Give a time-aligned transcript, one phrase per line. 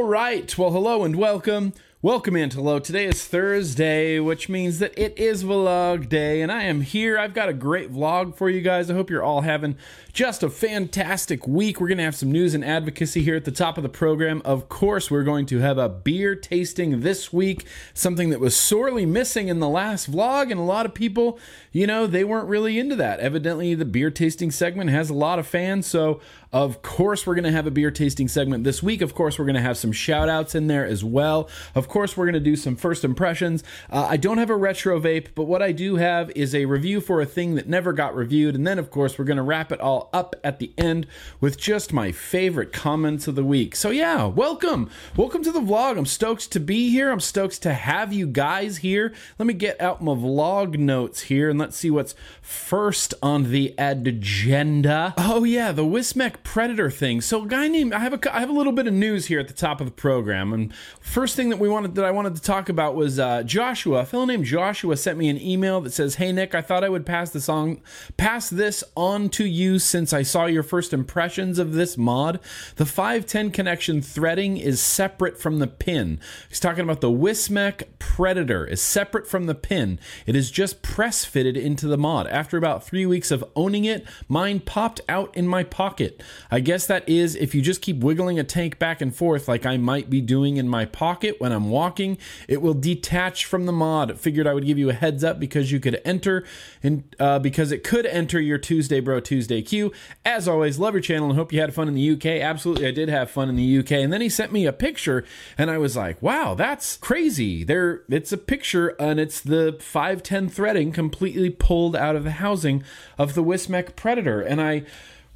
[0.00, 0.56] All right.
[0.56, 1.74] Well, hello and welcome.
[2.00, 2.82] Welcome, Antelo.
[2.82, 7.18] Today is Thursday, which means that it is vlog day, and I am here.
[7.18, 8.90] I've got a great vlog for you guys.
[8.90, 9.76] I hope you're all having
[10.14, 11.78] just a fantastic week.
[11.78, 14.40] We're going to have some news and advocacy here at the top of the program.
[14.46, 19.04] Of course, we're going to have a beer tasting this week, something that was sorely
[19.04, 21.38] missing in the last vlog, and a lot of people,
[21.70, 23.20] you know, they weren't really into that.
[23.20, 26.22] Evidently, the beer tasting segment has a lot of fans, so
[26.52, 29.02] of course, we're going to have a beer tasting segment this week.
[29.02, 31.48] Of course, we're going to have some shout outs in there as well.
[31.76, 33.62] Of course, we're going to do some first impressions.
[33.88, 37.00] Uh, I don't have a retro vape, but what I do have is a review
[37.00, 38.56] for a thing that never got reviewed.
[38.56, 41.06] And then, of course, we're going to wrap it all up at the end
[41.40, 43.76] with just my favorite comments of the week.
[43.76, 44.90] So, yeah, welcome.
[45.16, 45.98] Welcome to the vlog.
[45.98, 47.12] I'm stoked to be here.
[47.12, 49.14] I'm stoked to have you guys here.
[49.38, 53.72] Let me get out my vlog notes here and let's see what's first on the
[53.78, 55.14] agenda.
[55.16, 57.20] Oh, yeah, the Wismec predator thing.
[57.20, 59.40] So, a guy named I have a I have a little bit of news here
[59.40, 60.52] at the top of the program.
[60.52, 64.00] And first thing that we wanted that I wanted to talk about was uh, Joshua.
[64.00, 66.88] A fellow named Joshua sent me an email that says, "Hey Nick, I thought I
[66.88, 67.80] would pass this on
[68.16, 72.40] pass this on to you since I saw your first impressions of this mod.
[72.76, 76.20] The 510 connection threading is separate from the pin.
[76.48, 79.98] He's talking about the Wismec Predator is separate from the pin.
[80.26, 82.26] It is just press fitted into the mod.
[82.28, 86.22] After about three weeks of owning it, mine popped out in my pocket.
[86.50, 89.66] I guess that is if you just keep wiggling a tank back and forth like
[89.66, 93.72] I might be doing in my pocket when I'm walking, it will detach from the
[93.72, 94.18] mod.
[94.18, 96.44] Figured I would give you a heads up because you could enter
[96.82, 99.92] and uh, because it could enter your Tuesday Bro Tuesday queue.
[100.24, 102.26] As always, love your channel and hope you had fun in the UK.
[102.26, 103.92] Absolutely, I did have fun in the UK.
[103.92, 105.24] And then he sent me a picture
[105.56, 107.64] and I was like, wow, that's crazy.
[107.64, 112.82] There, it's a picture and it's the 510 threading completely pulled out of the housing
[113.18, 114.40] of the Wismec Predator.
[114.40, 114.84] And I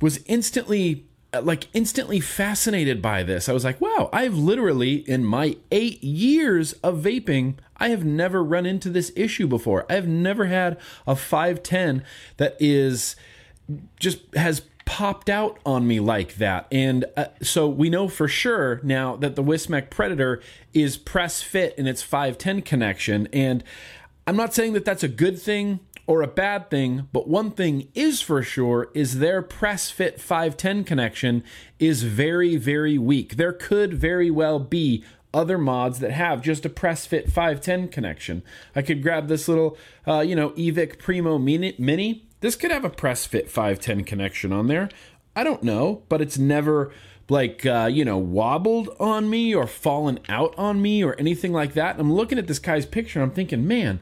[0.01, 1.07] was instantly
[1.43, 3.49] like instantly fascinated by this.
[3.49, 8.43] I was like, wow, I've literally in my 8 years of vaping, I have never
[8.45, 9.85] run into this issue before.
[9.91, 12.05] I've never had a 510
[12.37, 13.17] that is
[13.99, 16.67] just has popped out on me like that.
[16.71, 21.75] And uh, so we know for sure now that the Wismec Predator is press fit
[21.79, 23.65] in its 510 connection and
[24.27, 27.89] I'm not saying that that's a good thing or a bad thing, but one thing
[27.95, 31.43] is for sure is their press fit 510 connection
[31.79, 33.37] is very very weak.
[33.37, 38.43] There could very well be other mods that have just a press fit 510 connection.
[38.77, 39.77] I could grab this little
[40.07, 42.27] uh, you know Evic Primo Mini.
[42.41, 44.89] This could have a press fit 510 connection on there.
[45.35, 46.93] I don't know, but it's never
[47.29, 51.75] like uh, you know wobbled on me or fallen out on me or anything like
[51.75, 51.93] that.
[51.93, 54.01] And I'm looking at this guy's picture I'm thinking, man,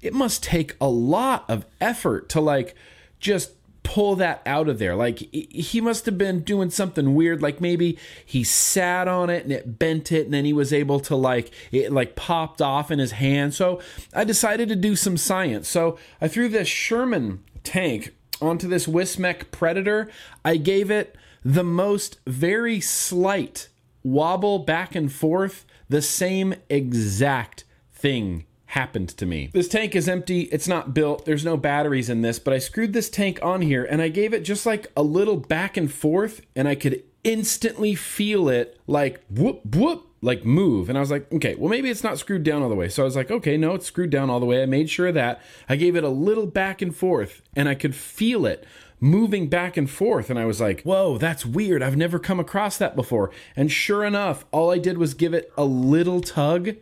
[0.00, 2.74] it must take a lot of effort to like
[3.20, 4.94] just pull that out of there.
[4.94, 7.40] Like he must have been doing something weird.
[7.40, 11.00] Like maybe he sat on it and it bent it, and then he was able
[11.00, 13.54] to like it like popped off in his hand.
[13.54, 13.80] So
[14.14, 15.68] I decided to do some science.
[15.68, 20.10] So I threw this Sherman tank onto this Wismec Predator.
[20.44, 23.68] I gave it the most very slight
[24.02, 25.64] wobble back and forth.
[25.88, 29.48] The same exact thing happened to me.
[29.54, 32.92] This tank is empty, it's not built, there's no batteries in this, but I screwed
[32.92, 36.42] this tank on here and I gave it just like a little back and forth
[36.54, 40.90] and I could instantly feel it like whoop whoop like move.
[40.90, 42.90] And I was like okay well maybe it's not screwed down all the way.
[42.90, 44.62] So I was like okay no it's screwed down all the way.
[44.62, 45.40] I made sure of that.
[45.68, 48.66] I gave it a little back and forth and I could feel it
[49.00, 50.28] moving back and forth.
[50.28, 51.82] And I was like whoa that's weird.
[51.82, 53.30] I've never come across that before.
[53.56, 56.76] And sure enough all I did was give it a little tug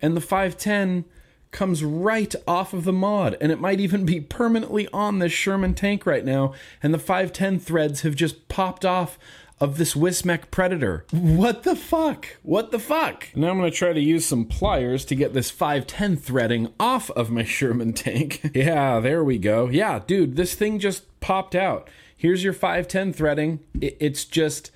[0.00, 1.04] and the 510
[1.50, 5.74] comes right off of the mod, and it might even be permanently on this Sherman
[5.74, 6.52] tank right now,
[6.82, 9.18] and the 510 threads have just popped off
[9.58, 11.04] of this Wismec Predator.
[11.10, 12.26] What the fuck?
[12.42, 13.28] What the fuck?
[13.34, 17.30] Now I'm gonna try to use some pliers to get this 510 threading off of
[17.30, 18.50] my Sherman tank.
[18.54, 19.68] yeah, there we go.
[19.68, 21.88] Yeah, dude, this thing just popped out.
[22.16, 23.60] Here's your 510 threading.
[23.80, 24.70] It's just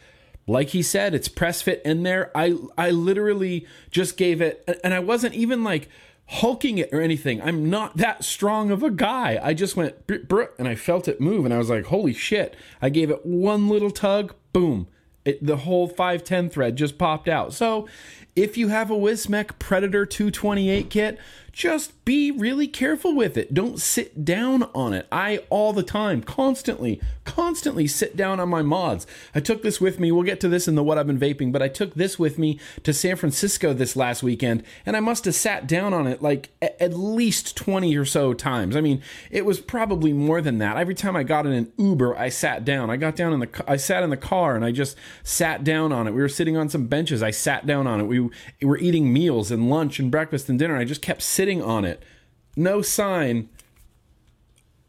[0.46, 2.30] like he said, it's press fit in there.
[2.34, 5.88] I I literally just gave it, and I wasn't even like
[6.30, 7.42] hulking it or anything.
[7.42, 9.40] I'm not that strong of a guy.
[9.42, 12.54] I just went brr, and I felt it move and I was like, holy shit.
[12.80, 14.86] I gave it one little tug, boom.
[15.24, 17.52] It, the whole 510 thread just popped out.
[17.52, 17.88] So
[18.36, 21.18] if you have a Wismec Predator 228 kit,
[21.52, 23.54] just be really careful with it.
[23.54, 25.06] Don't sit down on it.
[25.12, 29.06] I all the time, constantly, constantly sit down on my mods.
[29.32, 30.10] I took this with me.
[30.10, 32.36] We'll get to this in the what I've been vaping, but I took this with
[32.36, 36.20] me to San Francisco this last weekend, and I must have sat down on it
[36.20, 38.74] like at least 20 or so times.
[38.74, 40.76] I mean, it was probably more than that.
[40.76, 42.90] Every time I got in an Uber, I sat down.
[42.90, 45.92] I got down in the I sat in the car and I just sat down
[45.92, 46.10] on it.
[46.10, 47.22] We were sitting on some benches.
[47.22, 48.04] I sat down on it.
[48.04, 48.30] We
[48.62, 50.76] were eating meals and lunch and breakfast and dinner.
[50.76, 51.99] I just kept sitting on it.
[52.60, 53.48] No sign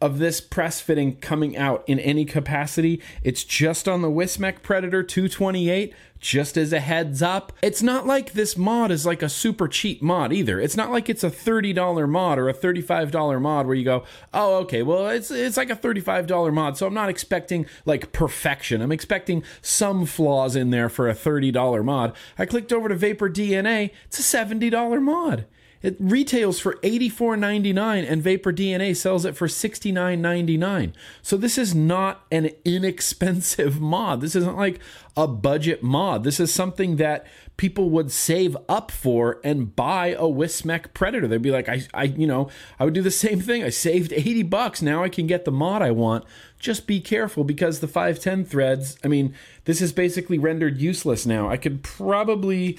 [0.02, 3.00] of this press fitting coming out in any capacity.
[3.24, 7.54] It's just on the Wismec Predator 228, just as a heads up.
[7.62, 10.60] It's not like this mod is like a super cheap mod either.
[10.60, 14.04] It's not like it's a $30 mod or a $35 mod where you go,
[14.34, 18.82] "Oh, okay, well, it's it's like a $35 mod." So I'm not expecting like perfection.
[18.82, 22.14] I'm expecting some flaws in there for a $30 mod.
[22.38, 23.92] I clicked over to Vapor DNA.
[24.08, 25.46] It's a $70 mod.
[25.82, 30.94] It retails for $84.99 and Vapor DNA sells it for $69.99.
[31.22, 34.22] So this is not an inexpensive mod.
[34.22, 34.80] This isn't like
[35.18, 36.24] a budget mod.
[36.24, 37.26] This is something that
[37.58, 41.28] people would save up for and buy a Wismec Predator.
[41.28, 42.50] They'd be like, I, I, you know,
[42.80, 43.64] I would do the same thing.
[43.64, 44.82] I saved 80 bucks.
[44.82, 46.26] Now I can get the mod I want.
[46.60, 49.34] Just be careful because the 510 threads, I mean,
[49.66, 51.50] this is basically rendered useless now.
[51.50, 52.78] I could probably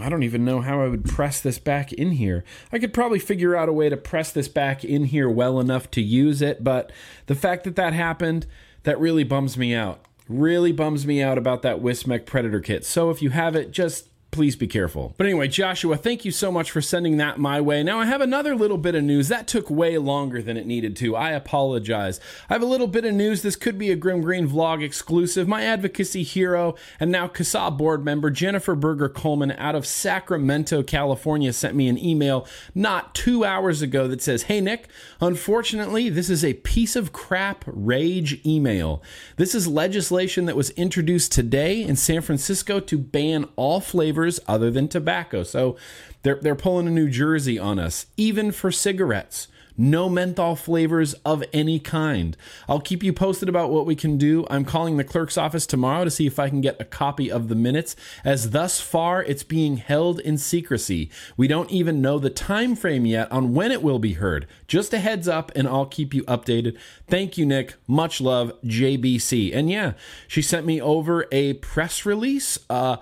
[0.00, 2.44] I don't even know how I would press this back in here.
[2.72, 5.90] I could probably figure out a way to press this back in here well enough
[5.92, 6.92] to use it, but
[7.26, 8.46] the fact that that happened,
[8.84, 10.04] that really bums me out.
[10.28, 12.84] Really bums me out about that Wismec Predator kit.
[12.84, 15.14] So if you have it, just please be careful.
[15.16, 17.82] But anyway, Joshua, thank you so much for sending that my way.
[17.82, 19.28] Now, I have another little bit of news.
[19.28, 21.16] That took way longer than it needed to.
[21.16, 22.20] I apologize.
[22.48, 23.40] I have a little bit of news.
[23.40, 25.48] This could be a Grimm Green vlog exclusive.
[25.48, 31.52] My advocacy hero and now CASAA board member Jennifer Berger Coleman out of Sacramento, California
[31.52, 34.88] sent me an email not two hours ago that says, Hey, Nick,
[35.22, 39.02] unfortunately, this is a piece of crap rage email.
[39.36, 44.40] This is legislation that was introduced today in San Francisco to ban all flavors flavors
[44.48, 45.44] other than tobacco.
[45.44, 45.76] So
[46.22, 49.46] they're, they're pulling a New Jersey on us, even for cigarettes.
[49.80, 52.36] No menthol flavors of any kind.
[52.68, 54.44] I'll keep you posted about what we can do.
[54.50, 57.46] I'm calling the clerk's office tomorrow to see if I can get a copy of
[57.46, 57.94] the minutes,
[58.24, 61.12] as thus far it's being held in secrecy.
[61.36, 64.48] We don't even know the time frame yet on when it will be heard.
[64.66, 66.76] Just a heads up, and I'll keep you updated.
[67.06, 67.76] Thank you, Nick.
[67.86, 69.54] Much love, JBC.
[69.54, 69.92] And yeah,
[70.26, 72.58] she sent me over a press release.
[72.68, 72.96] Uh,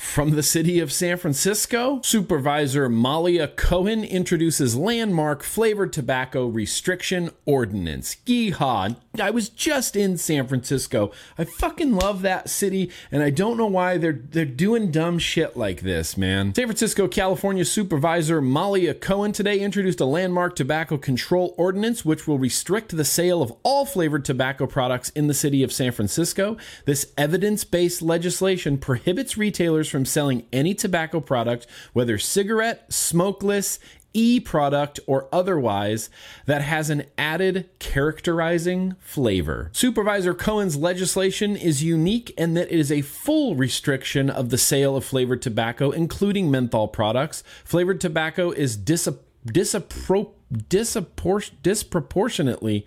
[0.00, 8.16] from the city of San Francisco, Supervisor Malia Cohen introduces landmark flavored tobacco restriction ordinance.
[8.26, 8.96] Yeehaw!
[9.20, 11.12] I was just in San Francisco.
[11.36, 15.54] I fucking love that city, and I don't know why they're they're doing dumb shit
[15.56, 16.54] like this, man.
[16.54, 22.38] San Francisco, California Supervisor Malia Cohen today introduced a landmark tobacco control ordinance which will
[22.38, 26.56] restrict the sale of all flavored tobacco products in the city of San Francisco.
[26.86, 33.78] This evidence-based legislation prohibits retailers from selling any tobacco product, whether cigarette, smokeless,
[34.12, 36.10] e product, or otherwise,
[36.46, 39.70] that has an added characterizing flavor.
[39.72, 44.96] Supervisor Cohen's legislation is unique in that it is a full restriction of the sale
[44.96, 47.44] of flavored tobacco, including menthol products.
[47.64, 49.08] Flavored tobacco is dis-
[49.46, 50.32] disappro-
[51.62, 52.86] disproportionately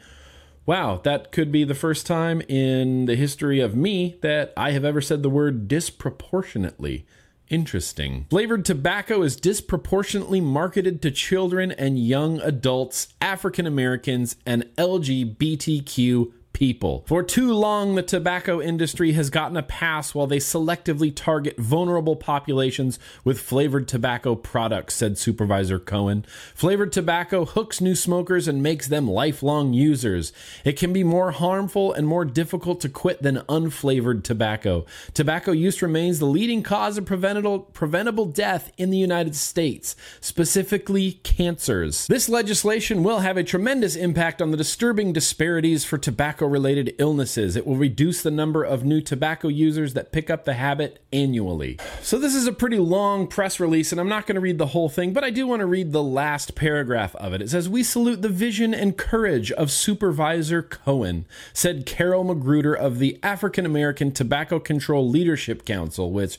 [0.65, 4.85] Wow, that could be the first time in the history of me that I have
[4.85, 7.05] ever said the word disproportionately.
[7.49, 8.27] Interesting.
[8.29, 17.03] Flavored tobacco is disproportionately marketed to children and young adults, African Americans, and LGBTQ people.
[17.07, 22.15] For too long, the tobacco industry has gotten a pass while they selectively target vulnerable
[22.15, 26.25] populations with flavored tobacco products, said Supervisor Cohen.
[26.53, 30.31] Flavored tobacco hooks new smokers and makes them lifelong users.
[30.63, 34.85] It can be more harmful and more difficult to quit than unflavored tobacco.
[35.13, 41.13] Tobacco use remains the leading cause of preventable, preventable death in the United States, specifically
[41.23, 42.07] cancers.
[42.07, 46.95] This legislation will have a tremendous impact on the disturbing disparities for tobacco tobacco related
[46.99, 47.55] illnesses.
[47.55, 51.79] It will reduce the number of new tobacco users that pick up the habit annually.
[52.01, 54.67] So, this is a pretty long press release, and I'm not going to read the
[54.67, 57.41] whole thing, but I do want to read the last paragraph of it.
[57.41, 62.99] It says, We salute the vision and courage of Supervisor Cohen, said Carol McGruder of
[62.99, 66.37] the African American Tobacco Control Leadership Council, which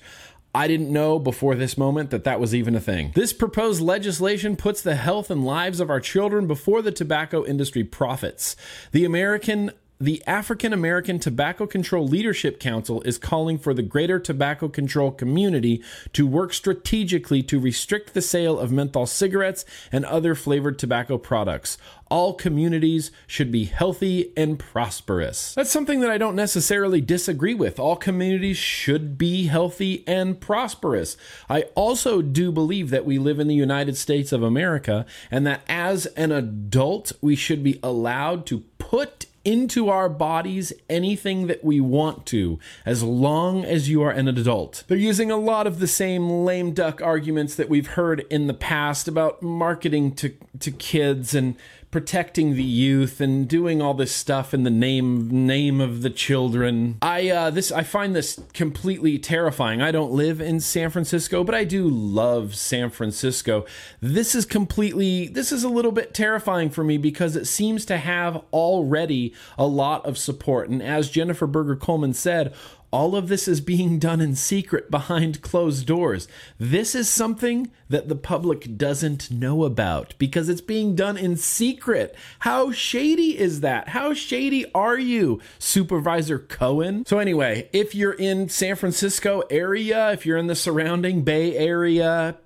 [0.54, 3.11] I didn't know before this moment that that was even a thing.
[3.16, 7.82] This proposed legislation puts the health and lives of our children before the tobacco industry
[7.82, 8.54] profits.
[8.92, 9.73] The American
[10.04, 15.82] the African American Tobacco Control Leadership Council is calling for the greater tobacco control community
[16.12, 21.78] to work strategically to restrict the sale of menthol cigarettes and other flavored tobacco products.
[22.11, 25.54] All communities should be healthy and prosperous.
[25.54, 27.80] That's something that I don't necessarily disagree with.
[27.80, 31.16] All communities should be healthy and prosperous.
[31.49, 35.62] I also do believe that we live in the United States of America and that
[35.66, 41.81] as an adult, we should be allowed to put into our bodies anything that we
[41.81, 44.85] want to, as long as you are an adult.
[44.89, 48.55] They're using a lot of the same lame duck arguments that we've heard in the
[48.55, 51.57] past about marketing to, to kids and
[51.95, 56.99] protecting the youth and doing all this stuff in the name name of the children.
[57.01, 59.81] I uh, this I find this completely terrifying.
[59.81, 63.65] I don't live in San Francisco, but I do love San Francisco.
[64.01, 67.97] This is completely this is a little bit terrifying for me because it seems to
[67.97, 70.69] have already a lot of support.
[70.69, 72.53] And as Jennifer Berger Coleman said,
[72.95, 76.29] all of this is being done in secret behind closed doors.
[76.61, 82.15] This is something that the public doesn't know about because it's being done in secret.
[82.39, 83.89] How shady is that?
[83.89, 87.05] How shady are you, Supervisor Cohen?
[87.05, 92.37] So, anyway, if you're in San Francisco area, if you're in the surrounding Bay Area,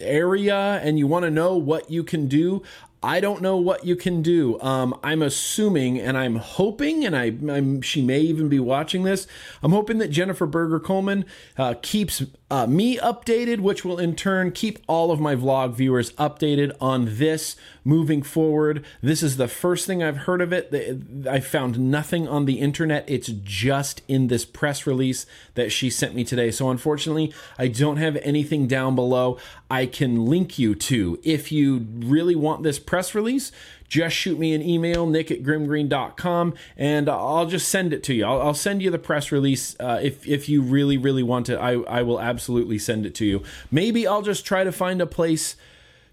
[0.00, 2.62] area and you want to know what you can do,
[3.02, 4.60] I don't know what you can do.
[4.60, 9.26] Um, I'm assuming and I'm hoping, and I, I'm, she may even be watching this.
[9.62, 11.24] I'm hoping that Jennifer Berger Coleman
[11.56, 16.12] uh, keeps uh, me updated, which will in turn keep all of my vlog viewers
[16.12, 18.84] updated on this moving forward.
[19.00, 21.26] This is the first thing I've heard of it.
[21.26, 23.04] I found nothing on the internet.
[23.08, 26.50] It's just in this press release that she sent me today.
[26.50, 29.38] So unfortunately, I don't have anything down below
[29.70, 31.18] I can link you to.
[31.22, 33.52] If you really want this press release,
[33.88, 38.24] just shoot me an email, nick at grimgreen.com, and I'll just send it to you.
[38.24, 41.56] I'll, I'll send you the press release uh, if, if you really, really want it.
[41.56, 43.42] I, I will absolutely send it to you.
[43.70, 45.56] Maybe I'll just try to find a place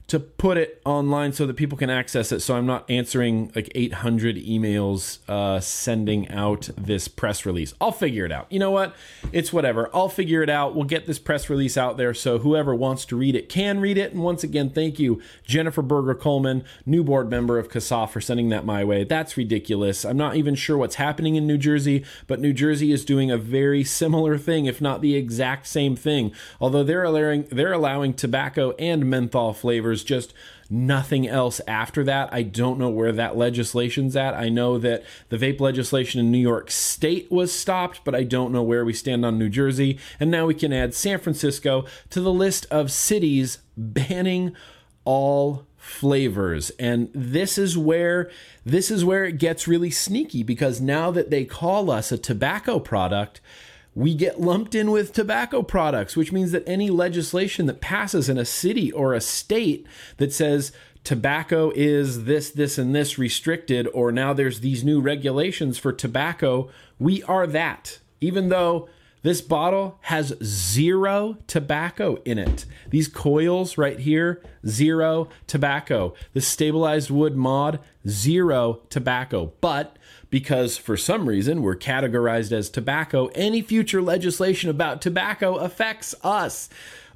[0.07, 2.39] to put it online so that people can access it.
[2.39, 7.73] So i'm not answering like 800 emails uh, sending out this press release.
[7.81, 8.49] I'll figure it out.
[8.49, 8.95] You know what?
[9.33, 9.89] It's whatever.
[9.93, 10.75] I'll figure it out.
[10.75, 13.97] We'll get this press release out there so whoever wants to read it can read
[13.97, 14.13] it.
[14.13, 18.49] And once again thank you jennifer berger coleman new board member of CASAA for sending
[18.49, 19.03] that my way.
[19.03, 20.05] That's ridiculous.
[20.05, 23.37] I'm not even sure what's happening in new jersey but new jersey is doing a
[23.37, 26.31] very similar thing if not the exact same thing.
[26.61, 30.33] Although they're allowing they're allowing tobacco and menthol flavors just
[30.69, 32.29] nothing else after that.
[32.33, 34.33] I don't know where that legislation's at.
[34.33, 38.51] I know that the vape legislation in New York State was stopped, but I don't
[38.51, 39.99] know where we stand on New Jersey.
[40.19, 44.55] And now we can add San Francisco to the list of cities banning
[45.05, 48.29] all flavors and this is where
[48.65, 52.77] this is where it gets really sneaky because now that they call us a tobacco
[52.77, 53.39] product
[53.97, 58.37] we get lumped in with tobacco products, which means that any legislation that passes in
[58.37, 59.87] a city or a state
[60.17, 60.71] that says
[61.03, 66.69] tobacco is this, this, and this restricted, or now there's these new regulations for tobacco,
[66.99, 67.97] we are that.
[68.21, 68.87] Even though
[69.23, 72.65] this bottle has zero tobacco in it.
[72.91, 76.13] These coils right here, zero tobacco.
[76.33, 79.53] The stabilized wood mod, zero tobacco.
[79.59, 79.96] But
[80.29, 86.69] because for some reason we're categorized as tobacco, any future legislation about tobacco affects us.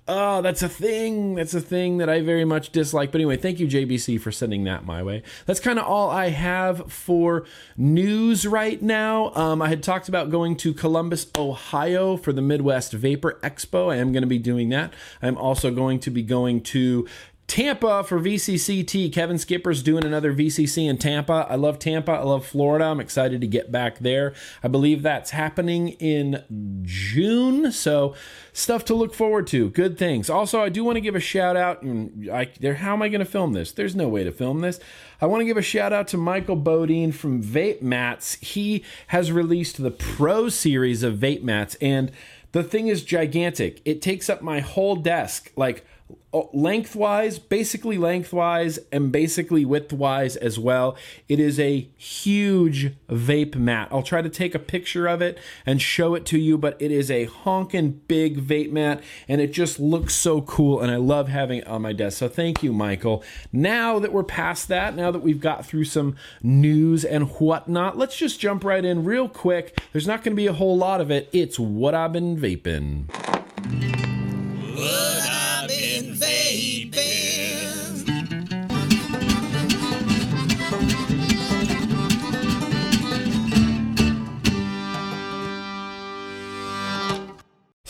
[0.08, 1.36] Oh, that's a thing.
[1.36, 3.12] That's a thing that I very much dislike.
[3.12, 5.22] But anyway, thank you, JBC, for sending that my way.
[5.46, 7.46] That's kind of all I have for
[7.78, 9.32] news right now.
[9.36, 13.94] Um, I had talked about going to Columbus, Ohio for the Midwest Vapor Expo.
[13.94, 14.92] I am going to be doing that.
[15.22, 17.08] I'm also going to be going to
[17.52, 19.12] Tampa for VCCT.
[19.12, 21.46] Kevin Skipper's doing another VCC in Tampa.
[21.50, 22.14] I love Tampa.
[22.14, 22.86] I love Florida.
[22.86, 24.34] I'm excited to get back there.
[24.64, 26.46] I believe that's happening in
[26.84, 27.74] June.
[27.74, 28.16] So,
[28.54, 29.70] stuff to look forward to.
[29.70, 30.30] Good things.
[30.30, 31.84] Also, I do want to give a shout out.
[32.32, 33.74] I, there, how am I going to film this?
[33.74, 34.80] There's no way to film this.
[35.20, 38.36] I want to give a shout out to Michael Bodine from Vape Mats.
[38.36, 42.14] He has released the Pro series of Vape Mats, and
[42.54, 43.82] the thing is gigantic.
[43.84, 45.52] It takes up my whole desk.
[45.58, 45.86] Like,
[46.34, 50.96] Uh, lengthwise, basically lengthwise, and basically widthwise as well.
[51.28, 53.90] It is a huge vape mat.
[53.92, 56.90] I'll try to take a picture of it and show it to you, but it
[56.90, 61.28] is a honking big vape mat and it just looks so cool and I love
[61.28, 62.20] having it on my desk.
[62.20, 63.26] So thank you, Michael.
[63.52, 68.16] Now that we're past that, now that we've got through some news and whatnot, let's
[68.16, 69.82] just jump right in real quick.
[69.92, 71.28] There's not going to be a whole lot of it.
[71.34, 73.10] It's what I've been vaping.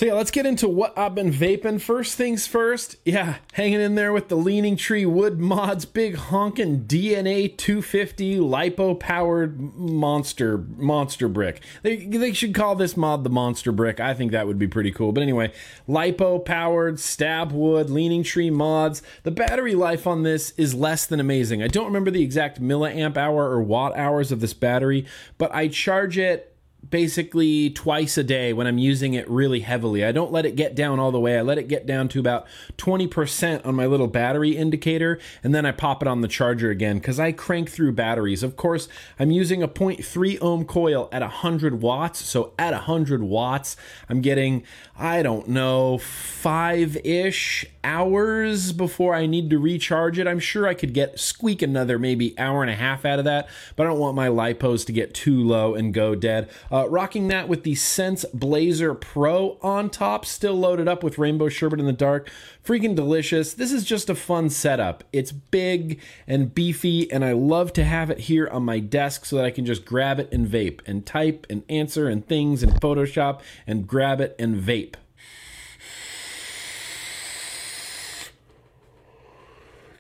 [0.02, 1.80] So yeah, let's get into what I've been vaping.
[1.80, 6.86] First things first, yeah, hanging in there with the Leaning Tree Wood Mods big honking
[6.86, 11.62] DNA 250 lipo powered monster monster brick.
[11.84, 14.00] They they should call this mod the monster brick.
[14.00, 15.12] I think that would be pretty cool.
[15.12, 15.54] But anyway,
[15.88, 19.04] lipo powered stab wood Leaning Tree mods.
[19.22, 21.62] The battery life on this is less than amazing.
[21.62, 25.06] I don't remember the exact milliamp hour or watt hours of this battery,
[25.38, 26.51] but I charge it
[26.90, 30.04] basically twice a day when I'm using it really heavily.
[30.04, 31.38] I don't let it get down all the way.
[31.38, 32.48] I let it get down to about
[32.78, 36.98] 20% on my little battery indicator, and then I pop it on the charger again
[36.98, 38.44] because I crank through batteries.
[38.44, 42.24] Of course, I'm using a 0.3 ohm coil at 100 watts.
[42.24, 43.78] So at 100 watts,
[44.10, 44.64] I'm getting,
[44.98, 50.28] I don't know, five ish hours before I need to recharge it.
[50.28, 53.50] I'm sure I could get squeak another maybe hour and a half out of that,
[53.76, 56.50] but I don't want my lipos to get too low and go dead.
[56.72, 61.50] Uh, rocking that with the Sense Blazer Pro on top, still loaded up with Rainbow
[61.50, 62.30] Sherbet in the Dark.
[62.66, 63.54] Freaking delicious.
[63.54, 65.04] This is just a fun setup.
[65.12, 69.36] It's big and beefy, and I love to have it here on my desk so
[69.36, 72.70] that I can just grab it and vape and type and answer and things in
[72.70, 74.96] Photoshop and grab it and vape.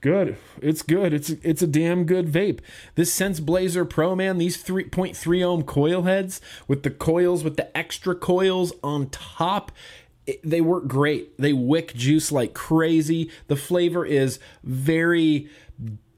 [0.02, 0.38] Good.
[0.62, 1.14] It's good.
[1.14, 2.60] It's it's a damn good vape.
[2.96, 7.76] This Sense Blazer Pro, man, these 3.3 ohm coil heads with the coils with the
[7.78, 9.72] extra coils on top.
[10.28, 11.38] It, they work great.
[11.38, 13.32] They wick juice like crazy.
[13.48, 15.50] The flavor is very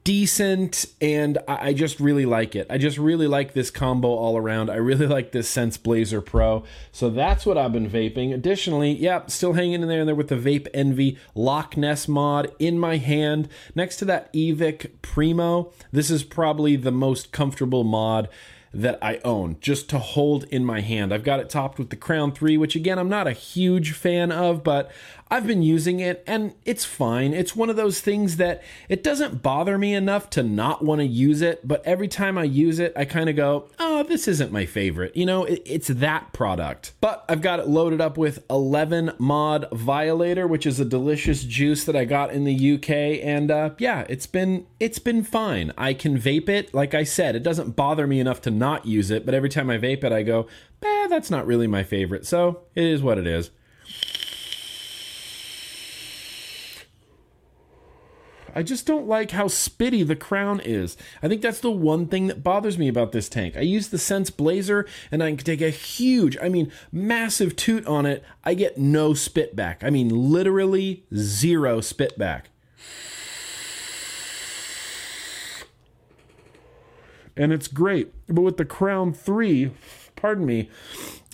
[0.04, 2.66] decent and I, just really like it.
[2.68, 4.70] I just really like this combo all around.
[4.70, 6.62] I really like this Sense Blazer Pro.
[6.92, 8.32] So that's what I've been vaping.
[8.32, 12.78] Additionally, yeah, still hanging in there there with the Vape Envy Loch Ness mod in
[12.78, 15.72] my hand next to that Evic Primo.
[15.90, 18.28] This is probably the most comfortable mod
[18.74, 21.14] that I own just to hold in my hand.
[21.14, 24.32] I've got it topped with the Crown 3, which again, I'm not a huge fan
[24.32, 24.90] of, but
[25.34, 27.34] I've been using it and it's fine.
[27.34, 31.04] It's one of those things that it doesn't bother me enough to not want to
[31.04, 34.52] use it, but every time I use it, I kind of go, oh, this isn't
[34.52, 35.16] my favorite.
[35.16, 36.92] You know, it, it's that product.
[37.00, 41.82] But I've got it loaded up with 11 Mod Violator, which is a delicious juice
[41.82, 42.90] that I got in the UK.
[43.20, 45.72] And uh, yeah, it's been it's been fine.
[45.76, 46.72] I can vape it.
[46.72, 49.68] Like I said, it doesn't bother me enough to not use it, but every time
[49.68, 50.46] I vape it, I go,
[50.80, 52.24] eh, that's not really my favorite.
[52.24, 53.50] So it is what it is.
[58.54, 60.96] I just don't like how spitty the crown is.
[61.22, 63.56] I think that's the one thing that bothers me about this tank.
[63.56, 67.84] I use the Sense Blazer and I can take a huge, I mean, massive toot
[67.86, 68.22] on it.
[68.44, 69.82] I get no spit back.
[69.82, 72.50] I mean, literally zero spit back.
[77.36, 78.12] And it's great.
[78.28, 79.72] But with the Crown 3,
[80.14, 80.70] pardon me,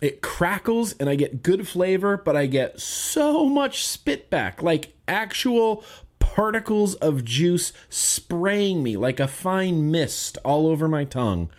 [0.01, 4.95] it crackles and I get good flavor, but I get so much spit back, like
[5.07, 5.85] actual
[6.35, 11.51] particles of juice spraying me like a fine mist all over my tongue.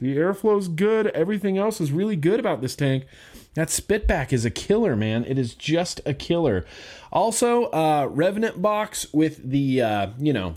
[0.00, 1.08] The airflow's good.
[1.08, 3.06] Everything else is really good about this tank.
[3.54, 5.24] That spitback is a killer, man.
[5.24, 6.66] It is just a killer.
[7.12, 10.54] Also, uh, Revenant box with the, uh, you know,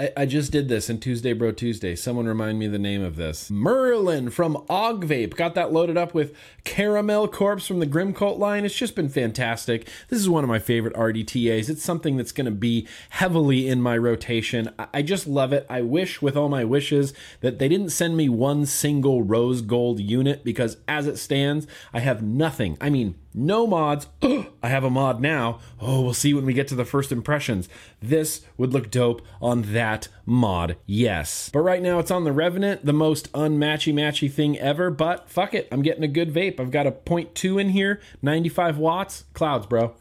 [0.00, 1.94] I, I, just did this in Tuesday Bro Tuesday.
[1.94, 3.48] Someone remind me the name of this.
[3.48, 5.36] Merlin from Ogvape.
[5.36, 8.64] Got that loaded up with Caramel Corpse from the Grim Cult line.
[8.64, 9.88] It's just been fantastic.
[10.08, 11.70] This is one of my favorite RDTAs.
[11.70, 14.68] It's something that's going to be heavily in my rotation.
[14.80, 15.64] I, I just love it.
[15.70, 20.00] I wish with all my wishes that they didn't send me one single rose gold
[20.00, 22.76] unit because as it stands, I have nothing.
[22.80, 24.06] I mean, no mods.
[24.22, 25.58] I have a mod now.
[25.80, 27.68] Oh, we'll see when we get to the first impressions.
[28.00, 31.50] This would look dope on that mod, yes.
[31.52, 34.90] But right now it's on the Revenant, the most unmatchy matchy thing ever.
[34.90, 36.60] But fuck it, I'm getting a good vape.
[36.60, 39.24] I've got a 0.2 in here, 95 watts.
[39.34, 39.94] Clouds, bro.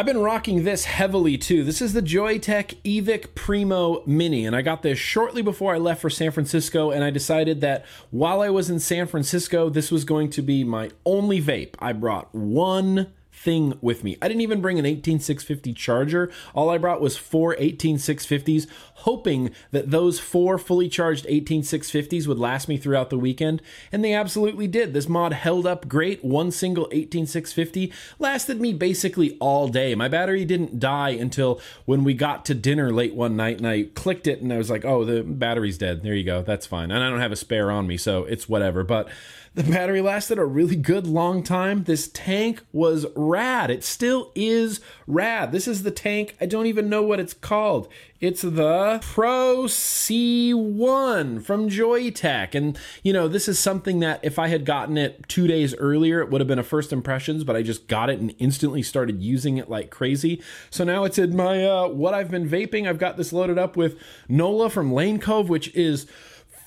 [0.00, 1.62] I've been rocking this heavily too.
[1.62, 6.00] This is the Joyetech Evic Primo Mini, and I got this shortly before I left
[6.00, 6.90] for San Francisco.
[6.90, 10.64] And I decided that while I was in San Francisco, this was going to be
[10.64, 11.74] my only vape.
[11.80, 14.18] I brought one thing with me.
[14.20, 16.30] I didn't even bring an 18650 charger.
[16.54, 22.68] All I brought was four 18650s, hoping that those four fully charged 18650s would last
[22.68, 24.92] me throughout the weekend, and they absolutely did.
[24.92, 26.22] This mod held up great.
[26.22, 29.94] One single 18650 lasted me basically all day.
[29.94, 33.84] My battery didn't die until when we got to dinner late one night and I
[33.94, 36.42] clicked it and I was like, "Oh, the battery's dead." There you go.
[36.42, 36.90] That's fine.
[36.90, 38.84] And I don't have a spare on me, so it's whatever.
[38.84, 39.08] But
[39.52, 41.82] the battery lasted a really good long time.
[41.82, 43.68] This tank was rad.
[43.68, 45.50] It still is rad.
[45.50, 46.36] This is the tank.
[46.40, 47.88] I don't even know what it's called.
[48.20, 52.54] It's the Pro C1 from Joyetech.
[52.54, 56.20] And, you know, this is something that if I had gotten it two days earlier,
[56.20, 59.20] it would have been a first impressions, but I just got it and instantly started
[59.20, 60.40] using it like crazy.
[60.70, 62.88] So now it's in my, uh, what I've been vaping.
[62.88, 66.06] I've got this loaded up with NOLA from Lane Cove, which is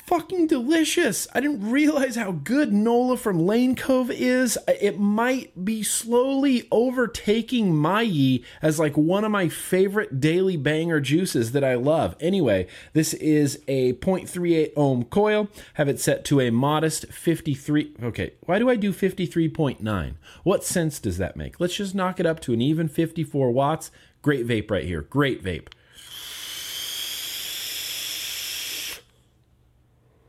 [0.06, 1.28] fucking delicious.
[1.34, 4.58] I didn't realize how good Nola from Lane Cove is.
[4.68, 11.54] It might be slowly overtaking Mai as like one of my favorite daily banger juices
[11.54, 12.16] that I love.
[12.20, 15.48] Anyway, this is a 0.38 ohm coil.
[15.76, 17.96] Have it set to a modest 53.
[18.04, 20.14] Okay, why do I do 53.9?
[20.44, 21.60] What sense does that make?
[21.60, 23.90] Let's just knock it up to an even 54 watts.
[24.22, 25.02] Great vape right here.
[25.02, 25.68] Great vape.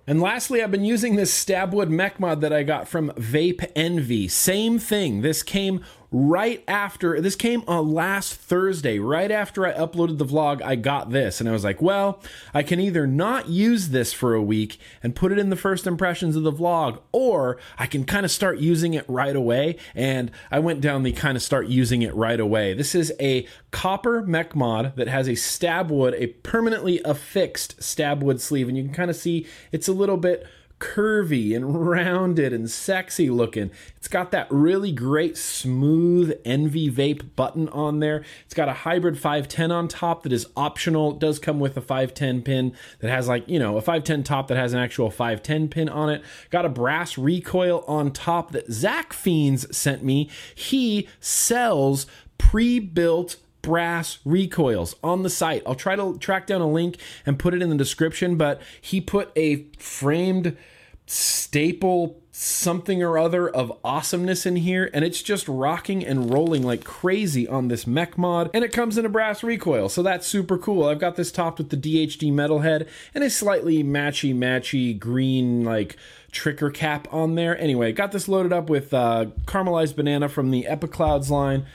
[0.06, 4.28] And lastly, I've been using this Stabwood mech mod that I got from Vape Envy.
[4.28, 5.22] Same thing.
[5.22, 5.82] This came
[6.14, 11.10] right after this came on last Thursday, right after I uploaded the vlog, I got
[11.10, 12.22] this and I was like, well,
[12.54, 15.88] I can either not use this for a week and put it in the first
[15.88, 19.76] impressions of the vlog, or I can kind of start using it right away.
[19.92, 22.74] And I went down the kind of start using it right away.
[22.74, 28.22] This is a copper mech mod that has a stab wood, a permanently affixed stab
[28.22, 30.46] wood sleeve, and you can kind of see it's a little bit
[30.84, 33.70] curvy and rounded and sexy looking.
[33.96, 38.22] It's got that really great smooth Envy Vape button on there.
[38.44, 41.12] It's got a hybrid 510 on top that is optional.
[41.12, 44.48] It does come with a 510 pin that has like, you know, a 510 top
[44.48, 46.22] that has an actual 510 pin on it.
[46.50, 50.28] Got a brass recoil on top that Zach Fiends sent me.
[50.54, 55.62] He sells pre-built brass recoils on the site.
[55.66, 59.00] I'll try to track down a link and put it in the description, but he
[59.00, 60.58] put a framed
[61.06, 66.82] staple something or other of awesomeness in here and it's just rocking and rolling like
[66.82, 70.58] crazy on this mech mod and it comes in a brass recoil so that's super
[70.58, 70.84] cool.
[70.84, 75.62] I've got this topped with the dhd metal head and a slightly matchy matchy green
[75.62, 75.96] like
[76.32, 77.56] trigger cap on there.
[77.56, 81.66] Anyway got this loaded up with uh, caramelized banana from the epiclouds line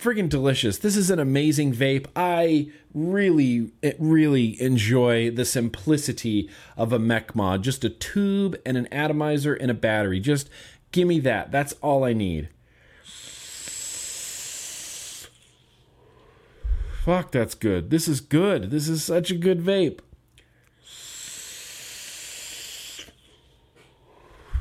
[0.00, 0.78] friggin' delicious.
[0.78, 2.06] This is an amazing vape.
[2.14, 7.62] I really, really enjoy the simplicity of a mech mod.
[7.62, 10.20] Just a tube and an atomizer and a battery.
[10.20, 10.48] Just
[10.92, 11.50] give me that.
[11.50, 12.48] That's all I need.
[17.04, 17.90] Fuck, that's good.
[17.90, 18.70] This is good.
[18.70, 19.98] This is such a good vape.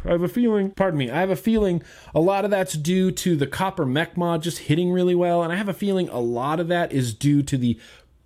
[0.05, 1.81] I have a feeling, pardon me, I have a feeling
[2.13, 5.43] a lot of that's due to the copper mech mod just hitting really well.
[5.43, 7.79] And I have a feeling a lot of that is due to the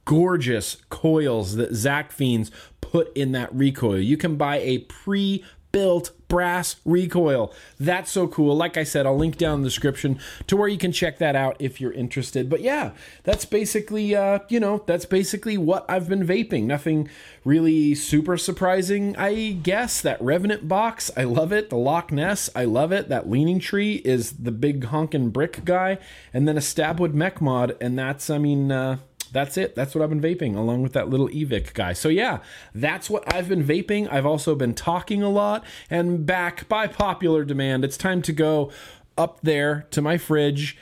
[0.05, 2.49] gorgeous coils that Zach Fiends
[2.81, 3.99] put in that recoil.
[3.99, 7.53] You can buy a pre built brass recoil.
[7.79, 8.55] That's so cool.
[8.55, 11.35] Like I said, I'll link down in the description to where you can check that
[11.35, 12.49] out if you're interested.
[12.49, 12.91] But yeah,
[13.23, 16.63] that's basically uh, you know, that's basically what I've been vaping.
[16.63, 17.09] Nothing
[17.43, 20.01] really super surprising, I guess.
[20.01, 21.69] That Revenant box, I love it.
[21.69, 23.09] The Loch Ness, I love it.
[23.09, 25.97] That Leaning Tree is the big honkin' brick guy,
[26.33, 28.97] and then a Stabwood mech mod, and that's I mean uh
[29.37, 29.75] that's it.
[29.75, 31.93] That's what I've been vaping along with that little Evic guy.
[31.93, 32.39] So yeah,
[32.73, 34.11] that's what I've been vaping.
[34.11, 37.85] I've also been talking a lot and back by popular demand.
[37.85, 38.71] It's time to go
[39.15, 40.75] up there to my fridge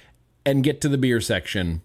[0.46, 1.82] and get to the beer section.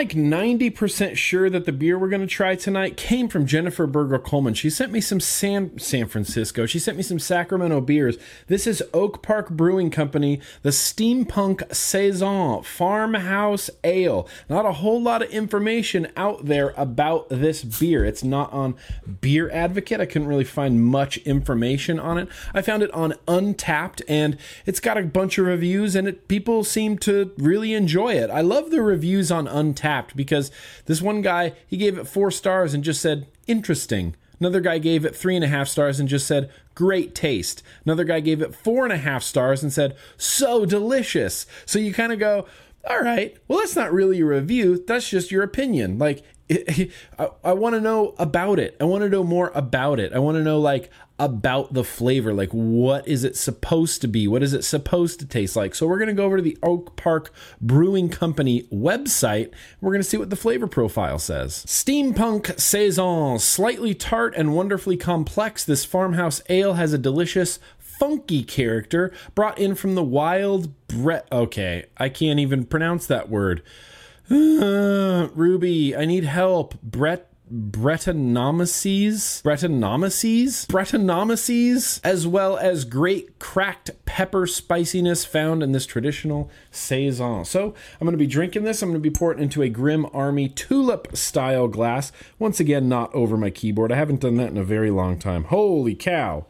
[0.00, 4.18] Like 90% sure that the beer we're going to try tonight came from Jennifer Berger
[4.18, 4.54] Coleman.
[4.54, 6.64] She sent me some San San Francisco.
[6.64, 8.16] She sent me some Sacramento beers.
[8.46, 14.26] This is Oak Park Brewing Company, the Steampunk Saison Farmhouse Ale.
[14.48, 18.02] Not a whole lot of information out there about this beer.
[18.02, 18.76] It's not on
[19.20, 20.00] Beer Advocate.
[20.00, 22.26] I couldn't really find much information on it.
[22.54, 26.64] I found it on Untappd, and it's got a bunch of reviews and it people
[26.64, 28.30] seem to really enjoy it.
[28.30, 29.46] I love the reviews on
[29.90, 30.50] Untappd because
[30.86, 34.16] this one guy he gave it four stars and just said interesting.
[34.38, 37.62] Another guy gave it three and a half stars and just said, great taste.
[37.84, 41.44] Another guy gave it four and a half stars and said, so delicious.
[41.66, 42.46] So you kind of go,
[42.88, 44.82] all right, well, that's not really a review.
[44.86, 45.98] That's just your opinion.
[45.98, 48.78] Like, I, I want to know about it.
[48.80, 50.14] I want to know more about it.
[50.14, 50.88] I want to know, like,
[51.20, 52.34] about the flavor.
[52.34, 54.26] Like, what is it supposed to be?
[54.26, 55.74] What is it supposed to taste like?
[55.74, 59.52] So, we're going to go over to the Oak Park Brewing Company website.
[59.80, 61.64] We're going to see what the flavor profile says.
[61.66, 69.12] Steampunk Saison, slightly tart and wonderfully complex, this farmhouse ale has a delicious funky character
[69.34, 71.28] brought in from the wild Brett.
[71.30, 73.62] Okay, I can't even pronounce that word.
[74.30, 76.80] Ruby, I need help.
[76.82, 86.48] Brett Brettanomyces, Brettanomyces, Brettanomyces, as well as great cracked pepper spiciness found in this traditional
[86.70, 87.44] saison.
[87.44, 88.82] So I'm going to be drinking this.
[88.82, 92.12] I'm going to be pouring into a Grim Army tulip style glass.
[92.38, 93.90] Once again, not over my keyboard.
[93.90, 95.44] I haven't done that in a very long time.
[95.44, 96.46] Holy cow.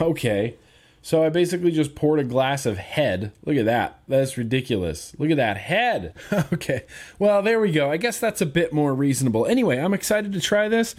[0.00, 0.56] Okay.
[1.04, 3.32] So I basically just poured a glass of head.
[3.44, 3.98] Look at that.
[4.06, 5.14] That's ridiculous.
[5.18, 6.14] Look at that head.
[6.52, 6.84] okay.
[7.18, 7.90] Well, there we go.
[7.90, 9.44] I guess that's a bit more reasonable.
[9.44, 10.94] Anyway, I'm excited to try this.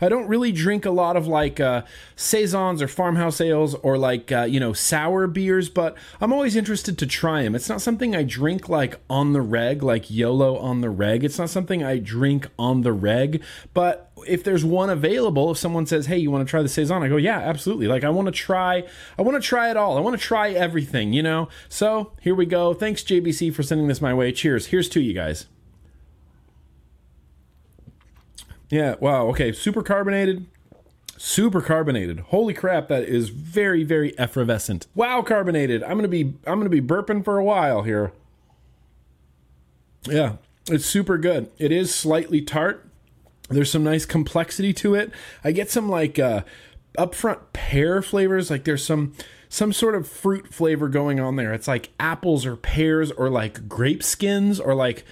[0.00, 1.82] I don't really drink a lot of like uh,
[2.16, 6.98] saisons or farmhouse ales or like uh, you know sour beers, but I'm always interested
[6.98, 7.54] to try them.
[7.54, 11.24] It's not something I drink like on the reg, like YOLO on the reg.
[11.24, 13.42] It's not something I drink on the reg,
[13.74, 17.02] but if there's one available, if someone says, "Hey, you want to try the saison?"
[17.02, 18.84] I go, "Yeah, absolutely." Like I want to try,
[19.18, 19.96] I want to try it all.
[19.96, 21.48] I want to try everything, you know.
[21.68, 22.74] So here we go.
[22.74, 24.32] Thanks JBC for sending this my way.
[24.32, 24.66] Cheers.
[24.66, 25.46] Here's to you guys.
[28.70, 29.52] Yeah, wow, okay.
[29.52, 30.46] Super carbonated.
[31.16, 32.20] Super carbonated.
[32.20, 34.86] Holy crap, that is very, very effervescent.
[34.94, 35.82] Wow, carbonated.
[35.82, 38.12] I'm gonna be I'm gonna be burping for a while here.
[40.04, 40.36] Yeah,
[40.68, 41.50] it's super good.
[41.58, 42.88] It is slightly tart.
[43.50, 45.10] There's some nice complexity to it.
[45.44, 46.42] I get some like uh
[46.96, 49.12] upfront pear flavors, like there's some
[49.48, 51.52] some sort of fruit flavor going on there.
[51.52, 55.04] It's like apples or pears or like grape skins or like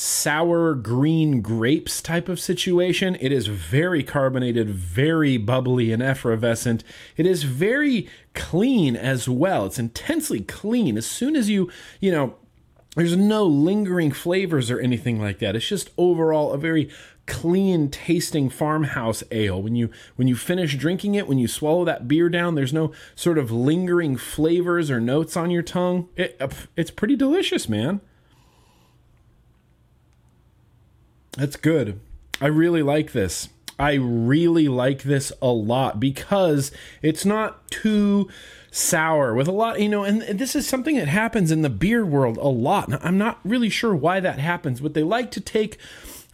[0.00, 3.18] sour green grapes type of situation.
[3.20, 6.82] It is very carbonated, very bubbly and effervescent.
[7.18, 9.66] It is very clean as well.
[9.66, 10.96] It's intensely clean.
[10.96, 12.36] As soon as you, you know,
[12.96, 15.54] there's no lingering flavors or anything like that.
[15.54, 16.88] It's just overall a very
[17.26, 22.08] clean tasting farmhouse ale when you when you finish drinking it when you swallow that
[22.08, 26.40] beer down there's no sort of lingering flavors or notes on your tongue it,
[26.76, 28.00] it's pretty delicious man
[31.32, 32.00] That's good.
[32.40, 33.48] I really like this.
[33.78, 38.28] I really like this a lot because it's not too
[38.70, 42.04] sour with a lot, you know, and this is something that happens in the beer
[42.04, 42.92] world a lot.
[43.04, 45.78] I'm not really sure why that happens, but they like to take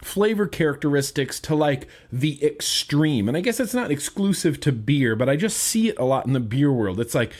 [0.07, 3.27] flavor characteristics to like the extreme.
[3.27, 6.25] And I guess it's not exclusive to beer, but I just see it a lot
[6.25, 6.99] in the beer world.
[6.99, 7.33] It's like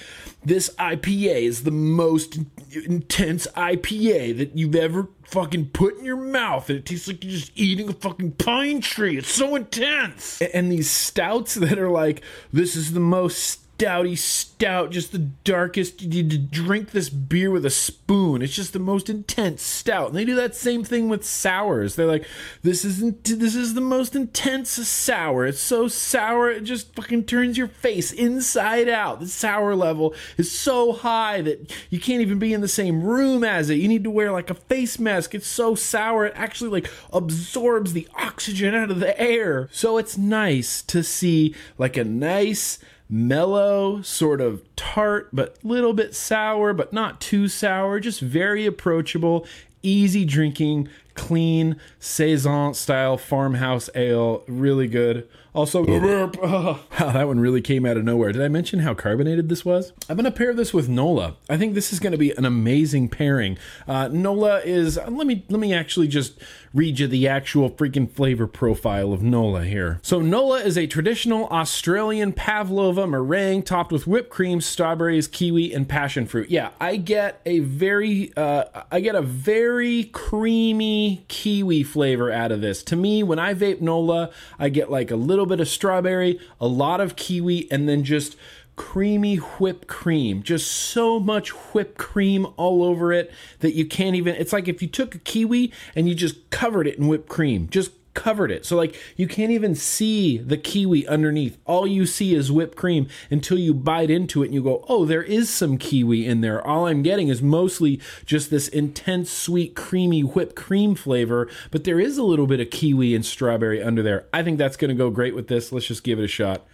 [0.43, 2.39] this IPA is the most
[2.71, 7.33] intense IPA that you've ever fucking put in your mouth and it tastes like you're
[7.33, 9.17] just eating a fucking pine tree.
[9.17, 10.41] It's so intense.
[10.41, 16.01] And these stouts that are like, this is the most stouty stout, just the darkest.
[16.01, 18.41] You need to drink this beer with a spoon.
[18.41, 20.07] It's just the most intense stout.
[20.07, 21.95] And they do that same thing with sours.
[21.95, 22.25] They're like,
[22.63, 25.45] this isn't this is the most intense sour.
[25.45, 29.19] It's so sour it just fucking turns your face inside out.
[29.19, 33.43] The sour level is so high that you can't even be in the same room
[33.43, 33.75] as it.
[33.75, 35.35] You need to wear like a face mask.
[35.35, 39.69] It's so sour it actually like absorbs the oxygen out of the air.
[39.71, 46.15] So it's nice to see like a nice mellow, sort of tart, but little bit
[46.15, 49.45] sour, but not too sour, just very approachable,
[49.81, 54.43] easy drinking, clean saison style farmhouse ale.
[54.47, 55.27] Really good.
[55.57, 55.83] Also.
[55.87, 58.31] Oh, that one really came out of nowhere.
[58.31, 59.91] Did I mention how carbonated this was?
[60.07, 61.35] I'm going to pair this with Nola.
[61.49, 63.57] I think this is going to be an amazing pairing.
[63.87, 64.97] Uh, Nola is.
[64.97, 66.39] Let me let me actually just
[66.75, 69.99] read you the actual freaking flavor profile of Nola here.
[70.03, 75.89] So Nola is a traditional Australian pavlova meringue topped with whipped cream, strawberries, kiwi, and
[75.89, 76.51] passion fruit.
[76.51, 82.61] Yeah, I get a very uh, I get a very creamy kiwi flavor out of
[82.61, 82.83] this.
[82.83, 86.67] To me, when I vape Nola, I get like a little bit of strawberry, a
[86.67, 88.35] lot of kiwi, and then just
[88.75, 90.43] creamy whipped cream.
[90.43, 94.35] Just so much whipped cream all over it that you can't even.
[94.35, 97.67] It's like if you took a kiwi and you just covered it in whipped cream.
[97.69, 98.65] Just covered it.
[98.65, 101.59] So like you can't even see the kiwi underneath.
[101.65, 105.05] All you see is whipped cream until you bite into it and you go, "Oh,
[105.05, 109.75] there is some kiwi in there." All I'm getting is mostly just this intense sweet
[109.75, 114.01] creamy whipped cream flavor, but there is a little bit of kiwi and strawberry under
[114.01, 114.25] there.
[114.33, 115.71] I think that's going to go great with this.
[115.71, 116.65] Let's just give it a shot.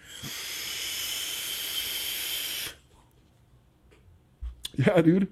[4.75, 5.27] Yeah, dude.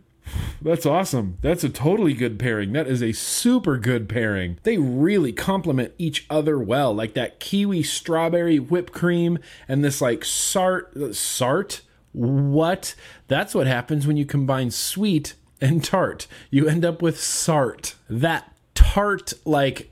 [0.62, 1.38] That's awesome.
[1.42, 2.74] That's a totally good pairing.
[2.74, 4.60] That is a super good pairing.
[4.64, 6.94] They really complement each other well.
[6.94, 11.82] Like that kiwi strawberry whipped cream and this like sart sart
[12.14, 12.96] what?
[13.28, 16.28] That's what happens when you combine sweet and tart.
[16.50, 17.96] You end up with sart.
[18.10, 19.90] That tart like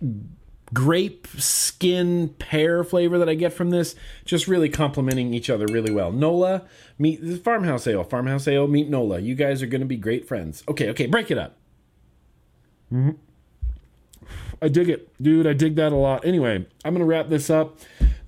[0.74, 5.92] grape skin pear flavor that I get from this, just really complementing each other really
[5.92, 6.12] well.
[6.12, 6.64] Nola,
[6.98, 8.04] meet farmhouse ale.
[8.04, 9.20] Farmhouse ale, meet Nola.
[9.20, 10.64] You guys are going to be great friends.
[10.68, 11.58] Okay, okay, break it up.
[12.92, 13.12] Mm-hmm.
[14.62, 15.48] I dig it, dude.
[15.48, 16.26] I dig that a lot.
[16.26, 17.80] Anyway, I'm going to wrap this up.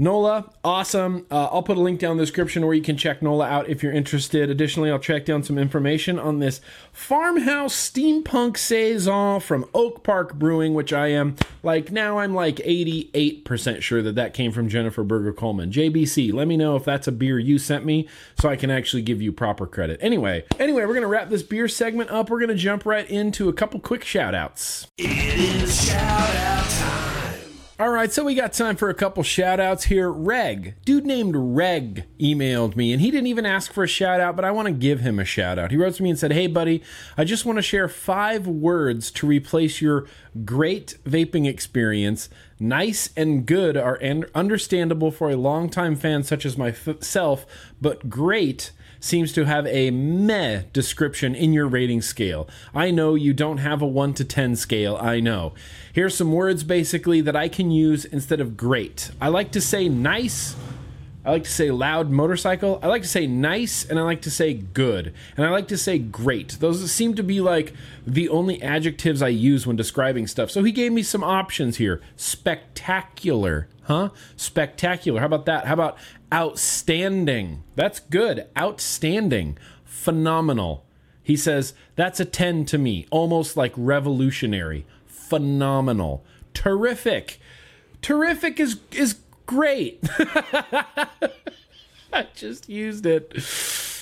[0.02, 1.28] NOLA, awesome.
[1.30, 3.70] Uh, I'll put a link down in the description where you can check NOLA out
[3.70, 4.50] if you're interested.
[4.50, 6.60] Additionally, I'll track down some information on this
[6.92, 13.84] farmhouse steampunk saison from Oak Park Brewing, which I am like now I'm like 88%
[13.84, 15.72] sure that that came from Jennifer Berger Coleman.
[15.72, 18.08] JBC, let me know if that's a beer you sent me
[18.40, 20.00] so I can actually give you proper credit.
[20.02, 22.32] Anyway, anyway, we're gonna wrap this beer segment up.
[22.32, 24.88] We're gonna jump right into a couple quick shout outs.
[24.98, 26.61] It is shout out.
[27.82, 30.12] All right, so we got time for a couple shout outs here.
[30.12, 34.36] Reg, dude named Reg, emailed me, and he didn't even ask for a shout out,
[34.36, 35.72] but I want to give him a shout out.
[35.72, 36.84] He wrote to me and said, Hey, buddy,
[37.18, 40.06] I just want to share five words to replace your
[40.46, 42.30] great vaping experience.
[42.60, 44.00] Nice and good are
[44.36, 47.48] understandable for a longtime fan such as myself,
[47.82, 52.48] but great seems to have a meh description in your rating scale.
[52.74, 55.54] I know you don't have a 1 to 10 scale, I know.
[55.92, 59.12] Here's some words basically that I can use instead of great.
[59.20, 60.56] I like to say nice.
[61.26, 62.80] I like to say loud motorcycle.
[62.82, 65.14] I like to say nice and I like to say good.
[65.36, 66.58] And I like to say great.
[66.60, 67.74] Those seem to be like
[68.06, 70.52] the only adjectives I use when describing stuff.
[70.52, 72.02] So he gave me some options here.
[72.16, 73.68] Spectacular.
[73.84, 74.10] Huh?
[74.36, 75.20] Spectacular.
[75.20, 75.68] How about that?
[75.68, 75.98] How about
[76.34, 77.64] outstanding?
[77.76, 78.48] That's good.
[78.58, 79.58] Outstanding.
[79.84, 80.86] Phenomenal.
[81.24, 83.06] He says, that's a 10 to me.
[83.12, 84.86] Almost like revolutionary
[85.32, 86.26] phenomenal.
[86.54, 87.40] Terrific.
[88.02, 90.04] Terrific is is great.
[92.12, 93.32] I just used it.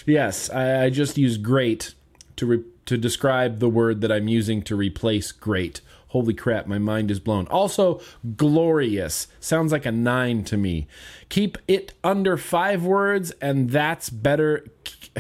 [0.08, 1.94] Yes, I, I just used great
[2.38, 5.82] to re- to describe the word that I'm using to replace great.
[6.08, 7.46] Holy crap, my mind is blown.
[7.50, 8.02] Also,
[8.36, 10.88] glorious sounds like a nine to me.
[11.30, 14.66] Keep it under five words, and that's better.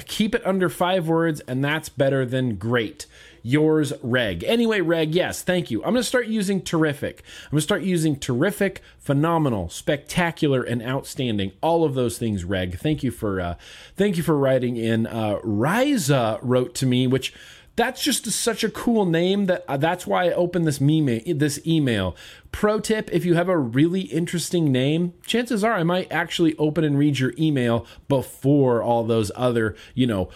[0.07, 3.05] Keep it under five words, and that's better than great.
[3.43, 4.43] Yours, Reg.
[4.43, 5.79] Anyway, Reg, yes, thank you.
[5.83, 7.23] I'm going to start using terrific.
[7.45, 11.51] I'm going to start using terrific, phenomenal, spectacular, and outstanding.
[11.61, 12.79] All of those things, Reg.
[12.79, 13.55] Thank you for uh,
[13.95, 15.07] thank you for writing in.
[15.07, 17.33] Uh, Riza wrote to me, which
[17.79, 21.21] that's just a, such a cool name that uh, that's why I opened this meme
[21.25, 22.13] this email.
[22.51, 26.83] Pro tip: If you have a really interesting name, chances are I might actually open
[26.83, 30.29] and read your email before all those other, you know,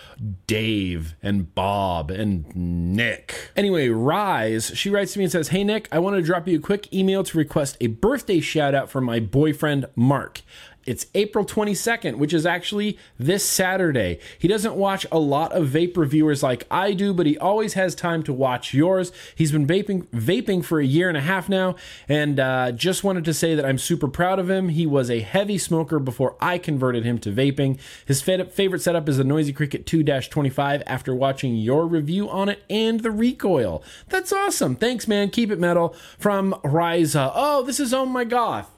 [0.48, 3.52] Dave and Bob and Nick.
[3.58, 6.60] Anyway, Rise, she writes to me and says, "Hey Nick, I want to drop you
[6.60, 10.44] a quick email to request a birthday shout out from my boyfriend Mark."
[10.86, 14.19] It's April 22nd, which is actually this Saturday.
[14.38, 17.96] He doesn't watch a lot of vape reviewers like I do, but he always has
[17.96, 19.13] time to watch yours.
[19.36, 21.76] He's been vaping vaping for a year and a half now,
[22.10, 24.69] and uh, just wanted to say that I'm super proud of him.
[24.69, 27.80] He was a heavy smoker before I converted him to vaping.
[28.06, 33.00] His favorite setup is the Noisy Cricket 2-25 after watching your review on it and
[33.00, 33.84] the recoil.
[34.10, 34.76] That's awesome.
[34.76, 35.30] Thanks, man.
[35.30, 35.96] Keep it metal.
[36.19, 37.32] From Riza.
[37.34, 38.69] Oh, this is Oh My Goth.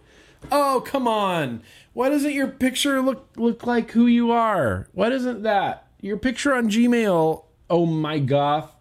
[0.51, 1.61] Oh, come on.
[1.95, 4.89] Why doesn't your picture look look like who you are?
[4.91, 5.88] Why doesn't that?
[6.01, 8.75] Your picture on Gmail, oh my goth.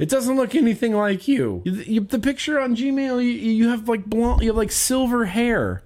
[0.00, 1.62] It doesn't look anything like you.
[1.64, 5.26] you, you the picture on Gmail, you, you have like blonde, you have like silver
[5.26, 5.84] hair.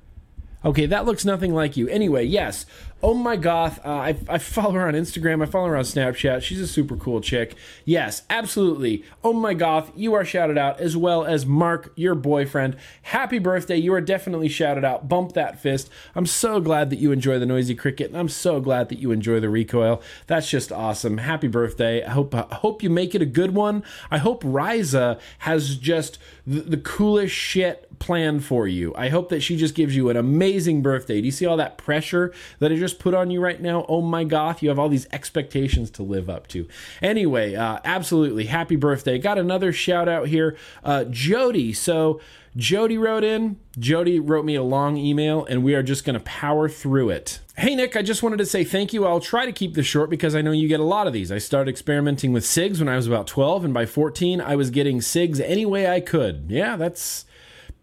[0.65, 1.89] Okay, that looks nothing like you.
[1.89, 2.65] Anyway, yes,
[3.07, 3.85] Oh my goth.
[3.85, 5.43] Uh, I, I follow her on Instagram.
[5.43, 6.41] I follow her on Snapchat.
[6.41, 7.55] She's a super cool chick.
[7.85, 9.05] Yes, absolutely.
[9.23, 9.93] Oh my goth.
[9.95, 12.79] You are shouted out as well as Mark, your boyfriend.
[13.03, 13.77] Happy birthday.
[13.77, 15.07] You are definitely shouted out.
[15.07, 15.91] Bump that fist.
[16.15, 19.13] I'm so glad that you enjoy the noisy cricket, and I'm so glad that you
[19.13, 20.01] enjoy the recoil.
[20.27, 21.19] That's just awesome.
[21.19, 22.03] Happy birthday.
[22.03, 23.85] I hope I hope you make it a good one.
[24.11, 28.95] I hope Riza has just the, the coolest shit planned for you.
[28.97, 31.21] I hope that she just gives you an amazing birthday.
[31.21, 33.85] Do you see all that pressure that I just put on you right now.
[33.89, 36.67] Oh my goth, you have all these expectations to live up to.
[37.03, 39.19] Anyway, uh, absolutely happy birthday.
[39.19, 41.73] Got another shout out here, uh, Jody.
[41.73, 42.21] So
[42.57, 43.59] Jody wrote in.
[43.79, 47.41] Jody wrote me a long email, and we are just going to power through it.
[47.57, 49.05] Hey, Nick, I just wanted to say thank you.
[49.05, 51.33] I'll try to keep this short because I know you get a lot of these.
[51.33, 54.71] I started experimenting with cigs when I was about 12, and by 14, I was
[54.71, 56.47] getting cigs any way I could.
[56.49, 57.27] Yeah, that's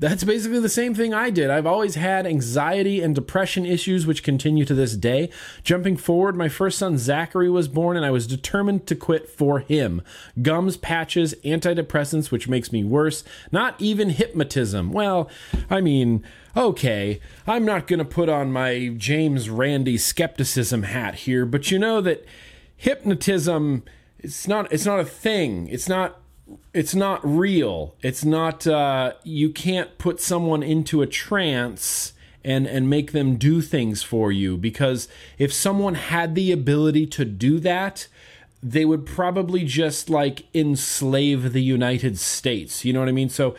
[0.02, 1.52] that's basically the same thing I did.
[1.52, 5.30] I've always had anxiety and depression issues, which continue to this day.
[5.64, 9.60] Jumping forward, my first son Zachary was born, and I was determined to quit for
[9.60, 10.02] him.
[10.42, 13.24] Gums, patches, antidepressants, which makes me worse.
[13.52, 14.92] Not even hypnotism.
[14.92, 15.30] Well,
[15.70, 16.26] I mean,
[16.58, 21.78] okay, I'm not going to put on my James Randi skepticism hat here, but you
[21.78, 22.26] know that
[22.76, 23.84] hypnotism
[24.24, 25.68] it's not it's not a thing.
[25.68, 26.21] It's not
[26.74, 27.96] it's not real.
[28.02, 33.62] It's not uh, you can't put someone into a trance and and make them do
[33.62, 38.08] things for you because if someone had the ability to do that,
[38.64, 42.86] they would probably just like enslave the United States.
[42.86, 43.30] You know what I mean?
[43.30, 43.56] So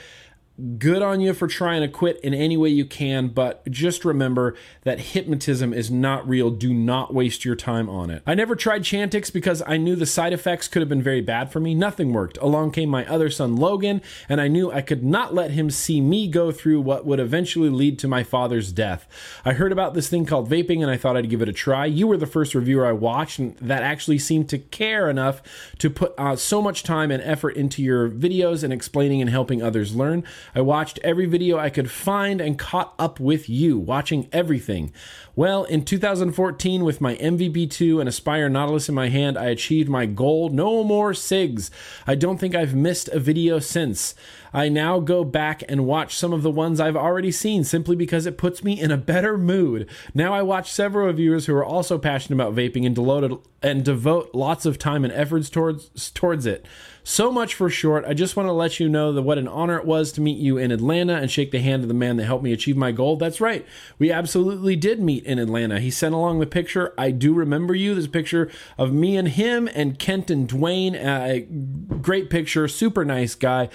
[0.78, 4.54] good on you for trying to quit in any way you can, but just remember
[4.82, 6.50] that hypnotism is not real.
[6.50, 8.22] Do not waste your time on it.
[8.26, 11.50] I never tried Chantix because I knew the side effects could have been very bad
[11.50, 11.74] for me.
[11.74, 12.38] Nothing worked.
[12.38, 16.00] Along came my other son, Logan, and I knew I could not let him see
[16.00, 19.08] me go through what would eventually lead to my father's death.
[19.44, 21.86] I heard about this thing called vaping and I thought I'd give it a try.
[21.86, 25.42] You were the first reviewer I watched and that actually seemed to care enough
[25.78, 29.62] to put uh, so much time and effort into your videos and explaining and helping
[29.62, 30.24] others learn.
[30.54, 34.92] I watched every video I could find and caught up with you, watching everything.
[35.34, 40.04] Well, in 2014, with my MVP2 and Aspire Nautilus in my hand, I achieved my
[40.04, 41.70] goal no more cigs.
[42.06, 44.14] I don't think I've missed a video since.
[44.52, 48.26] I now go back and watch some of the ones I've already seen simply because
[48.26, 49.88] it puts me in a better mood.
[50.12, 54.66] Now I watch several reviewers who are also passionate about vaping and and devote lots
[54.66, 56.66] of time and efforts towards towards it.
[57.04, 58.04] So much for short.
[58.06, 60.38] I just want to let you know that what an honor it was to meet
[60.38, 62.92] you in Atlanta and shake the hand of the man that helped me achieve my
[62.92, 63.16] goal.
[63.16, 63.66] That's right.
[63.98, 65.80] We absolutely did meet in Atlanta.
[65.80, 66.94] He sent along the picture.
[66.96, 67.96] I do remember you.
[67.96, 70.94] This picture of me and him and Kent and Dwayne.
[70.94, 72.68] Uh, great picture.
[72.68, 73.68] Super nice guy.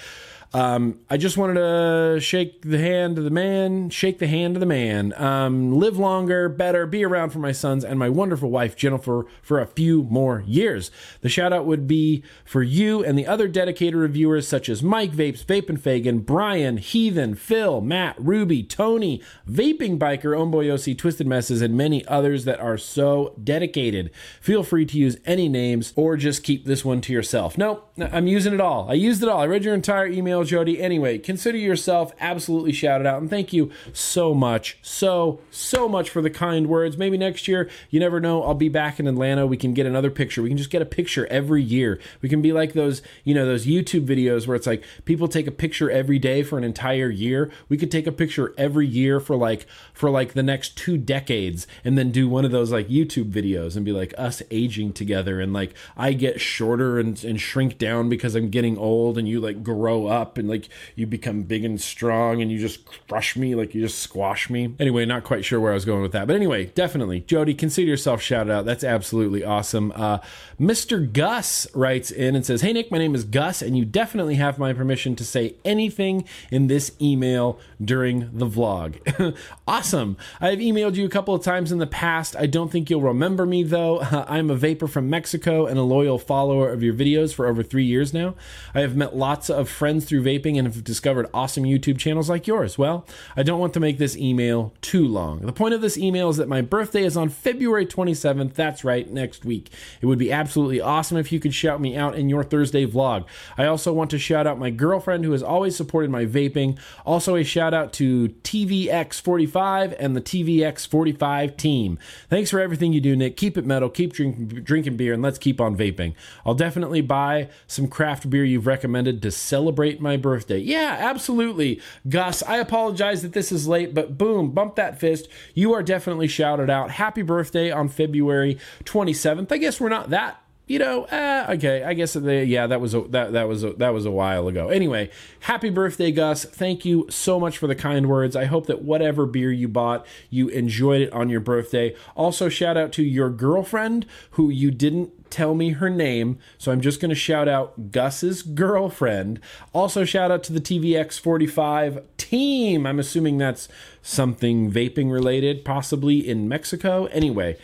[0.54, 4.60] Um, I just wanted to shake the hand of the man, shake the hand of
[4.60, 8.74] the man, um, live longer, better, be around for my sons and my wonderful wife,
[8.74, 10.90] Jennifer, for a few more years.
[11.20, 15.12] The shout out would be for you and the other dedicated reviewers such as Mike
[15.12, 21.60] Vapes, Vape and Fagan, Brian, Heathen, Phil, Matt, Ruby, Tony, Vaping Biker, OhmBoyOC, Twisted Messes,
[21.60, 24.10] and many others that are so dedicated.
[24.40, 27.58] Feel free to use any names or just keep this one to yourself.
[27.58, 28.90] No, I'm using it all.
[28.90, 29.40] I used it all.
[29.40, 30.80] I read your entire email email, Jody.
[30.80, 33.20] Anyway, consider yourself absolutely shouted out.
[33.20, 36.96] And thank you so much, so, so much for the kind words.
[36.96, 39.46] Maybe next year, you never know, I'll be back in Atlanta.
[39.46, 40.42] We can get another picture.
[40.42, 42.00] We can just get a picture every year.
[42.22, 45.46] We can be like those, you know, those YouTube videos where it's like people take
[45.46, 47.50] a picture every day for an entire year.
[47.68, 51.66] We could take a picture every year for like, for like the next two decades
[51.84, 55.40] and then do one of those like YouTube videos and be like us aging together.
[55.40, 59.40] And like I get shorter and, and shrink down because I'm getting old and you
[59.40, 63.36] like grow up up and like you become big and strong and you just crush
[63.36, 64.74] me, like you just squash me.
[64.78, 66.26] Anyway, not quite sure where I was going with that.
[66.26, 68.66] But anyway, definitely, Jody, consider yourself shouted out.
[68.66, 69.92] That's absolutely awesome.
[69.94, 70.18] Uh,
[70.60, 71.10] Mr.
[71.10, 74.58] Gus writes in and says, Hey, Nick, my name is Gus, and you definitely have
[74.58, 79.36] my permission to say anything in this email during the vlog.
[79.66, 80.16] awesome.
[80.40, 82.36] I've emailed you a couple of times in the past.
[82.36, 84.00] I don't think you'll remember me, though.
[84.28, 87.84] I'm a vapor from Mexico and a loyal follower of your videos for over three
[87.84, 88.34] years now.
[88.74, 92.46] I have met lots of friends through vaping and have discovered awesome YouTube channels like
[92.46, 92.78] yours.
[92.78, 93.06] Well,
[93.36, 95.40] I don't want to make this email too long.
[95.40, 98.54] The point of this email is that my birthday is on February 27th.
[98.54, 99.70] That's right, next week.
[100.00, 103.24] It would be absolutely awesome if you could shout me out in your Thursday vlog.
[103.56, 106.78] I also want to shout out my girlfriend who has always supported my vaping.
[107.06, 111.98] Also, a shout out to TVX45 and the TVX45 team.
[112.28, 113.36] Thanks for everything you do, Nick.
[113.36, 116.14] Keep it metal, keep drink, drinking beer, and let's keep on vaping.
[116.44, 120.58] I'll definitely buy some craft beer you've recommended to celebrate celebrate my birthday.
[120.58, 121.82] Yeah, absolutely.
[122.08, 125.28] Gus, I apologize that this is late, but boom, bump that fist.
[125.52, 126.92] You are definitely shouted out.
[126.92, 129.52] Happy birthday on February 27th.
[129.52, 132.94] I guess we're not that you know, uh, okay, I guess they, yeah, that was
[132.94, 134.68] a, that that was a, that was a while ago.
[134.68, 135.10] Anyway,
[135.40, 136.44] happy birthday, Gus!
[136.44, 138.36] Thank you so much for the kind words.
[138.36, 141.96] I hope that whatever beer you bought, you enjoyed it on your birthday.
[142.14, 146.80] Also, shout out to your girlfriend who you didn't tell me her name, so I'm
[146.80, 149.40] just going to shout out Gus's girlfriend.
[149.72, 152.86] Also, shout out to the TVX45 team.
[152.86, 153.68] I'm assuming that's
[154.02, 157.06] something vaping related, possibly in Mexico.
[157.06, 157.56] Anyway,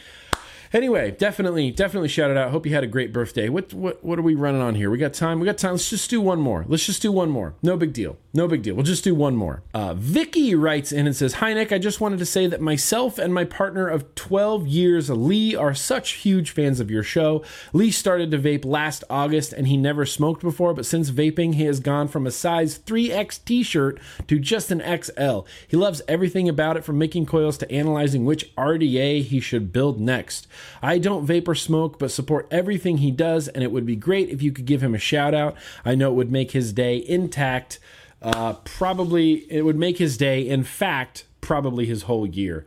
[0.75, 2.51] Anyway, definitely, definitely shout it out.
[2.51, 3.49] Hope you had a great birthday.
[3.49, 4.91] What what what are we running on here?
[4.91, 5.39] We got time.
[5.39, 5.75] We got time.
[5.75, 6.65] Let's just do one more.
[6.67, 7.55] Let's just do one more.
[7.63, 8.19] No big deal.
[8.37, 8.75] No big deal.
[8.75, 9.63] We'll just do one more.
[9.73, 13.17] Uh, Vicky writes in and says, "Hi Nick, I just wanted to say that myself
[13.17, 17.45] and my partner of 12 years, Lee, are such huge fans of your show.
[17.73, 21.63] Lee started to vape last August and he never smoked before, but since vaping, he
[21.67, 25.43] has gone from a size 3X T-shirt to just an XL.
[25.69, 30.01] He loves everything about it, from making coils to analyzing which RDA he should build
[30.01, 30.49] next."
[30.83, 34.29] I don't vape or smoke, but support everything he does, and it would be great
[34.29, 35.55] if you could give him a shout out.
[35.85, 37.79] I know it would make his day intact.
[38.25, 42.65] Uh, probably, it would make his day, in fact, probably his whole year.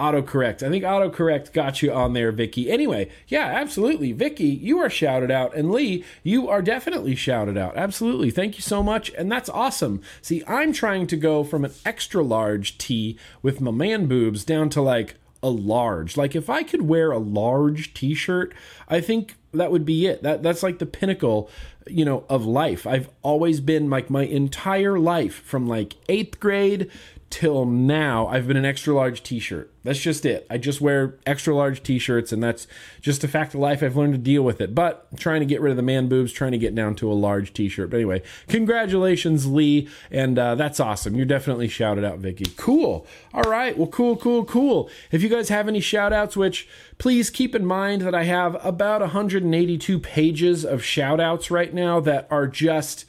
[0.00, 0.62] autocorrect.
[0.62, 2.70] I think autocorrect got you on there, Vicky.
[2.70, 4.12] Anyway, yeah, absolutely.
[4.12, 5.54] Vicky, you are shouted out.
[5.54, 7.76] And Lee, you are definitely shouted out.
[7.76, 8.30] Absolutely.
[8.30, 9.10] Thank you so much.
[9.18, 10.00] And that's awesome.
[10.22, 14.70] See, I'm trying to go from an extra large T with my man boobs down
[14.70, 16.16] to like a large.
[16.16, 18.54] Like if I could wear a large t-shirt,
[18.88, 20.22] I think that would be it.
[20.22, 21.50] That that's like the pinnacle,
[21.86, 22.86] you know, of life.
[22.86, 26.90] I've always been like my entire life from like 8th grade
[27.30, 29.72] till now, I've been an extra large t shirt.
[29.84, 30.46] That's just it.
[30.50, 32.66] I just wear extra large t shirts, and that's
[33.00, 33.82] just a fact of life.
[33.82, 34.74] I've learned to deal with it.
[34.74, 37.14] But trying to get rid of the man boobs, trying to get down to a
[37.14, 37.90] large t shirt.
[37.90, 39.88] But anyway, congratulations, Lee.
[40.10, 41.14] And uh, that's awesome.
[41.14, 42.46] You're definitely shouted out, Vicky.
[42.56, 43.06] Cool.
[43.32, 43.78] All right.
[43.78, 44.90] Well, cool, cool, cool.
[45.12, 46.68] If you guys have any shout outs, which
[46.98, 52.00] please keep in mind that I have about 182 pages of shout outs right now
[52.00, 53.04] that are just,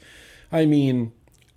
[0.52, 1.12] I mean,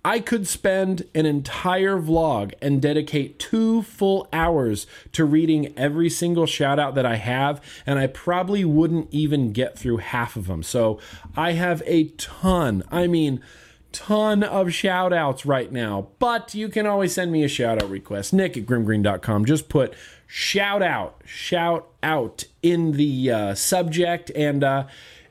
[0.06, 6.46] I could spend an entire vlog and dedicate two full hours to reading every single
[6.46, 10.62] shout out that I have, and I probably wouldn't even get through half of them.
[10.62, 11.00] So
[11.36, 13.42] I have a ton, I mean,
[13.90, 17.90] ton of shout outs right now, but you can always send me a shout out
[17.90, 18.32] request.
[18.32, 19.44] Nick at grimmgreen.com.
[19.44, 19.92] Just put
[20.28, 24.86] shout out, shout out in the uh, subject, and uh,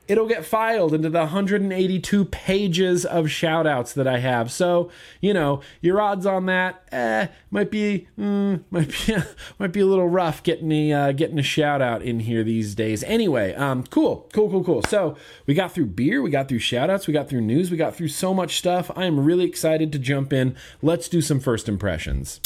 [0.08, 4.52] it'll get filed into the 182 pages of shout outs that I have.
[4.52, 4.90] So,
[5.22, 9.16] you know, your odds on that eh, might be mm, might be
[9.60, 12.76] might be a little rough getting the uh, getting a shout out in here these
[12.76, 13.04] days.
[13.04, 14.30] Anyway, um cool.
[14.34, 14.84] Cool, cool, cool.
[14.84, 17.78] So, we got through beer, we got through shout outs, we got through news, we
[17.78, 18.92] got through so much stuff.
[18.96, 20.56] I am really excited to jump in.
[20.82, 22.40] Let's do some first impressions.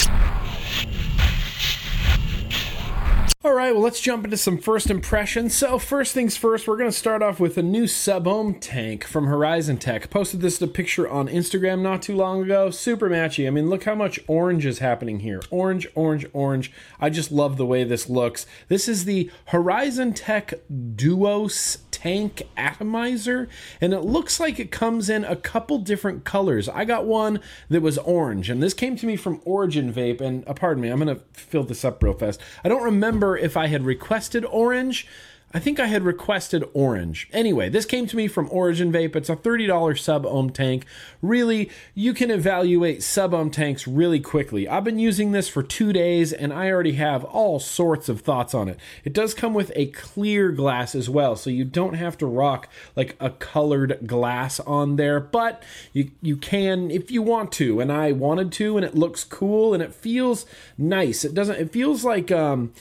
[3.42, 5.56] All right, well, let's jump into some first impressions.
[5.56, 9.06] So, first things first, we're going to start off with a new sub ohm tank
[9.06, 10.10] from Horizon Tech.
[10.10, 12.70] Posted this picture on Instagram not too long ago.
[12.70, 13.48] Super matchy.
[13.48, 15.42] I mean, look how much orange is happening here.
[15.52, 16.74] Orange, orange, orange.
[17.00, 18.46] I just love the way this looks.
[18.68, 20.56] This is the Horizon Tech
[20.98, 23.50] Duos tank atomizer,
[23.82, 26.70] and it looks like it comes in a couple different colors.
[26.70, 30.22] I got one that was orange, and this came to me from Origin Vape.
[30.22, 32.40] And uh, pardon me, I'm to fill this up real fast.
[32.64, 35.08] I don't remember if I had requested orange.
[35.52, 37.28] I think I had requested orange.
[37.34, 39.16] Anyway, this came to me from Origin Vape.
[39.16, 40.86] It's a $30 sub ohm tank.
[41.24, 44.68] Really, you can evaluate sub ohm tanks really quickly.
[44.68, 48.54] I've been using this for two days and I already have all sorts of thoughts
[48.54, 48.78] on it.
[49.04, 52.70] It does come with a clear glass as well, so you don't have to rock
[52.96, 57.80] like a colored glass on there, but you, you can if you want to.
[57.80, 60.46] And I wanted to, and it looks cool and it feels
[60.78, 61.26] nice.
[61.26, 62.72] It doesn't, it feels like, um,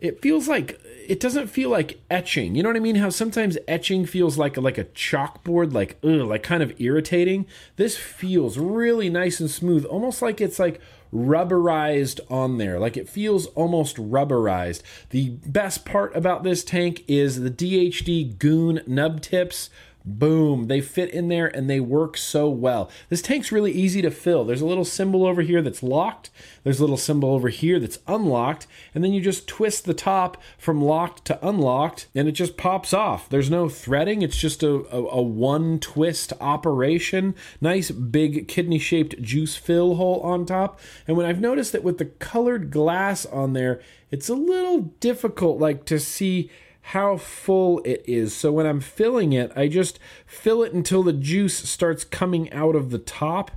[0.00, 0.80] it feels like
[1.10, 2.54] it doesn't feel like etching.
[2.54, 2.94] You know what I mean?
[2.94, 7.46] How sometimes etching feels like like a chalkboard, like ugh, like kind of irritating.
[7.74, 10.80] This feels really nice and smooth, almost like it's like
[11.12, 12.78] rubberized on there.
[12.78, 14.82] Like it feels almost rubberized.
[15.10, 19.68] The best part about this tank is the DHD Goon nub tips
[20.04, 22.90] Boom, they fit in there and they work so well.
[23.10, 24.44] This tank's really easy to fill.
[24.44, 26.30] There's a little symbol over here that's locked,
[26.64, 30.40] there's a little symbol over here that's unlocked, and then you just twist the top
[30.56, 33.28] from locked to unlocked and it just pops off.
[33.28, 37.34] There's no threading, it's just a, a, a one twist operation.
[37.60, 40.80] Nice big kidney shaped juice fill hole on top.
[41.06, 45.60] And when I've noticed that with the colored glass on there, it's a little difficult
[45.60, 46.50] like to see
[46.90, 48.34] how full it is.
[48.34, 52.74] So when I'm filling it, I just fill it until the juice starts coming out
[52.74, 53.52] of the top.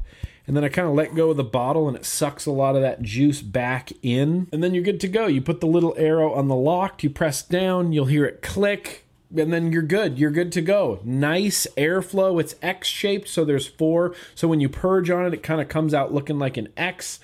[0.46, 2.76] And then I kind of let go of the bottle and it sucks a lot
[2.76, 4.48] of that juice back in.
[4.52, 5.26] And then you're good to go.
[5.26, 9.08] You put the little arrow on the lock, you press down, you'll hear it click,
[9.36, 10.20] and then you're good.
[10.20, 11.00] You're good to go.
[11.04, 12.40] Nice airflow.
[12.40, 14.14] It's X shaped, so there's four.
[14.36, 17.20] So when you purge on it, it kind of comes out looking like an X.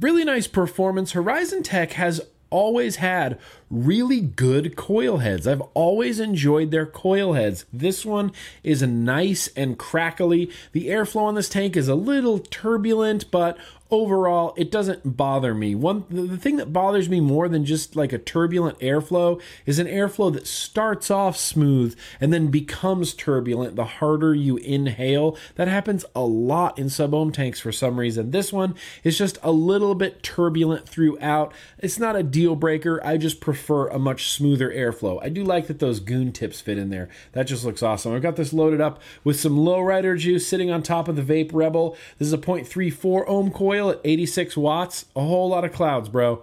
[0.00, 1.12] Really nice performance.
[1.12, 2.22] Horizon Tech has
[2.52, 3.38] always had
[3.70, 5.48] really good coil heads.
[5.48, 7.64] I've always enjoyed their coil heads.
[7.72, 8.30] This one
[8.62, 10.50] is nice and crackly.
[10.72, 13.56] The airflow on this tank is a little turbulent, but
[13.92, 15.74] overall it doesn't bother me.
[15.74, 19.86] One the thing that bothers me more than just like a turbulent airflow is an
[19.86, 25.36] airflow that starts off smooth and then becomes turbulent the harder you inhale.
[25.56, 28.30] That happens a lot in sub ohm tanks for some reason.
[28.30, 28.74] This one
[29.04, 31.52] is just a little bit turbulent throughout.
[31.78, 33.04] It's not a deal breaker.
[33.04, 35.22] I just prefer a much smoother airflow.
[35.22, 37.10] I do like that those goon tips fit in there.
[37.32, 38.14] That just looks awesome.
[38.14, 41.50] I've got this loaded up with some lowrider juice sitting on top of the vape
[41.52, 41.94] rebel.
[42.18, 46.42] This is a 0.34 ohm coil at 86 watts, a whole lot of clouds, bro.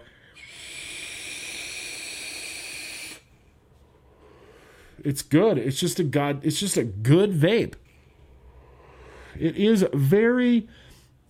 [5.04, 5.58] It's good.
[5.58, 6.44] It's just a god.
[6.44, 7.76] It's just a good vape.
[9.38, 10.68] It is very,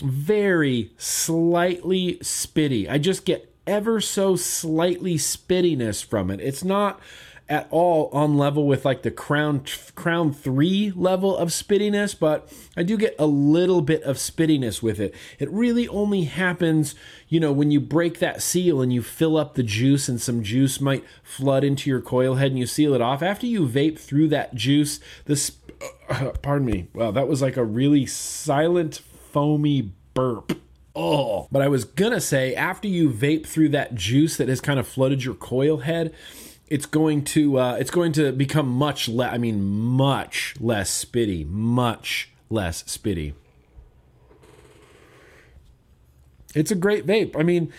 [0.03, 2.89] very slightly spitty.
[2.89, 6.39] I just get ever so slightly spittiness from it.
[6.41, 6.99] It's not
[7.49, 9.63] at all on level with like the crown
[9.95, 14.99] crown 3 level of spittiness but i do get a little bit of spittiness with
[14.99, 15.13] it.
[15.39, 16.95] It really only happens
[17.27, 20.43] you know when you break that seal and you fill up the juice and some
[20.43, 23.21] juice might flood into your coil head and you seal it off.
[23.21, 25.57] After you vape through that juice this
[26.09, 26.87] uh, pardon me.
[26.93, 30.53] Wow that was like a really silent foamy burp.
[30.95, 34.79] Oh, but I was gonna say after you vape through that juice that has kind
[34.79, 36.13] of flooded your coil head,
[36.69, 39.33] it's going to uh, it's going to become much less.
[39.33, 43.33] I mean, much less spitty, much less spitty.
[46.55, 47.35] It's a great vape.
[47.39, 47.71] I mean,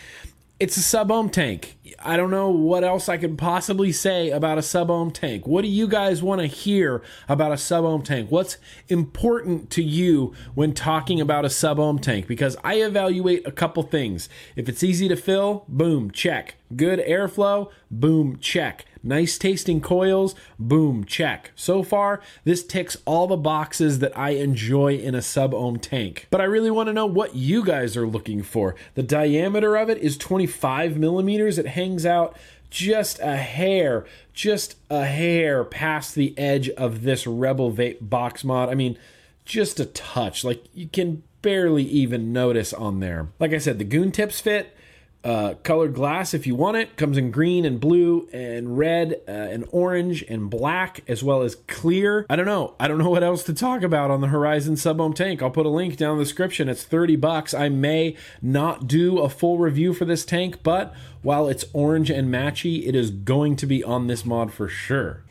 [0.61, 1.79] it's a sub ohm tank.
[1.99, 5.47] I don't know what else I could possibly say about a sub ohm tank.
[5.47, 8.31] What do you guys want to hear about a sub ohm tank?
[8.31, 8.59] What's
[8.89, 12.27] important to you when talking about a sub ohm tank?
[12.27, 14.29] Because I evaluate a couple things.
[14.55, 16.57] If it's easy to fill, boom, check.
[16.77, 18.85] Good airflow, boom, check.
[19.03, 21.53] Nice tasting coils, boom, check.
[21.55, 26.27] So far, this ticks all the boxes that I enjoy in a sub ohm tank.
[26.31, 28.75] But I really want to know what you guys are looking for.
[28.95, 31.59] The diameter of it is 25 millimeters.
[31.59, 32.37] It hangs out
[32.69, 38.69] just a hair, just a hair past the edge of this Rebel Vape box mod.
[38.69, 38.99] I mean,
[39.45, 40.45] just a touch.
[40.45, 43.29] Like you can barely even notice on there.
[43.39, 44.77] Like I said, the goon tips fit
[45.23, 46.97] uh, colored glass if you want it.
[46.97, 51.57] Comes in green and blue and red uh, and orange and black as well as
[51.67, 52.27] clear.
[52.31, 52.75] I don't know.
[52.81, 55.43] I don't know what else to talk about on the Horizon Sub tank.
[55.43, 56.69] I'll put a link down in the description.
[56.69, 57.55] It's 30 bucks.
[57.55, 62.33] I may not do a full review for this tank, but while it's orange and
[62.33, 65.25] matchy, it is going to be on this mod for sure.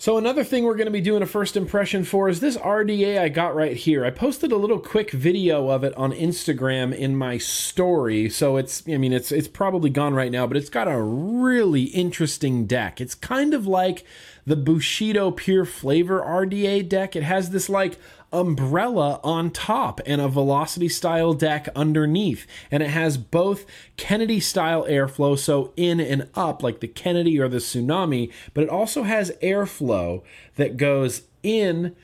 [0.00, 3.20] So another thing we're going to be doing a first impression for is this RDA
[3.20, 4.02] I got right here.
[4.02, 8.30] I posted a little quick video of it on Instagram in my story.
[8.30, 11.82] So it's I mean it's it's probably gone right now, but it's got a really
[11.82, 12.98] interesting deck.
[12.98, 14.06] It's kind of like
[14.46, 17.14] the Bushido Pure Flavor RDA deck.
[17.14, 17.98] It has this like
[18.32, 22.46] umbrella on top and a velocity style deck underneath.
[22.70, 23.66] And it has both
[23.96, 28.70] Kennedy style airflow, so in and up like the Kennedy or the Tsunami, but it
[28.70, 30.22] also has airflow
[30.56, 31.96] that goes in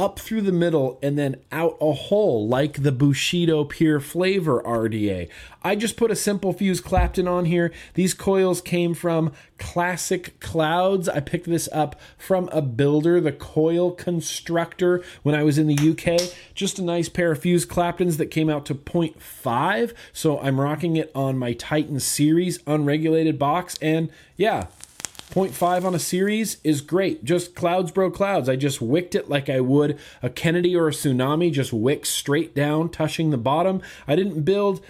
[0.00, 5.28] up through the middle and then out a hole like the Bushido Pure Flavor RDA.
[5.62, 7.70] I just put a simple fuse Clapton on here.
[7.92, 11.06] These coils came from Classic Clouds.
[11.06, 15.90] I picked this up from a builder, the Coil Constructor, when I was in the
[15.90, 16.32] UK.
[16.54, 19.92] Just a nice pair of fuse Claptons that came out to 0.5.
[20.14, 23.76] So I'm rocking it on my Titan series unregulated box.
[23.82, 24.68] And yeah,
[25.30, 27.24] 0.5 on a series is great.
[27.24, 28.48] Just clouds, bro, clouds.
[28.48, 32.54] I just wicked it like I would a Kennedy or a tsunami, just wick straight
[32.54, 33.80] down, touching the bottom.
[34.08, 34.80] I didn't build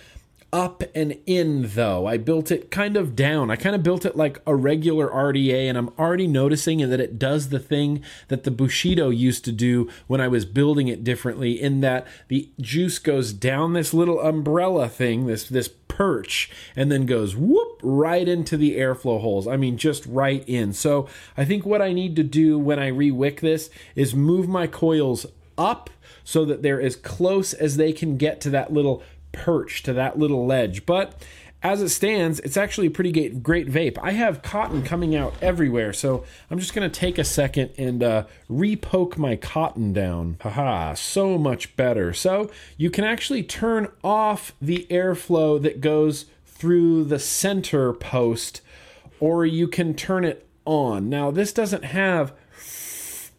[0.53, 2.07] up and in though.
[2.07, 3.51] I built it kind of down.
[3.51, 7.18] I kind of built it like a regular RDA, and I'm already noticing that it
[7.18, 11.61] does the thing that the Bushido used to do when I was building it differently,
[11.61, 17.07] in that the juice goes down this little umbrella thing, this this perch, and then
[17.07, 19.46] goes whoop right into the airflow holes.
[19.46, 20.72] I mean, just right in.
[20.72, 24.66] So I think what I need to do when I rewick this is move my
[24.66, 25.26] coils
[25.59, 25.90] up
[26.24, 30.18] so that they're as close as they can get to that little perch to that
[30.18, 30.86] little ledge.
[30.86, 31.14] But
[31.62, 33.98] as it stands, it's actually a pretty great, vape.
[34.02, 38.02] I have cotton coming out everywhere, so I'm just going to take a second and
[38.02, 40.38] uh, repoke my cotton down.
[40.40, 42.14] Haha, so much better.
[42.14, 48.62] So you can actually turn off the airflow that goes through the center post,
[49.18, 51.10] or you can turn it on.
[51.10, 52.32] Now, this doesn't have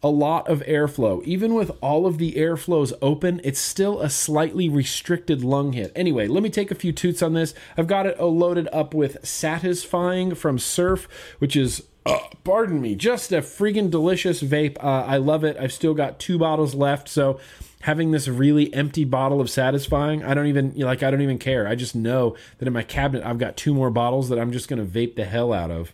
[0.02, 1.22] a lot of airflow.
[1.24, 5.92] Even with all of the airflows open, it's still a slightly restricted lung hit.
[5.94, 7.54] Anyway, let me take a few toots on this.
[7.76, 13.30] I've got it loaded up with Satisfying from Surf, which is uh, pardon me, just
[13.30, 14.76] a freaking delicious vape.
[14.82, 15.56] Uh, I love it.
[15.56, 17.38] I've still got two bottles left, so
[17.82, 21.04] having this really empty bottle of satisfying, I don't even like.
[21.04, 21.68] I don't even care.
[21.68, 24.68] I just know that in my cabinet I've got two more bottles that I'm just
[24.68, 25.92] gonna vape the hell out of.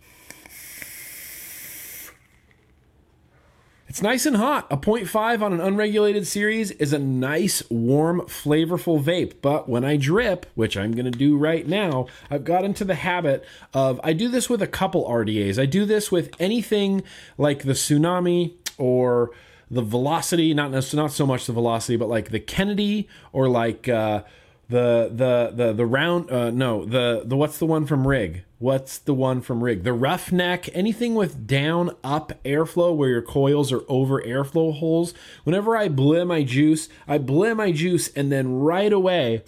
[3.89, 4.67] It's nice and hot.
[4.69, 9.41] A 0.5 on an unregulated series is a nice, warm, flavorful vape.
[9.41, 12.93] But when I drip, which I'm going to do right now, I've got into the
[12.93, 15.59] habit of I do this with a couple RDAs.
[15.59, 17.01] I do this with anything
[17.39, 19.31] like the Tsunami or
[19.71, 24.21] the Velocity, not not so much the Velocity, but like the Kennedy or like uh,
[24.69, 28.99] the the the the round uh, no the the what's the one from rig what's
[28.99, 33.81] the one from rig the roughneck anything with down up airflow where your coils are
[33.87, 35.13] over airflow holes
[35.43, 39.43] whenever i bleh my juice i bleh my juice and then right away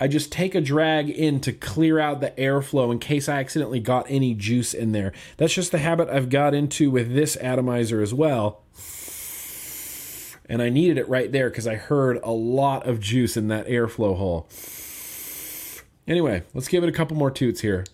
[0.00, 3.78] I just take a drag in to clear out the airflow in case I accidentally
[3.78, 5.12] got any juice in there.
[5.36, 8.62] That's just the habit I've got into with this atomizer as well.
[10.46, 13.66] And I needed it right there because I heard a lot of juice in that
[13.66, 14.48] airflow hole.
[16.06, 17.84] Anyway, let's give it a couple more toots here.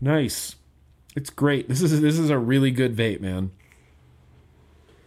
[0.00, 0.54] Nice.
[1.16, 1.68] It's great.
[1.68, 3.50] This is this is a really good vape, man.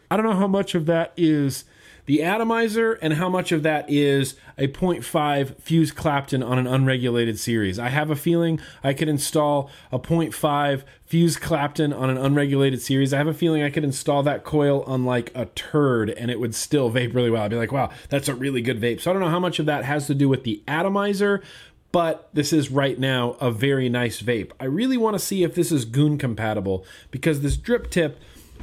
[0.10, 1.64] I don't know how much of that is
[2.12, 7.40] the atomizer and how much of that is a 0.5 fuse Clapton on an unregulated
[7.40, 7.80] series.
[7.80, 13.14] I have a feeling I could install a 0.5 fuse Clapton on an unregulated series.
[13.14, 16.38] I have a feeling I could install that coil on like a turd and it
[16.38, 17.44] would still vape really well.
[17.44, 19.00] I'd be like, wow, that's a really good vape.
[19.00, 21.42] So I don't know how much of that has to do with the atomizer,
[21.94, 24.52] but this is right now a very nice vape.
[24.60, 28.20] I really want to see if this is goon compatible because this drip tip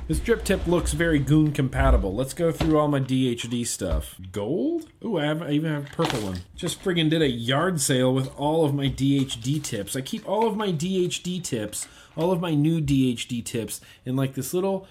[0.08, 2.14] this drip tip looks very goon compatible.
[2.14, 4.16] Let's go through all my DHD stuff.
[4.32, 4.88] Gold?
[5.04, 6.40] Ooh, I, have, I even have a purple one.
[6.56, 9.94] Just friggin' did a yard sale with all of my DHD tips.
[9.94, 11.86] I keep all of my DHD tips,
[12.16, 14.88] all of my new DHD tips in like this little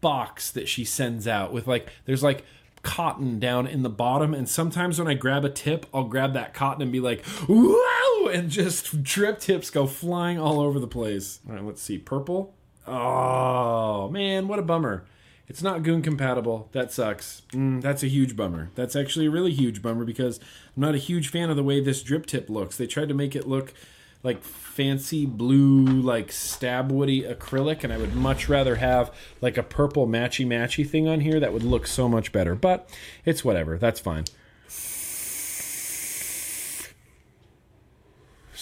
[0.00, 2.44] box that she sends out with like, there's like
[2.82, 4.32] cotton down in the bottom.
[4.32, 8.28] And sometimes when I grab a tip, I'll grab that cotton and be like, whoa,
[8.28, 11.40] and just drip tips go flying all over the place.
[11.46, 11.98] All right, let's see.
[11.98, 12.54] Purple.
[12.86, 15.04] Oh man, what a bummer.
[15.46, 16.68] It's not Goon compatible.
[16.72, 17.42] That sucks.
[17.52, 18.70] Mm, that's a huge bummer.
[18.74, 20.38] That's actually a really huge bummer because
[20.74, 22.76] I'm not a huge fan of the way this drip tip looks.
[22.76, 23.74] They tried to make it look
[24.22, 29.62] like fancy blue, like stab woody acrylic, and I would much rather have like a
[29.62, 32.54] purple matchy matchy thing on here that would look so much better.
[32.54, 32.88] But
[33.26, 33.76] it's whatever.
[33.76, 34.24] That's fine.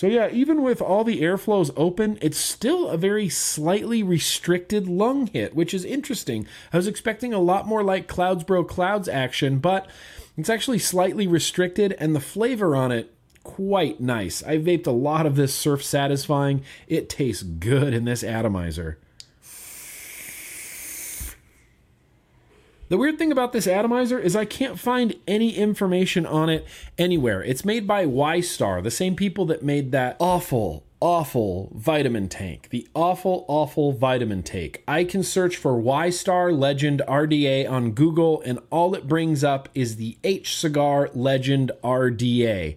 [0.03, 5.29] So yeah, even with all the airflows open, it's still a very slightly restricted lung
[5.29, 6.45] hit, which is interesting.
[6.73, 9.87] I was expecting a lot more like Clouds Bro Clouds action, but
[10.37, 14.43] it's actually slightly restricted and the flavor on it quite nice.
[14.43, 16.65] I vaped a lot of this surf satisfying.
[16.89, 18.99] It tastes good in this atomizer.
[22.93, 26.67] The weird thing about this atomizer is I can't find any information on it
[26.99, 27.43] anywhere.
[27.43, 32.69] It's made by Y-Star, the same people that made that awful, awful vitamin tank.
[32.69, 34.83] The awful, awful vitamin tank.
[34.87, 39.97] I can search for Y-Star Legend RDA on Google, and all it brings up is
[39.97, 42.77] the H Cigar Legend RDA.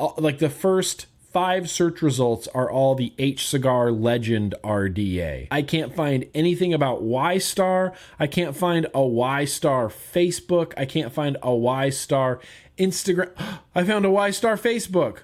[0.00, 5.48] Uh, like the first five search results are all the H Cigar Legend RDA.
[5.50, 7.92] I can't find anything about Y Star.
[8.18, 10.74] I can't find a Y Star Facebook.
[10.76, 12.40] I can't find a Y Star
[12.78, 13.32] Instagram.
[13.74, 15.20] I found a Y Star Facebook.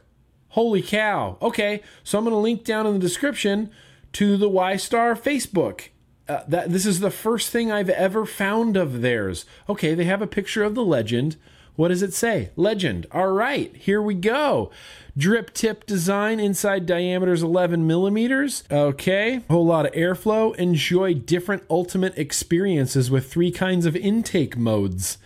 [0.51, 1.37] Holy cow.
[1.43, 3.71] Okay, so I'm going to link down in the description
[4.13, 5.89] to the Y Star Facebook.
[6.27, 9.47] Uh, that this is the first thing I've ever found of theirs.
[9.69, 11.37] Okay, they have a picture of the legend.
[11.79, 12.51] What does it say?
[12.57, 13.07] Legend.
[13.13, 14.73] All right, here we go.
[15.17, 18.65] Drip tip design, inside diameters 11 millimeters.
[18.69, 20.57] Okay, whole lot of airflow.
[20.57, 25.19] Enjoy different ultimate experiences with three kinds of intake modes.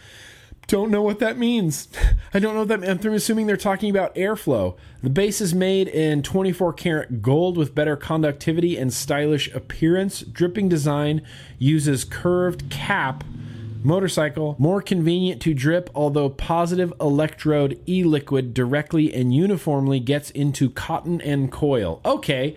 [0.66, 1.88] Don't know what that means.
[2.34, 2.86] I don't know that.
[2.86, 4.76] I'm assuming they're talking about airflow.
[5.03, 10.20] The base is made in 24 karat gold with better conductivity and stylish appearance.
[10.20, 11.22] Dripping design
[11.59, 13.24] uses curved cap
[13.85, 20.70] Motorcycle, more convenient to drip, although positive electrode e liquid directly and uniformly gets into
[20.70, 22.01] cotton and coil.
[22.05, 22.57] Okay,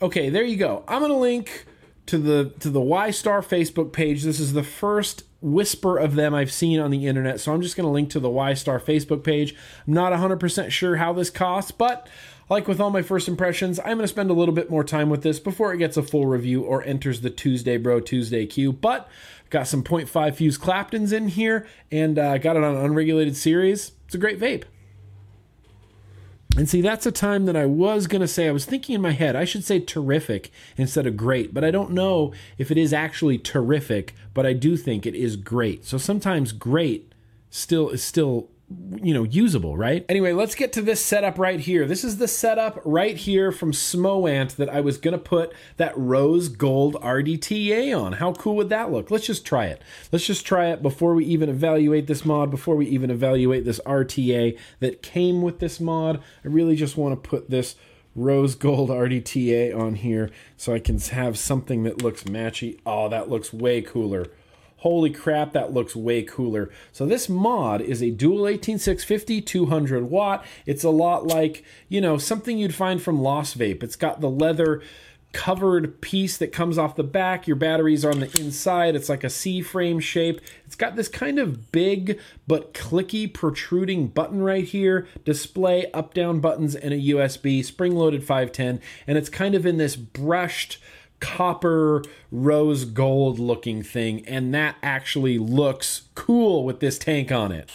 [0.00, 0.84] okay, there you go.
[0.86, 1.66] I'm gonna link
[2.06, 4.22] to the to the Y Star Facebook page.
[4.22, 7.76] This is the first whisper of them I've seen on the internet, so I'm just
[7.76, 9.54] gonna link to the Y Star Facebook page.
[9.86, 12.08] I'm not 100% sure how this costs, but
[12.52, 15.08] like with all my first impressions, I'm going to spend a little bit more time
[15.08, 18.72] with this before it gets a full review or enters the Tuesday Bro Tuesday queue.
[18.72, 19.08] But
[19.52, 23.92] got some 0.5 fuse Claptons in here and uh, got it on an unregulated series.
[24.06, 24.64] It's a great vape.
[26.56, 29.00] And see, that's a time that I was going to say, I was thinking in
[29.00, 32.76] my head, I should say terrific instead of great, but I don't know if it
[32.76, 35.84] is actually terrific, but I do think it is great.
[35.84, 37.12] So sometimes great
[37.48, 38.48] still is still
[39.02, 40.04] you know usable right?
[40.08, 41.86] Anyway let's get to this setup right here.
[41.86, 46.48] This is the setup right here from smoant that i was gonna put that rose
[46.48, 48.14] gold rdta on.
[48.14, 49.10] How cool would that look?
[49.10, 49.82] Let's just try it.
[50.10, 53.80] Let's just try it before we even evaluate this mod before we even evaluate this
[53.86, 56.22] rta that came with this mod.
[56.44, 57.76] I really just want to put this
[58.14, 62.78] rose gold rdta on here so i can have something that looks matchy.
[62.84, 64.26] Oh that looks way cooler
[64.82, 66.68] Holy crap, that looks way cooler.
[66.90, 70.44] So this mod is a dual 18650 200 watt.
[70.66, 73.84] It's a lot like, you know, something you'd find from Lost Vape.
[73.84, 74.82] It's got the leather
[75.32, 77.46] covered piece that comes off the back.
[77.46, 78.96] Your batteries are on the inside.
[78.96, 80.40] It's like a C frame shape.
[80.66, 82.18] It's got this kind of big
[82.48, 88.24] but clicky protruding button right here, display up down buttons, and a USB, spring loaded
[88.24, 88.80] 510.
[89.06, 90.78] And it's kind of in this brushed
[91.22, 94.26] copper rose gold looking thing.
[94.26, 97.70] And that actually looks cool with this tank on it.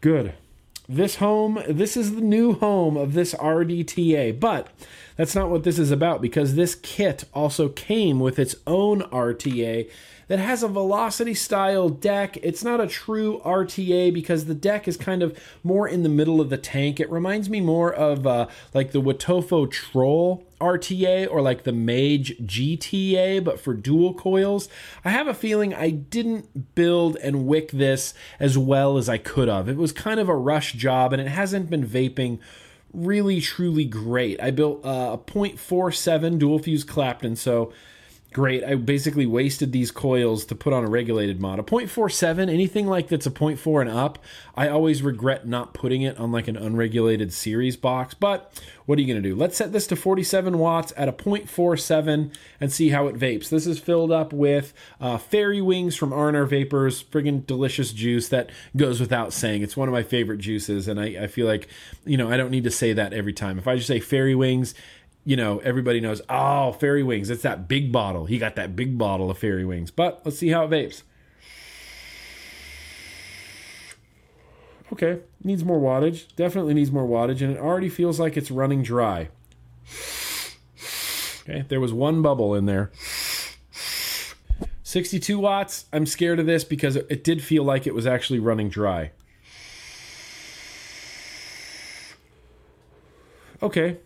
[0.00, 0.34] Good
[0.88, 4.38] this home, this is the new home of this RDTA.
[4.38, 4.68] But
[5.16, 9.90] that's not what this is about because this kit also came with its own RTA
[10.28, 12.36] that has a velocity style deck.
[12.42, 16.40] It's not a true RTA because the deck is kind of more in the middle
[16.40, 17.00] of the tank.
[17.00, 22.38] It reminds me more of uh, like the Wotofo Troll RTA or like the Mage
[22.38, 24.68] GTA, but for dual coils.
[25.04, 29.48] I have a feeling I didn't build and wick this as well as I could
[29.48, 29.68] have.
[29.68, 32.38] It was kind of a rush job and it hasn't been vaping
[32.94, 34.40] really truly great.
[34.40, 37.72] I built uh, a 0.47 dual fuse Clapton, so
[38.34, 38.64] great.
[38.64, 41.60] I basically wasted these coils to put on a regulated mod.
[41.60, 44.18] A 0.47, anything like that's a 0.4 and up,
[44.56, 48.12] I always regret not putting it on like an unregulated series box.
[48.12, 48.52] But
[48.86, 49.36] what are you going to do?
[49.36, 53.48] Let's set this to 47 watts at a 0.47 and see how it vapes.
[53.48, 58.50] This is filled up with uh, Fairy Wings from R&R Vapors, friggin' delicious juice that
[58.76, 59.62] goes without saying.
[59.62, 61.68] It's one of my favorite juices, and I, I feel like,
[62.04, 63.58] you know, I don't need to say that every time.
[63.58, 64.74] If I just say Fairy Wings,
[65.24, 67.30] you know, everybody knows, oh, fairy wings.
[67.30, 68.26] It's that big bottle.
[68.26, 69.90] He got that big bottle of fairy wings.
[69.90, 71.02] But let's see how it vapes.
[74.92, 76.26] Okay, needs more wattage.
[76.36, 79.28] Definitely needs more wattage, and it already feels like it's running dry.
[81.42, 82.90] Okay, there was one bubble in there.
[84.82, 85.86] 62 watts.
[85.92, 89.10] I'm scared of this because it did feel like it was actually running dry.
[93.62, 93.96] Okay,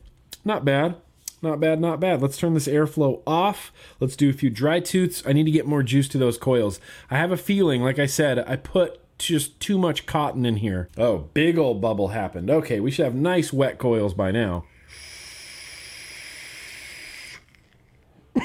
[0.45, 0.97] not bad.
[1.41, 2.21] Not bad, not bad.
[2.21, 3.73] Let's turn this airflow off.
[4.01, 5.23] Let's do a few dry toots.
[5.25, 6.81] I need to get more juice to those coils.
[7.11, 10.89] I have a feeling, like I said, I put just too much cotton in here.
[10.97, 12.51] Oh, big old bubble happened.
[12.51, 14.65] Okay, we should have nice wet coils by now.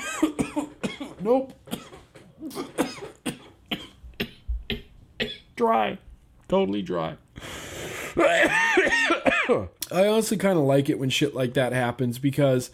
[1.21, 1.53] nope.
[5.55, 5.97] dry.
[6.47, 7.17] Totally dry.
[9.91, 12.71] I honestly kind of like it when shit like that happens because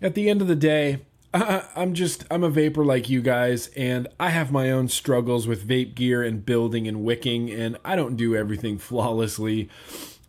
[0.00, 1.00] at the end of the day,
[1.32, 5.48] I, am just I'm a vapor like you guys, and I have my own struggles
[5.48, 9.68] with vape gear and building and wicking, and I don't do everything flawlessly.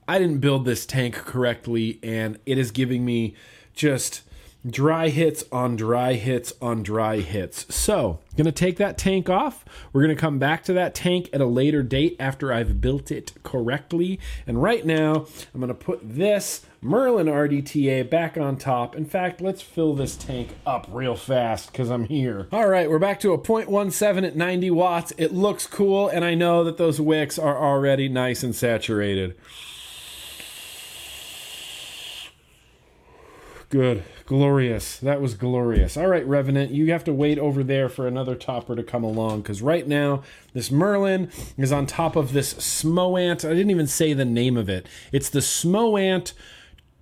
[0.08, 3.36] I didn't build this tank correctly, and it is giving me
[3.76, 4.22] just
[4.68, 7.74] dry hits on dry hits on dry hits.
[7.74, 9.64] So, going to take that tank off.
[9.94, 13.12] We're going to come back to that tank at a later date after I've built
[13.12, 14.20] it correctly.
[14.46, 18.96] And right now, I'm going to put this Merlin RDTA back on top.
[18.96, 22.48] In fact, let's fill this tank up real fast because I'm here.
[22.52, 25.14] All right, we're back to a 0.17 at 90 watts.
[25.18, 29.36] It looks cool, and I know that those wicks are already nice and saturated.
[33.76, 34.04] Good.
[34.26, 35.00] Glorious.
[35.00, 35.98] That was glorious.
[35.98, 39.42] All right, Revenant, you have to wait over there for another topper to come along
[39.42, 40.24] because right now
[40.54, 43.44] this Merlin is on top of this Smoant.
[43.44, 44.88] I didn't even say the name of it.
[45.12, 46.32] It's the Smoant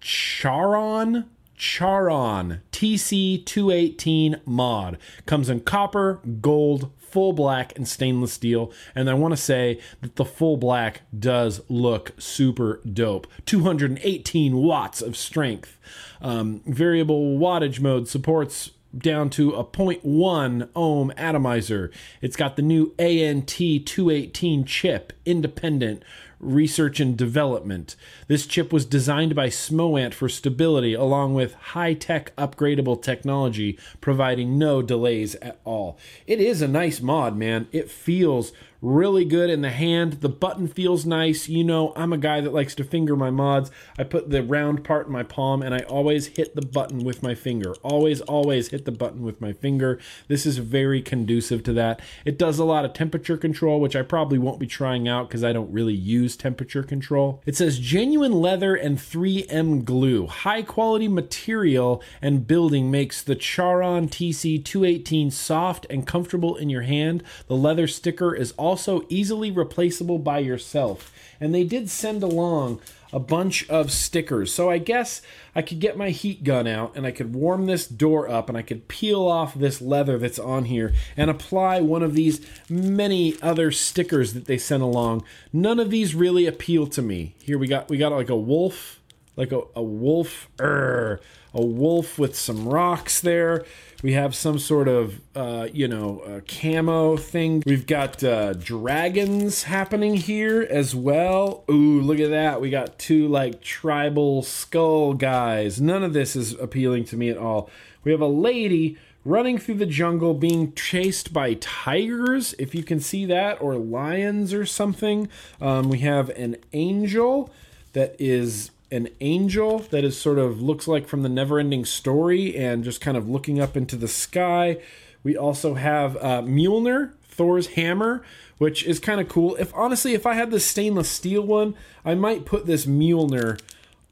[0.01, 4.97] Charon Charon TC218 mod.
[5.27, 8.71] Comes in copper, gold, full black, and stainless steel.
[8.95, 13.27] And I want to say that the full black does look super dope.
[13.45, 15.79] 218 watts of strength.
[16.23, 21.91] Um, variable wattage mode supports down to a 0.1 ohm atomizer.
[22.21, 26.03] It's got the new ANT218 chip, independent
[26.39, 27.95] research and development.
[28.27, 34.81] This chip was designed by Smoant for stability along with high-tech upgradable technology providing no
[34.81, 35.97] delays at all.
[36.27, 37.67] It is a nice mod, man.
[37.71, 38.51] It feels
[38.83, 40.13] really good in the hand.
[40.19, 41.47] The button feels nice.
[41.47, 43.71] You know, I'm a guy that likes to finger my mods.
[43.97, 47.23] I put the round part in my palm and I always hit the button with
[47.23, 47.73] my finger.
[47.81, 49.99] Always, always hit the button with my finger.
[50.27, 52.01] This is very conducive to that.
[52.25, 55.45] It does a lot of temperature control, which I probably won't be trying out because
[55.45, 57.41] I don't really use temperature control.
[57.45, 60.27] It says genuine leather and 3M glue.
[60.27, 67.23] High quality material and building makes the Charon TC218 soft and comfortable in your hand.
[67.47, 71.13] The leather sticker is also also easily replaceable by yourself.
[71.39, 74.51] And they did send along a bunch of stickers.
[74.51, 75.21] So I guess
[75.53, 78.57] I could get my heat gun out and I could warm this door up and
[78.57, 83.39] I could peel off this leather that's on here and apply one of these many
[83.43, 85.23] other stickers that they sent along.
[85.53, 87.35] None of these really appeal to me.
[87.43, 88.99] Here we got we got like a wolf
[89.35, 91.19] like a, a wolf, er,
[91.53, 93.65] a wolf with some rocks there.
[94.01, 97.63] We have some sort of, uh, you know, camo thing.
[97.65, 101.63] We've got uh, dragons happening here as well.
[101.69, 102.59] Ooh, look at that.
[102.59, 105.79] We got two like tribal skull guys.
[105.79, 107.69] None of this is appealing to me at all.
[108.03, 112.99] We have a lady running through the jungle being chased by tigers, if you can
[112.99, 115.29] see that, or lions or something.
[115.61, 117.49] Um, we have an angel
[117.93, 122.55] that is an angel that is sort of looks like from the never ending story
[122.55, 124.77] and just kind of looking up into the sky.
[125.23, 128.23] We also have uh, Mjolnir, Thor's hammer,
[128.59, 129.55] which is kind of cool.
[129.55, 131.75] If honestly, if I had the stainless steel one,
[132.05, 133.59] I might put this Mjolnir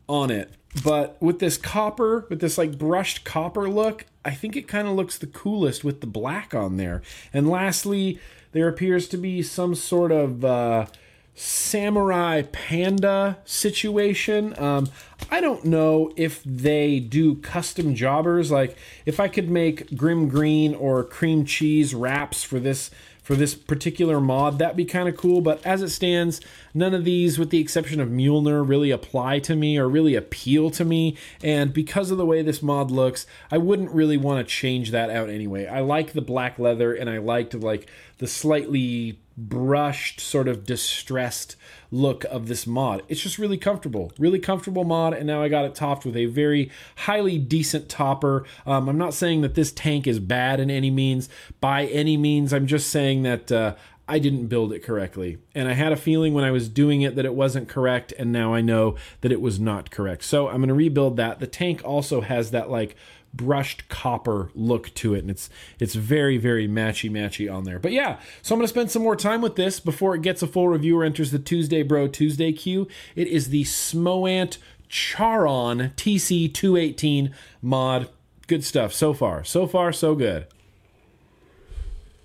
[0.10, 0.52] on it.
[0.84, 4.96] But with this copper, with this like brushed copper look, I think it kind of
[4.96, 7.04] looks the coolest with the black on there.
[7.32, 8.20] And lastly,
[8.52, 10.86] there appears to be some sort of uh,
[11.34, 14.58] samurai panda situation.
[14.60, 14.90] Um,
[15.30, 18.52] I don't know if they do custom jobbers.
[18.52, 23.54] Like if I could make Grimm Green or cream cheese wraps for this for this
[23.54, 25.42] particular mod, that'd be kind of cool.
[25.42, 26.42] But as it stands,
[26.74, 30.72] none of these, with the exception of Mjolnir, really apply to me or really appeal
[30.72, 31.16] to me.
[31.44, 35.12] And because of the way this mod looks, I wouldn't really want to change that
[35.12, 35.68] out anyway.
[35.68, 41.56] I like the black leather and I liked like the slightly brushed, sort of distressed
[41.92, 43.04] look of this mod.
[43.08, 46.26] It's just really comfortable, really comfortable mod, and now I got it topped with a
[46.26, 48.46] very highly decent topper.
[48.66, 51.30] Um, I'm not saying that this tank is bad in any means,
[51.60, 52.54] by any means.
[52.54, 53.76] I'm just saying that uh,
[54.08, 55.38] I didn't build it correctly.
[55.56, 58.32] And I had a feeling when I was doing it that it wasn't correct, and
[58.32, 60.24] now I know that it was not correct.
[60.24, 61.40] So I'm going to rebuild that.
[61.40, 62.96] The tank also has that like
[63.34, 67.80] brushed copper look to it and it's it's very very matchy matchy on there.
[67.80, 70.48] But yeah so i'm to spend some more time with this before it gets a
[70.48, 72.88] full review or enters the tuesday bro tuesday queue.
[73.16, 74.58] It is the smoant
[74.90, 78.10] charon tc218 mod.
[78.48, 79.44] Good stuff so far.
[79.46, 80.48] So far so good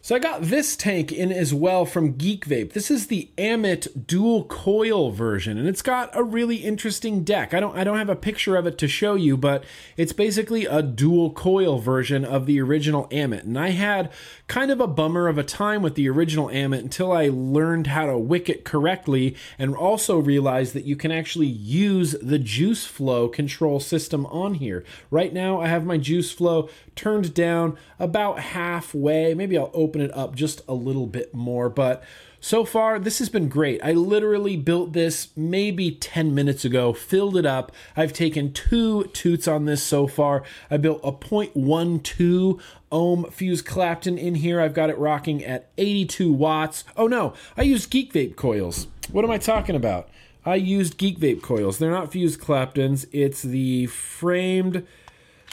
[0.06, 2.74] so I got this tank in as well from Geek Vape.
[2.74, 7.52] This is the Ammit dual coil version, and it's got a really interesting deck.
[7.52, 9.64] I don't I don't have a picture of it to show you, but
[9.96, 13.42] it's basically a dual coil version of the original Ammit.
[13.42, 14.12] And I had
[14.46, 18.06] kind of a bummer of a time with the original Ammit until I learned how
[18.06, 23.28] to wick it correctly and also realized that you can actually use the juice flow
[23.28, 24.84] control system on here.
[25.10, 29.34] Right now I have my juice flow turned down about halfway.
[29.34, 32.02] Maybe I'll open it up just a little bit more, but
[32.40, 33.80] so far this has been great.
[33.82, 37.72] I literally built this maybe 10 minutes ago, filled it up.
[37.96, 40.42] I've taken two toots on this so far.
[40.70, 42.60] I built a 0.12
[42.92, 44.60] ohm fuse Clapton in here.
[44.60, 46.84] I've got it rocking at 82 watts.
[46.96, 48.86] Oh no, I used Geek Vape coils.
[49.10, 50.08] What am I talking about?
[50.44, 51.78] I used Geek Vape coils.
[51.78, 53.06] They're not fuse Claptons.
[53.10, 54.86] It's the framed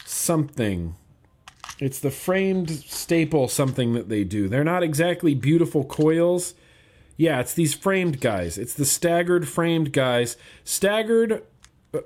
[0.06, 0.96] something.
[1.84, 4.48] It's the framed staple something that they do.
[4.48, 6.54] They're not exactly beautiful coils.
[7.18, 8.58] Yeah, it's these framed guys.
[8.58, 10.38] It's the staggered framed guys.
[10.64, 11.44] Staggered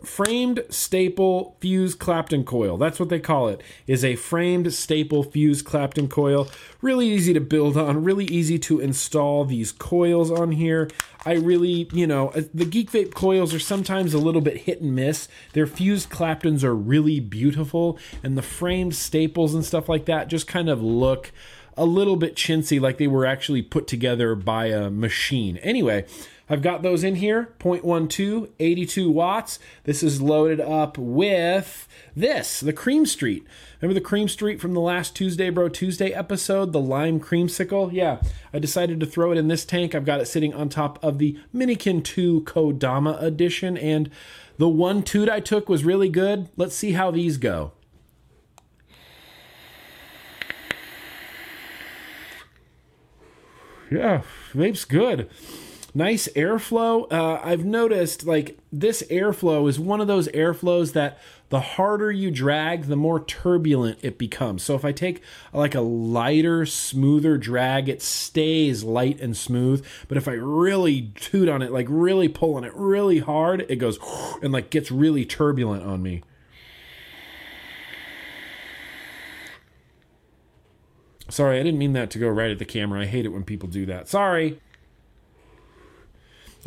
[0.03, 2.77] framed staple fuse Clapton coil.
[2.77, 3.61] That's what they call it.
[3.85, 6.49] Is a framed staple fuse Clapton coil.
[6.81, 10.89] Really easy to build on, really easy to install these coils on here.
[11.25, 14.81] I really, you know, uh, the Geek Vape coils are sometimes a little bit hit
[14.81, 15.27] and miss.
[15.53, 20.47] Their fused Claptons are really beautiful and the framed staples and stuff like that just
[20.47, 21.31] kind of look
[21.77, 25.57] a little bit chintzy like they were actually put together by a machine.
[25.57, 26.05] Anyway,
[26.49, 29.59] I've got those in here 0.12, 82 watts.
[29.83, 33.45] This is loaded up with this, the Cream Street.
[33.81, 37.91] Remember the Cream Street from the last Tuesday Bro Tuesday episode, the lime creamsicle?
[37.91, 38.21] Yeah,
[38.53, 39.93] I decided to throw it in this tank.
[39.93, 44.09] I've got it sitting on top of the Minikin 2 Kodama edition, and
[44.57, 46.47] the one toot I took was really good.
[46.55, 47.73] Let's see how these go.
[53.91, 54.21] Yeah,
[54.53, 55.29] vape's good
[55.97, 57.11] nice airflow.
[57.11, 61.19] Uh, I've noticed like this airflow is one of those airflows that
[61.49, 64.61] the harder you drag, the more turbulent it becomes.
[64.61, 69.83] So if I take like a lighter, smoother drag, it stays light and smooth.
[70.07, 73.77] But if I really toot on it, like really pull on it really hard, it
[73.77, 73.97] goes
[74.43, 76.21] and like gets really turbulent on me.
[81.29, 83.01] Sorry, I didn't mean that to go right at the camera.
[83.01, 84.07] I hate it when people do that.
[84.07, 84.61] Sorry.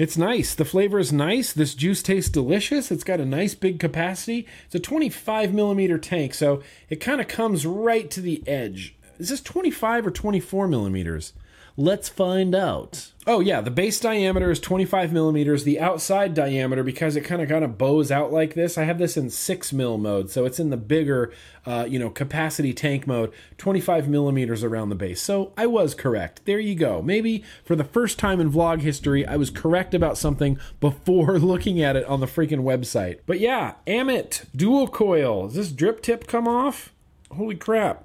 [0.00, 0.54] It's nice.
[0.54, 1.52] The flavor is nice.
[1.52, 2.90] This juice tastes delicious.
[2.90, 4.46] It's got a nice big capacity.
[4.64, 8.94] It's a 25 millimeter tank, so it kind of comes right to the edge.
[9.18, 11.34] Is this 25 or 24 millimeters?
[11.80, 13.10] Let's find out.
[13.26, 15.64] Oh yeah, the base diameter is 25 millimeters.
[15.64, 18.98] The outside diameter, because it kind of kind of bows out like this, I have
[18.98, 21.32] this in six mil mode, so it's in the bigger,
[21.64, 23.32] uh, you know, capacity tank mode.
[23.56, 25.22] 25 millimeters around the base.
[25.22, 26.44] So I was correct.
[26.44, 27.00] There you go.
[27.00, 31.80] Maybe for the first time in vlog history, I was correct about something before looking
[31.80, 33.20] at it on the freaking website.
[33.24, 35.46] But yeah, Ammit dual coil.
[35.46, 36.92] Does this drip tip come off?
[37.34, 38.04] Holy crap!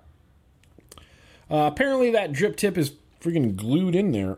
[1.51, 2.93] Uh, apparently that drip tip is
[3.26, 4.38] freaking glued in there.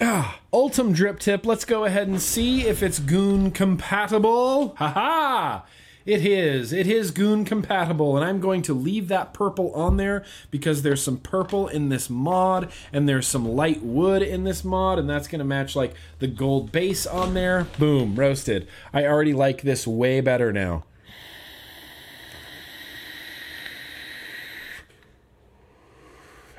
[0.00, 1.44] Ah, Ultem drip tip.
[1.44, 4.74] Let's go ahead and see if it's Goon compatible.
[4.76, 5.62] Haha!
[6.06, 6.72] It is.
[6.72, 11.02] It is Goon compatible, and I'm going to leave that purple on there because there's
[11.02, 15.28] some purple in this mod, and there's some light wood in this mod, and that's
[15.28, 17.68] going to match like the gold base on there.
[17.78, 18.66] Boom, roasted.
[18.92, 20.84] I already like this way better now.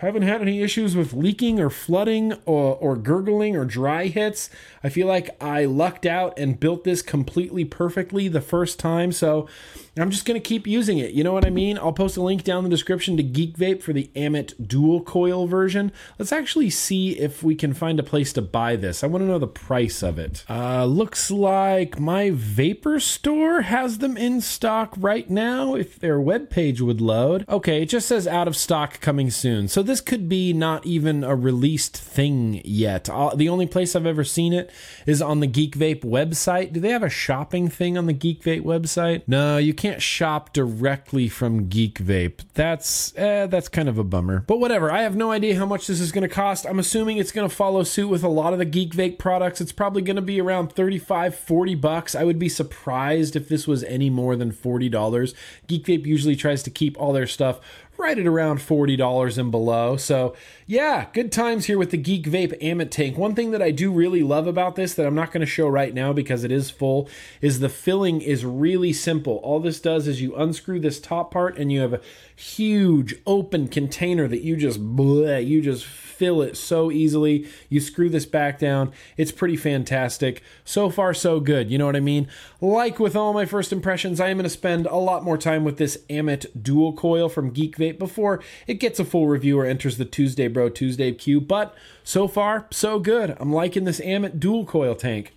[0.06, 4.50] Haven't had any issues with leaking or flooding or, or gurgling or dry hits.
[4.84, 9.48] I feel like I lucked out and built this completely perfectly the first time, so
[9.98, 11.12] I'm just going to keep using it.
[11.12, 11.78] You know what I mean?
[11.78, 15.02] I'll post a link down in the description to Geek Vape for the Ammit dual
[15.02, 15.92] coil version.
[16.20, 19.04] Let's actually see if we can find a place to buy this.
[19.04, 20.44] I want to know the price of it.
[20.50, 26.82] Uh, looks like my Vapor store has them in stock right now if their webpage
[26.82, 27.48] would load.
[27.48, 29.70] Okay, it just says out of stock coming soon.
[29.70, 33.10] So this could be not even a released thing yet.
[33.10, 34.72] Uh, the only place I've ever seen it
[35.06, 36.74] is on the Geek Vape website.
[36.74, 39.24] Do they have a shopping thing on the Geek Vape website?
[39.26, 42.42] No, you can't shop directly from Geek Vape.
[42.54, 44.44] That's eh, that's kind of a bummer.
[44.48, 44.92] But whatever.
[44.92, 46.66] I have no idea how much this is going to cost.
[46.66, 49.62] I'm assuming it's going to follow suit with a lot of the Geek Vape products.
[49.62, 52.16] It's probably going to be around 35, 40 bucks.
[52.16, 55.34] I would be surprised if this was any more than $40.
[55.68, 57.60] Geek Vape usually tries to keep all their stuff
[57.98, 59.98] right at around $40 and below.
[59.98, 60.36] So,
[60.68, 63.20] yeah, good times here with the Geek Vape Ammit Tank.
[63.20, 65.68] One thing that I do really love about this that I'm not going to show
[65.68, 67.08] right now because it is full
[67.40, 69.36] is the filling is really simple.
[69.44, 72.02] All this does is you unscrew this top part and you have a
[72.36, 75.86] huge open container that you just bleh, you just
[76.16, 77.48] fill it so easily.
[77.70, 78.92] You screw this back down.
[79.18, 80.42] It's pretty fantastic.
[80.64, 81.70] So far, so good.
[81.70, 82.28] You know what I mean?
[82.62, 85.64] Like with all my first impressions, I am going to spend a lot more time
[85.64, 89.66] with this Ammit dual coil from Geek Vape before it gets a full review or
[89.66, 91.40] enters the Tuesday Bro Tuesday Q.
[91.40, 93.38] But so far, so good.
[93.40, 95.34] I'm liking this Ammit dual coil tank.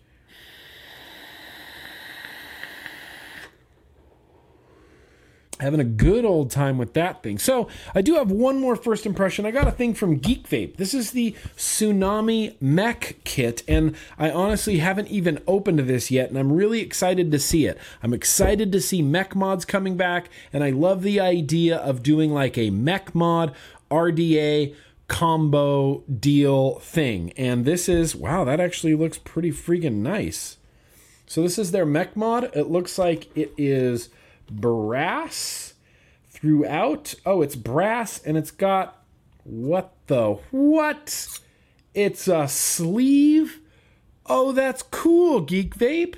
[5.61, 7.39] having a good old time with that thing.
[7.39, 9.45] So I do have one more first impression.
[9.47, 10.77] I got a thing from Geek Vape.
[10.77, 16.39] This is the Tsunami Mech Kit, and I honestly haven't even opened this yet, and
[16.39, 17.79] I'm really excited to see it.
[18.03, 22.33] I'm excited to see mech mods coming back, and I love the idea of doing
[22.33, 23.55] like a mech mod
[23.91, 24.75] RDA
[25.09, 27.33] combo deal thing.
[27.37, 30.59] And this is wow, that actually looks pretty freaking nice.
[31.27, 32.51] So this is their mech mod.
[32.55, 34.09] It looks like it is
[34.51, 35.75] brass
[36.31, 37.15] throughout.
[37.27, 39.03] Oh, it's brass and it's got
[39.45, 41.41] what the what?
[41.95, 43.61] It's a sleeve.
[44.27, 46.17] Oh, that's cool, Geek Vape.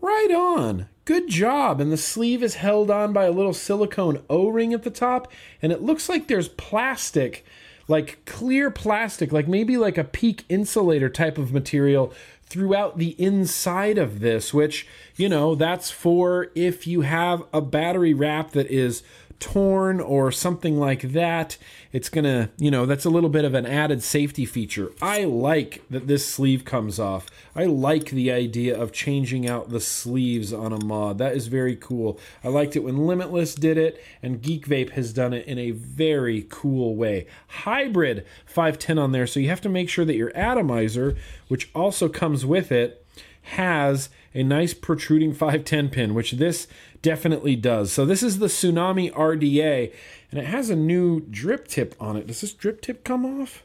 [0.00, 0.88] Right on.
[1.04, 1.80] Good job.
[1.80, 5.32] And the sleeve is held on by a little silicone O ring at the top.
[5.62, 7.46] And it looks like there's plastic,
[7.88, 12.12] like clear plastic, like maybe like a PEEK insulator type of material
[12.44, 14.86] throughout the inside of this, which,
[15.16, 19.02] you know, that's for if you have a battery wrap that is
[19.40, 21.56] torn or something like that,
[21.92, 24.90] it's gonna, you know, that's a little bit of an added safety feature.
[25.00, 27.26] I like that this sleeve comes off.
[27.54, 31.18] I like the idea of changing out the sleeves on a mod.
[31.18, 32.18] That is very cool.
[32.42, 35.70] I liked it when Limitless did it, and Geek Vape has done it in a
[35.70, 37.26] very cool way.
[37.48, 41.16] Hybrid 510 on there, so you have to make sure that your atomizer,
[41.48, 43.04] which also comes with it,
[43.42, 46.68] has a nice protruding 510 pin, which this
[47.02, 47.92] definitely does.
[47.92, 49.92] So this is the Tsunami RDA,
[50.30, 52.26] and it has a new drip tip on it.
[52.26, 53.64] Does this drip tip come off?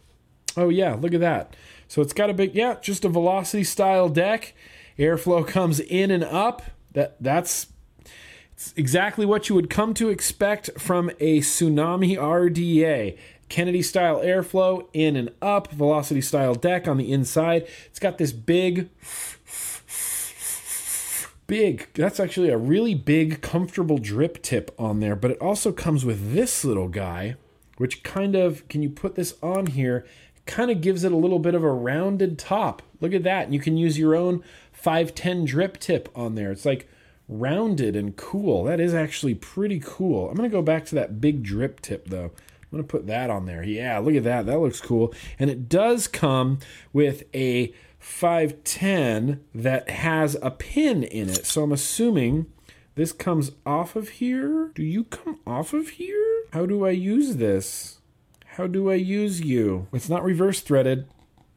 [0.55, 1.55] Oh yeah, look at that.
[1.88, 4.53] So it's got a big, yeah, just a velocity style deck.
[4.97, 6.62] Airflow comes in and up.
[6.93, 7.67] That that's
[8.75, 13.17] exactly what you would come to expect from a Tsunami RDA.
[13.49, 17.67] Kennedy style airflow in and up, velocity style deck on the inside.
[17.86, 18.89] It's got this big
[21.54, 21.88] big.
[21.93, 26.34] That's actually a really big, comfortable drip tip on there, but it also comes with
[26.34, 27.36] this little guy,
[27.78, 30.04] which kind of, can you put this on here?
[30.47, 32.82] Kind of gives it a little bit of a rounded top.
[33.01, 33.46] Look at that.
[33.46, 36.51] And you can use your own 510 drip tip on there.
[36.51, 36.89] It's like
[37.30, 38.63] rounded and cool.
[38.63, 40.30] That is actually pretty cool.
[40.30, 42.32] I'm going to go back to that big drip tip though.
[42.32, 43.62] I'm going to put that on there.
[43.62, 44.47] Yeah, look at that.
[44.47, 45.13] That looks cool.
[45.38, 46.58] And it does come
[46.93, 47.71] with a
[48.04, 51.46] 510 that has a pin in it.
[51.46, 52.47] So I'm assuming
[52.96, 54.71] this comes off of here.
[54.75, 56.43] Do you come off of here?
[56.51, 58.00] How do I use this?
[58.46, 59.88] How do I use you?
[59.93, 61.08] It's not reverse threaded.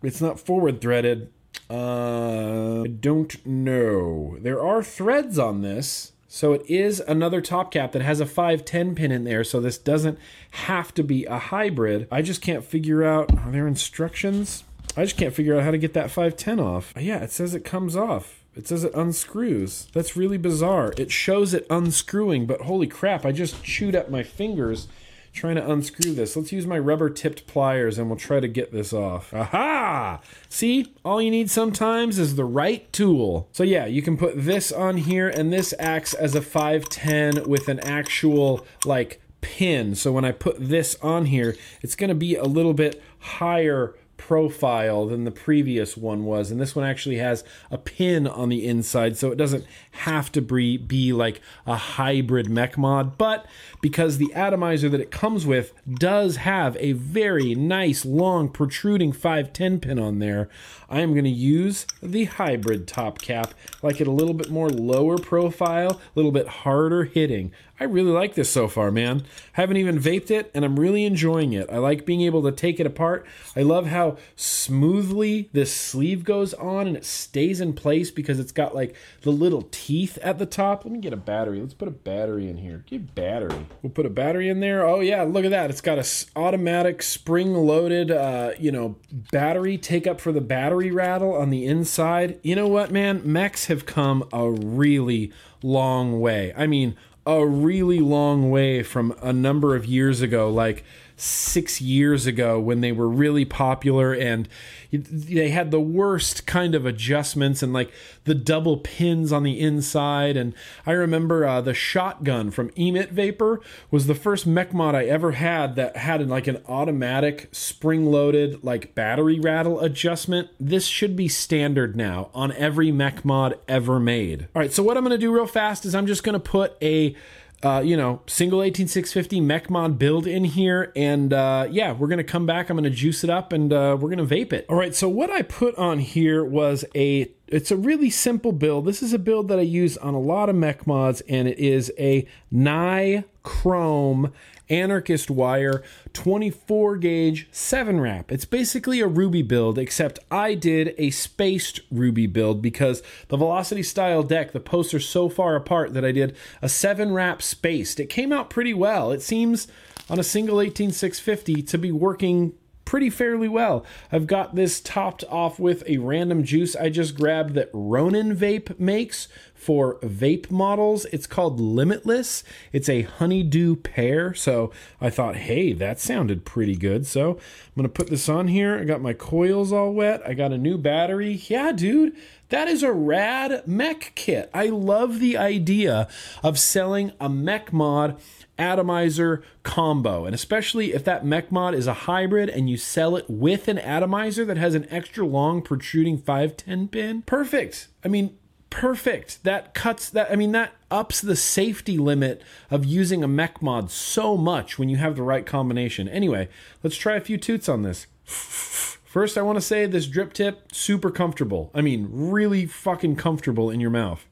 [0.03, 1.33] It's not forward threaded.
[1.69, 4.39] Uh, I don't know.
[4.41, 6.13] There are threads on this.
[6.29, 9.79] So it is another top cap that has a 510 pin in there, so this
[9.79, 10.19] doesn't
[10.53, 12.07] have to be a hybrid.
[12.11, 14.63] I just can't figure out, are there instructions?
[14.97, 16.95] I just can't figure out how to get that 510 off.
[16.99, 18.43] Yeah, it says it comes off.
[18.55, 19.89] It says it unscrews.
[19.93, 20.95] That's really bizarre.
[20.97, 24.89] It shows it unscrewing, but holy crap, I just chewed up my fingers
[25.37, 26.35] trying to unscrew this.
[26.35, 29.35] Let's use my rubber tipped pliers and we'll try to get this off.
[29.35, 30.21] Aha!
[30.49, 33.49] See, all you need sometimes is the right tool.
[33.53, 37.69] So yeah, you can put this on here and this acts as a 510 with
[37.69, 39.95] an actual like pin.
[39.95, 45.07] So when I put this on here, it's to be a little bit higher profile
[45.07, 46.51] than the previous one was.
[46.51, 49.65] And this one actually has a pin on the inside so it doesn't
[49.97, 53.47] have to be, be like a hybrid mech mod but
[53.81, 59.81] because the atomizer that it comes with does have a very nice long protruding 510
[59.81, 60.49] pin on there
[60.89, 64.69] I am going to use the hybrid top cap like it a little bit more
[64.69, 69.25] lower profile a little bit harder hitting I really like this so far, man.
[69.57, 71.69] I haven't even vaped it, and I'm really enjoying it.
[71.71, 73.27] I like being able to take it apart.
[73.55, 78.53] I love how smoothly this sleeve goes on and it stays in place because it's
[78.53, 80.85] got like the little teeth at the top.
[80.85, 81.61] Let me get a battery.
[81.61, 82.83] Let's put a battery in here.
[82.87, 83.67] Get battery.
[83.83, 84.85] We'll put a battery in there.
[84.85, 85.71] Oh yeah, look at that.
[85.71, 86.05] It's got a
[86.35, 88.97] automatic spring-loaded, uh, you know,
[89.31, 92.41] battery take up for the battery rattle on the inside.
[92.43, 93.23] You know what, man?
[93.25, 95.33] Mechs have come a really
[95.63, 96.53] long way.
[96.57, 100.83] I mean, a really long way from a number of years ago, like
[101.17, 104.49] six years ago when they were really popular and
[104.97, 107.93] they had the worst kind of adjustments and like
[108.25, 110.37] the double pins on the inside.
[110.37, 110.55] And
[110.85, 113.61] I remember uh, the shotgun from Emit Vapor
[113.91, 118.07] was the first mech mod I ever had that had an, like an automatic spring
[118.07, 120.49] loaded like battery rattle adjustment.
[120.59, 124.49] This should be standard now on every mech mod ever made.
[124.55, 126.41] All right, so what I'm going to do real fast is I'm just going to
[126.41, 127.15] put a
[127.63, 130.93] uh, you know, single 18650 mech mod build in here.
[130.95, 132.69] And uh, yeah, we're going to come back.
[132.69, 134.67] I'm going to juice it up and uh, we're going to vape it.
[134.69, 134.95] All right.
[134.95, 138.85] So what I put on here was a, it's a really simple build.
[138.85, 141.59] This is a build that I use on a lot of mech mods and it
[141.59, 144.33] is a Nye Chrome
[144.69, 145.83] anarchist wire
[146.13, 148.33] 24 gauge 7 wrap.
[148.33, 153.83] It's basically a Ruby build, except I did a spaced Ruby build because the Velocity
[153.83, 158.01] style deck, the posts are so far apart that I did a 7 wrap spaced.
[158.01, 159.13] It came out pretty well.
[159.13, 159.69] It seems
[160.09, 162.55] on a single 18650 to be working
[162.87, 163.85] pretty fairly well.
[164.11, 168.79] I've got this topped off with a random juice I just grabbed that Ronin Vape
[168.79, 169.29] makes
[169.67, 171.07] for vape models.
[171.07, 172.45] It's called Limitless.
[172.73, 174.33] It's a honeydew pear.
[174.33, 174.71] So
[175.01, 177.05] I thought, hey, that sounded pretty good.
[177.05, 178.79] So I'm going to put this on here.
[178.79, 180.23] I got my coils all wet.
[180.25, 181.33] I got a new battery.
[181.49, 182.15] Yeah, dude.
[182.51, 184.51] That is a rad mech kit.
[184.55, 186.07] I love the idea
[186.45, 188.21] of selling a mech mod
[188.57, 190.27] atomizer combo.
[190.27, 193.79] And especially if that mech mod is a hybrid and you sell it with an
[193.79, 197.89] atomizer that has an extra long protruding 510 pin, perfect.
[198.05, 198.39] I mean,
[198.71, 199.43] perfect.
[199.45, 203.91] That cuts that, I mean, that ups the safety limit of using a mech mod
[203.91, 206.09] so much when you have the right combination.
[206.09, 206.49] Anyway,
[206.83, 208.07] let's try a few toots on this.
[208.25, 211.71] First, I want to say this drip tip, super comfortable.
[211.75, 214.27] I mean, really fucking comfortable in your mouth.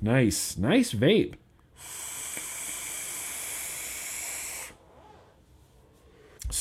[0.00, 1.34] Nice, nice vape.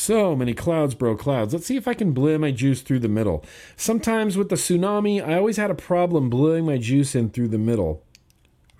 [0.06, 1.52] So many clouds, bro, clouds.
[1.52, 3.44] Let's see if I can blow my juice through the middle.
[3.76, 7.58] Sometimes with the tsunami, I always had a problem blowing my juice in through the
[7.58, 8.04] middle.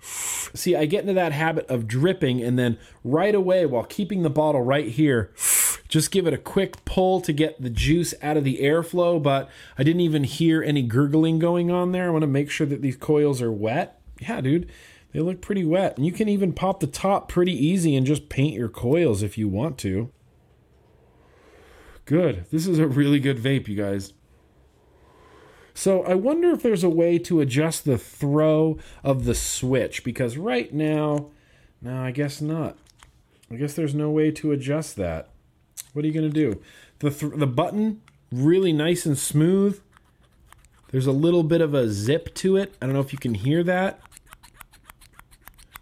[0.00, 4.30] See, I get into that habit of dripping and then right away, while keeping the
[4.30, 5.32] bottle right here,
[5.88, 9.20] just give it a quick pull to get the juice out of the airflow.
[9.20, 12.06] But I didn't even hear any gurgling going on there.
[12.06, 14.70] I want to make sure that these coils are wet yeah, dude,
[15.12, 15.96] they look pretty wet.
[15.96, 19.36] And you can even pop the top pretty easy and just paint your coils if
[19.36, 20.10] you want to.
[22.06, 22.46] Good.
[22.50, 24.12] This is a really good vape, you guys.
[25.74, 30.38] So I wonder if there's a way to adjust the throw of the switch because
[30.38, 31.30] right now,
[31.82, 32.78] no, I guess not.
[33.50, 35.28] I guess there's no way to adjust that.
[35.92, 36.62] What are you going to do?
[37.00, 38.00] The th- the button
[38.32, 39.80] really nice and smooth.
[40.92, 42.74] There's a little bit of a zip to it.
[42.80, 44.00] I don't know if you can hear that.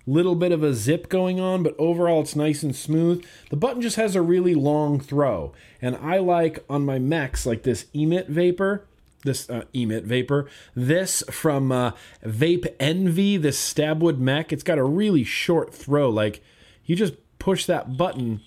[0.06, 3.24] Little bit of a zip going on, but overall it's nice and smooth.
[3.50, 7.62] The button just has a really long throw, and I like on my mechs like
[7.62, 8.86] this emit vapor.
[9.22, 10.50] This uh, emit vapor.
[10.74, 14.52] This from uh, Vape Envy, this Stabwood mech.
[14.52, 16.10] It's got a really short throw.
[16.10, 16.42] Like
[16.84, 18.42] you just push that button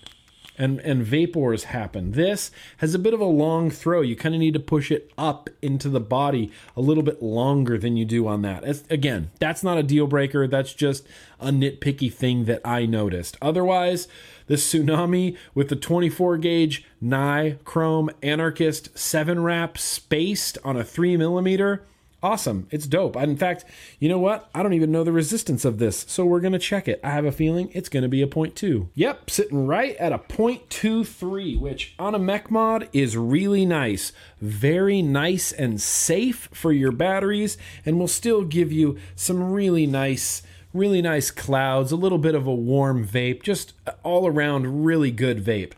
[0.58, 2.12] and and vapors happen.
[2.12, 4.00] This has a bit of a long throw.
[4.00, 7.78] You kind of need to push it up into the body a little bit longer
[7.78, 8.64] than you do on that.
[8.64, 10.46] It's, again, that's not a deal breaker.
[10.46, 11.06] That's just
[11.40, 13.36] a nitpicky thing that I noticed.
[13.40, 14.08] Otherwise,
[14.46, 21.84] the tsunami with the 24 gauge Nichrome Anarchist 7 wrap spaced on a 3 millimeter
[22.22, 22.66] awesome.
[22.70, 23.16] It's dope.
[23.16, 23.64] In fact,
[23.98, 24.48] you know what?
[24.54, 27.00] I don't even know the resistance of this, so we're going to check it.
[27.02, 28.88] I have a feeling it's going to be a 0.2.
[28.94, 34.12] Yep, sitting right at a 0.23, which on a mech mod is really nice.
[34.40, 40.42] Very nice and safe for your batteries, and will still give you some really nice
[40.74, 43.72] really nice clouds, a little bit of a warm vape, just
[44.02, 45.72] all around really good vape.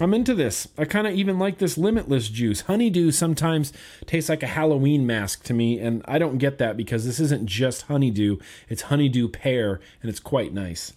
[0.00, 0.66] I'm into this.
[0.78, 2.62] I kind of even like this limitless juice.
[2.62, 3.72] Honeydew sometimes
[4.06, 7.46] tastes like a Halloween mask to me, and I don't get that because this isn't
[7.46, 10.94] just honeydew, it's honeydew pear, and it's quite nice.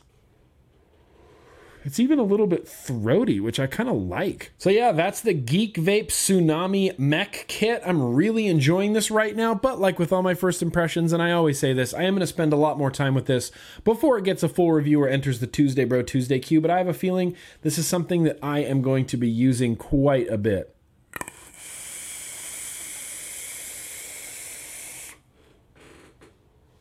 [1.86, 4.54] It's even a little bit throaty, which I kind of like.
[4.58, 7.82] So, yeah, that's the Geek Vape Tsunami Mech Kit.
[7.86, 11.32] I'm really enjoying this right now, but like with all my first impressions, and I
[11.32, 13.52] always say this, I am going to spend a lot more time with this
[13.84, 16.62] before it gets a full review or enters the Tuesday Bro Tuesday queue.
[16.62, 19.76] But I have a feeling this is something that I am going to be using
[19.76, 20.74] quite a bit.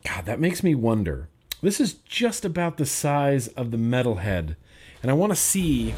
[0.05, 1.27] God, that makes me wonder.
[1.61, 4.55] This is just about the size of the metalhead
[5.03, 5.93] and I want to see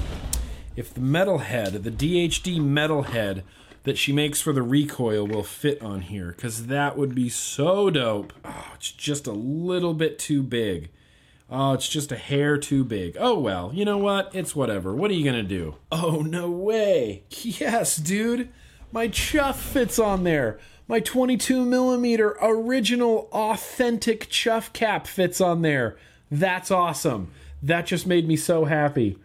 [0.76, 3.44] if the metal head, the DHD metal head
[3.84, 7.92] that she makes for the recoil will fit on here because that would be so
[7.92, 8.34] dope.
[8.44, 10.90] Oh, it's just a little bit too big.
[11.50, 13.16] Oh, it's just a hair too big.
[13.20, 14.34] Oh well, you know what?
[14.34, 14.96] It's whatever.
[14.96, 15.76] What are you gonna do?
[15.92, 17.24] Oh, no way.
[17.44, 18.50] Yes, dude.
[18.92, 20.60] My chuff fits on there.
[20.88, 25.96] My 22 millimeter original authentic chuff cap fits on there.
[26.32, 27.32] That's awesome.
[27.66, 29.18] That just made me so happy.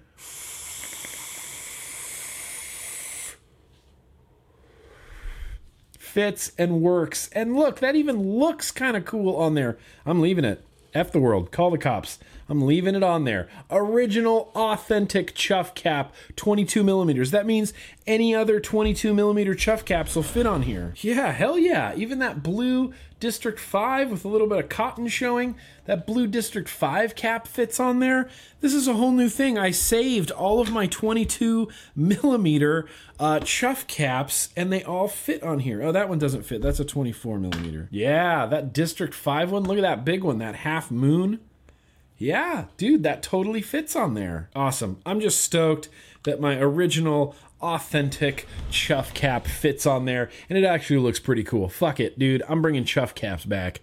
[5.99, 7.29] Fits and works.
[7.35, 9.77] And look, that even looks kind of cool on there.
[10.07, 10.65] I'm leaving it.
[10.95, 11.53] F the world.
[11.53, 12.19] Call the cops.
[12.51, 13.49] I'm leaving it on there.
[13.71, 17.31] Original, authentic chuff cap, 22 millimeters.
[17.31, 17.73] That means
[18.09, 20.93] any other 22 millimeter chuff caps will fit on here.
[20.97, 21.95] Yeah, hell yeah.
[21.95, 25.55] Even that blue District 5 with a little bit of cotton showing,
[25.85, 28.29] that blue District 5 cap fits on there.
[28.61, 29.57] This is a whole new thing.
[29.57, 32.89] I saved all of my 22 millimeter
[33.21, 35.83] uh, chuff caps and they all fit on here.
[35.83, 36.63] Oh, that one doesn't fit.
[36.63, 37.89] That's a 24 millimeter.
[37.93, 39.63] Yeah, that District 5 one.
[39.63, 41.39] Look at that big one, that half moon.
[42.21, 44.51] Yeah, dude, that totally fits on there.
[44.55, 45.01] Awesome.
[45.07, 45.89] I'm just stoked
[46.25, 51.71] that my original authentic chuff cap fits on there and it actually looks pretty cool.
[51.71, 52.43] Fuck it, dude.
[52.47, 53.81] I'm bringing chuff caps back.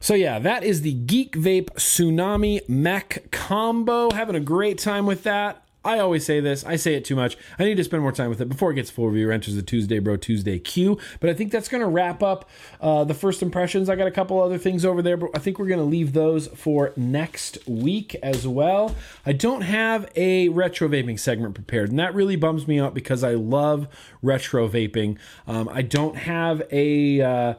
[0.00, 4.10] So yeah, that is the Geek Vape Tsunami Mech combo.
[4.10, 5.64] Having a great time with that.
[5.84, 6.64] I always say this.
[6.64, 7.36] I say it too much.
[7.58, 9.30] I need to spend more time with it before it gets full review.
[9.30, 10.98] Enters the Tuesday Bro Tuesday queue.
[11.20, 12.48] But I think that's going to wrap up
[12.80, 13.88] uh, the first impressions.
[13.88, 16.12] I got a couple other things over there, but I think we're going to leave
[16.12, 18.94] those for next week as well.
[19.24, 23.22] I don't have a retro vaping segment prepared, and that really bums me out because
[23.22, 23.86] I love
[24.20, 25.16] retro vaping.
[25.46, 27.20] Um, I don't have a.
[27.20, 27.54] Uh,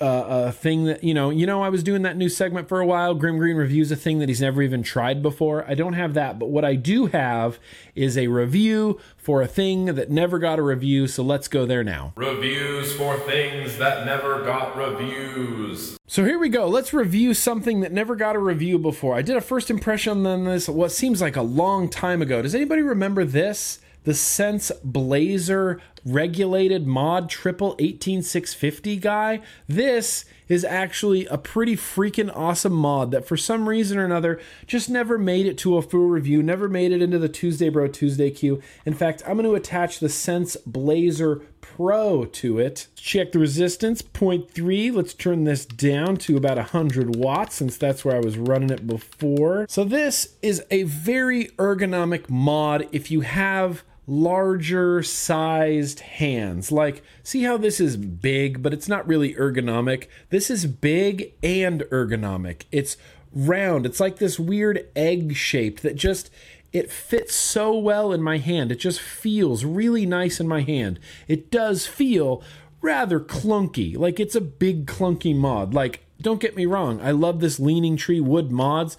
[0.00, 2.80] uh, a thing that you know you know i was doing that new segment for
[2.80, 5.64] a while Grimm Green reviews a thing that he's never even tried before.
[5.68, 7.58] I don't have that but what i do have
[7.94, 11.84] is a review for a thing that never got a review so let's go there
[11.84, 12.12] now.
[12.16, 15.96] Reviews for things that never got reviews.
[16.06, 16.66] So here we go.
[16.68, 19.14] Let's review something that never got a review before.
[19.14, 22.42] I did a first impression on this what seems like a long time ago.
[22.42, 29.40] Does anybody remember this the Sense Blazer regulated mod triple 18650 guy.
[29.68, 34.90] This is actually a pretty freaking awesome mod that for some reason or another just
[34.90, 38.30] never made it to a full review, never made it into the Tuesday Bro Tuesday
[38.30, 38.60] queue.
[38.84, 42.88] In fact, I'm going to attach the Sense Blazer Pro to it.
[42.96, 44.92] Check the resistance, 0.3.
[44.92, 48.86] Let's turn this down to about 100 watts since that's where I was running it
[48.86, 49.66] before.
[49.68, 56.70] So this is a very ergonomic mod if you have larger sized hands.
[56.70, 60.06] Like, see how this is big, but it's not really ergonomic?
[60.28, 62.64] This is big and ergonomic.
[62.70, 62.96] It's
[63.32, 63.86] round.
[63.86, 66.30] It's like this weird egg shape that just
[66.72, 68.70] it fits so well in my hand.
[68.70, 71.00] It just feels really nice in my hand.
[71.26, 72.42] It does feel
[72.82, 73.96] rather clunky.
[73.96, 75.72] Like it's a big clunky mod.
[75.72, 78.96] Like don't get me wrong, I love this leaning tree wood mods,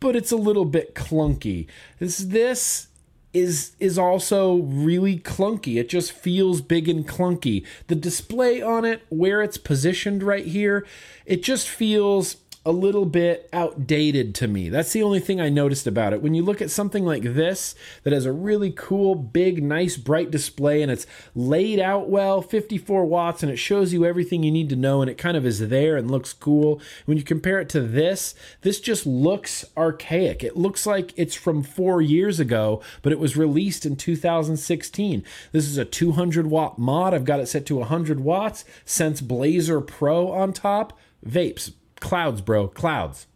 [0.00, 1.66] but it's a little bit clunky.
[1.98, 2.88] This this
[3.36, 5.78] is is also really clunky.
[5.78, 7.66] It just feels big and clunky.
[7.88, 10.86] The display on it, where it's positioned right here,
[11.26, 12.36] it just feels
[12.66, 14.68] a little bit outdated to me.
[14.68, 16.20] That's the only thing I noticed about it.
[16.20, 20.32] When you look at something like this that has a really cool, big, nice, bright
[20.32, 21.06] display and it's
[21.36, 25.08] laid out well, 54 watts, and it shows you everything you need to know and
[25.08, 26.80] it kind of is there and looks cool.
[27.04, 30.42] When you compare it to this, this just looks archaic.
[30.42, 35.22] It looks like it's from four years ago, but it was released in 2016.
[35.52, 37.14] This is a 200 watt mod.
[37.14, 38.64] I've got it set to 100 watts.
[38.84, 40.98] Sense Blazer Pro on top.
[41.24, 42.68] Vapes, Clouds, bro.
[42.68, 43.26] Clouds.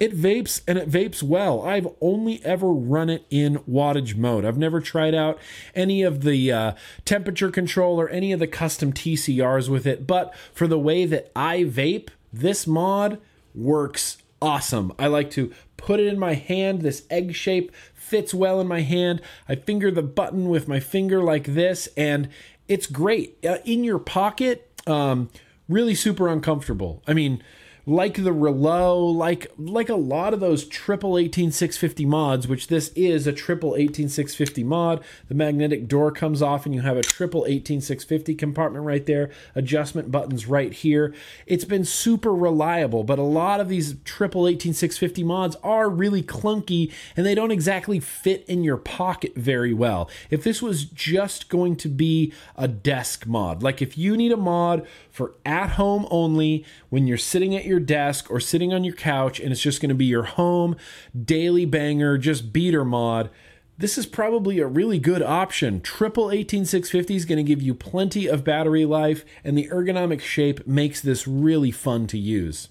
[0.00, 1.62] It vapes and it vapes well.
[1.62, 4.44] I've only ever run it in wattage mode.
[4.44, 5.38] I've never tried out
[5.74, 6.72] any of the uh,
[7.04, 11.30] temperature control or any of the custom TCRs with it, but for the way that
[11.34, 13.20] I vape, this mod
[13.54, 14.92] works awesome.
[14.98, 16.82] I like to put it in my hand.
[16.82, 19.22] This egg shape fits well in my hand.
[19.48, 22.28] I finger the button with my finger like this, and
[22.68, 24.70] it's great uh, in your pocket.
[24.86, 25.30] Um,
[25.68, 27.02] really super uncomfortable.
[27.06, 27.42] I mean,
[27.86, 33.26] like the Relo, like like a lot of those triple 18650 mods, which this is
[33.26, 35.04] a triple 18650 mod.
[35.28, 40.10] The magnetic door comes off and you have a triple 18650 compartment right there, adjustment
[40.10, 41.14] buttons right here.
[41.46, 46.90] It's been super reliable, but a lot of these triple 18650 mods are really clunky
[47.16, 50.08] and they don't exactly fit in your pocket very well.
[50.30, 54.36] If this was just going to be a desk mod, like if you need a
[54.38, 58.94] mod for at home only when you're sitting at your desk or sitting on your
[58.94, 60.76] couch and it's just going to be your home
[61.24, 63.30] daily banger, just beater mod.
[63.76, 65.80] This is probably a really good option.
[65.80, 70.64] Triple 18650 is going to give you plenty of battery life, and the ergonomic shape
[70.64, 72.68] makes this really fun to use.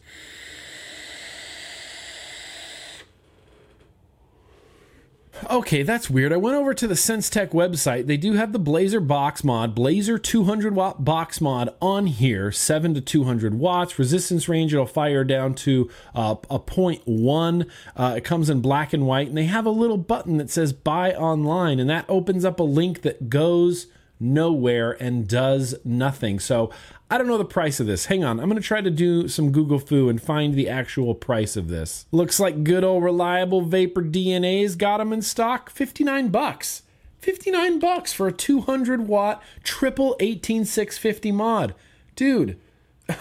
[5.50, 6.32] Okay, that's weird.
[6.32, 8.08] I went over to the SenseTech website.
[8.08, 12.94] They do have the Blazer box mod, Blazer 200 watt box mod on here, 7
[12.94, 13.98] to 200 watts.
[13.98, 17.70] Resistance range, it'll fire down to uh, a 0.1.
[17.96, 20.72] Uh, it comes in black and white, and they have a little button that says
[20.72, 23.88] buy online, and that opens up a link that goes
[24.24, 26.40] nowhere and does nothing.
[26.40, 26.72] So
[27.12, 28.08] I don't know the price of this.
[28.08, 28.40] Hang on.
[28.40, 32.06] I'm to try to do some Google Foo and find the actual price of this.
[32.12, 35.70] Looks like good old reliable Vapor DNA's got them in stock.
[35.70, 36.84] 59 bucks.
[37.20, 41.76] 59 bucks for a 200 watt triple 18650 mod.
[42.16, 42.60] Dude,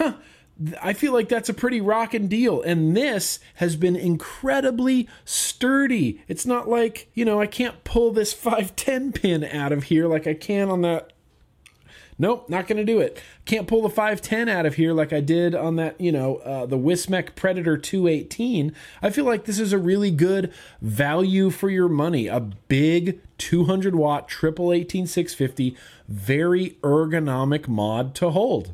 [0.81, 2.61] I feel like that's a pretty rocking deal.
[2.61, 6.21] And this has been incredibly sturdy.
[6.27, 10.27] It's not like, you know, I can't pull this 510 pin out of here like
[10.27, 11.13] I can on that
[12.17, 13.21] Nope, not going to do it.
[13.45, 16.65] Can't pull the 510 out of here like I did on that, you know, uh,
[16.65, 18.73] the Wismec Predator 218.
[19.01, 22.27] I feel like this is a really good value for your money.
[22.27, 25.75] A big 200 watt triple 18650,
[26.07, 28.73] very ergonomic mod to hold.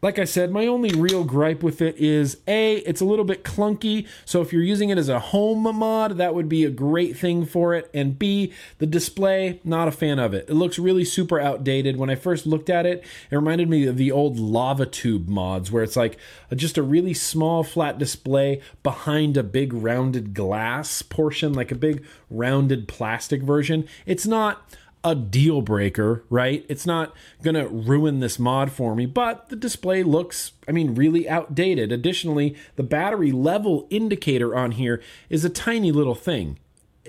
[0.00, 3.42] Like I said, my only real gripe with it is A, it's a little bit
[3.42, 4.06] clunky.
[4.24, 7.44] So if you're using it as a home mod, that would be a great thing
[7.44, 7.90] for it.
[7.92, 10.48] And B, the display, not a fan of it.
[10.48, 11.96] It looks really super outdated.
[11.96, 15.72] When I first looked at it, it reminded me of the old lava tube mods
[15.72, 16.16] where it's like
[16.52, 21.76] uh, just a really small flat display behind a big rounded glass portion, like a
[21.76, 23.88] big rounded plastic version.
[24.06, 24.62] It's not
[25.04, 26.64] a deal breaker, right?
[26.68, 30.94] It's not going to ruin this mod for me, but the display looks, I mean,
[30.94, 31.92] really outdated.
[31.92, 35.00] Additionally, the battery level indicator on here
[35.30, 36.58] is a tiny little thing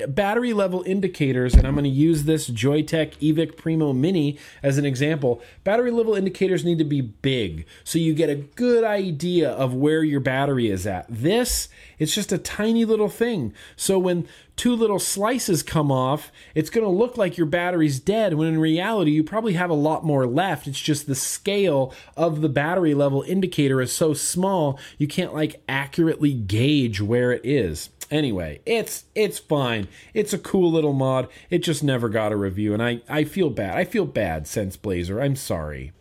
[0.07, 4.85] battery level indicators, and I'm going to use this Joyetech Evic Primo Mini as an
[4.85, 5.41] example.
[5.63, 10.03] Battery level indicators need to be big so you get a good idea of where
[10.03, 11.05] your battery is at.
[11.09, 13.53] This, it's just a tiny little thing.
[13.75, 18.33] So when two little slices come off, it's going to look like your battery's dead
[18.33, 20.67] when in reality you probably have a lot more left.
[20.67, 25.61] It's just the scale of the battery level indicator is so small you can't like
[25.69, 27.89] accurately gauge where it is.
[28.11, 29.87] Anyway, it's it's fine.
[30.13, 31.27] It's a cool little mod.
[31.49, 33.77] It just never got a review, and I I feel bad.
[33.77, 35.21] I feel bad, Sense Blazer.
[35.21, 35.91] I'm sorry.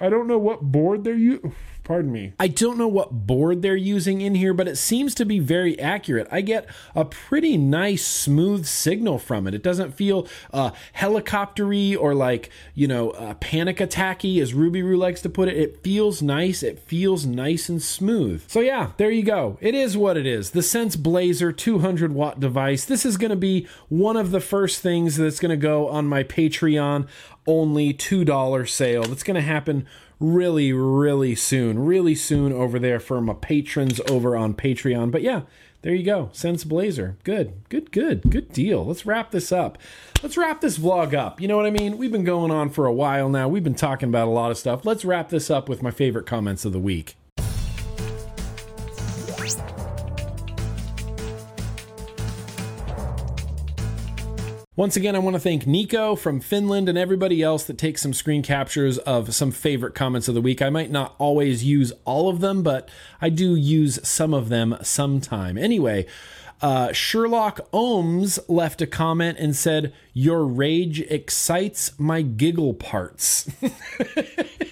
[0.00, 1.52] I don't know what board they're you.
[1.84, 2.32] Pardon me.
[2.38, 5.78] I don't know what board they're using in here, but it seems to be very
[5.78, 6.28] accurate.
[6.30, 9.54] I get a pretty nice, smooth signal from it.
[9.54, 14.96] It doesn't feel uh, helicoptery or like, you know, uh, panic attacky, as Ruby Roo
[14.96, 15.56] likes to put it.
[15.56, 16.62] It feels nice.
[16.62, 18.44] It feels nice and smooth.
[18.48, 19.58] So, yeah, there you go.
[19.60, 20.50] It is what it is.
[20.50, 22.84] The Sense Blazer 200 watt device.
[22.84, 26.06] This is going to be one of the first things that's going to go on
[26.06, 27.08] my Patreon
[27.46, 29.02] only $2 sale.
[29.02, 29.86] That's going to happen
[30.22, 31.84] really, really soon.
[31.84, 35.10] Really soon over there for my patrons over on Patreon.
[35.10, 35.42] But yeah,
[35.82, 36.30] there you go.
[36.32, 37.16] Sense Blazer.
[37.24, 38.86] Good, good, good, good deal.
[38.86, 39.78] Let's wrap this up.
[40.22, 41.40] Let's wrap this vlog up.
[41.40, 41.98] You know what I mean?
[41.98, 43.48] We've been going on for a while now.
[43.48, 44.86] We've been talking about a lot of stuff.
[44.86, 47.16] Let's wrap this up with my favorite comments of the week.
[54.74, 58.14] Once again, I want to thank Nico from Finland and everybody else that takes some
[58.14, 60.62] screen captures of some favorite comments of the week.
[60.62, 62.88] I might not always use all of them, but
[63.20, 65.58] I do use some of them sometime.
[65.58, 66.06] Anyway,
[66.62, 73.50] uh, Sherlock Ohms left a comment and said, Your rage excites my giggle parts.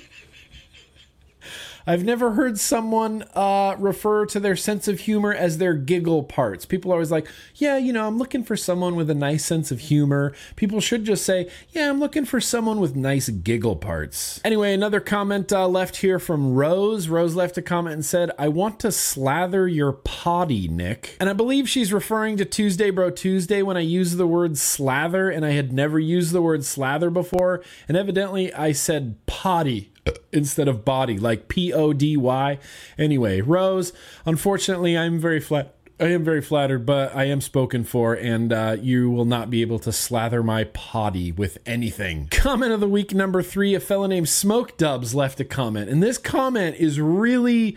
[1.91, 6.65] I've never heard someone uh, refer to their sense of humor as their giggle parts.
[6.65, 7.27] People are always like,
[7.57, 10.33] yeah, you know, I'm looking for someone with a nice sense of humor.
[10.55, 14.41] People should just say, yeah, I'm looking for someone with nice giggle parts.
[14.45, 17.09] Anyway, another comment uh, left here from Rose.
[17.09, 21.17] Rose left a comment and said, I want to slather your potty, Nick.
[21.19, 25.29] And I believe she's referring to Tuesday Bro Tuesday when I used the word slather
[25.29, 27.65] and I had never used the word slather before.
[27.89, 29.91] And evidently I said potty
[30.33, 32.59] instead of body, like P O D Y.
[32.99, 33.93] Anyway, Rose,
[34.25, 35.75] unfortunately, I'm very flat.
[35.99, 39.61] I am very flattered, but I am spoken for, and uh, you will not be
[39.61, 42.29] able to slather my potty with anything.
[42.31, 46.03] Comment of the week number three a fellow named Smoke Dubs left a comment, and
[46.03, 47.77] this comment is really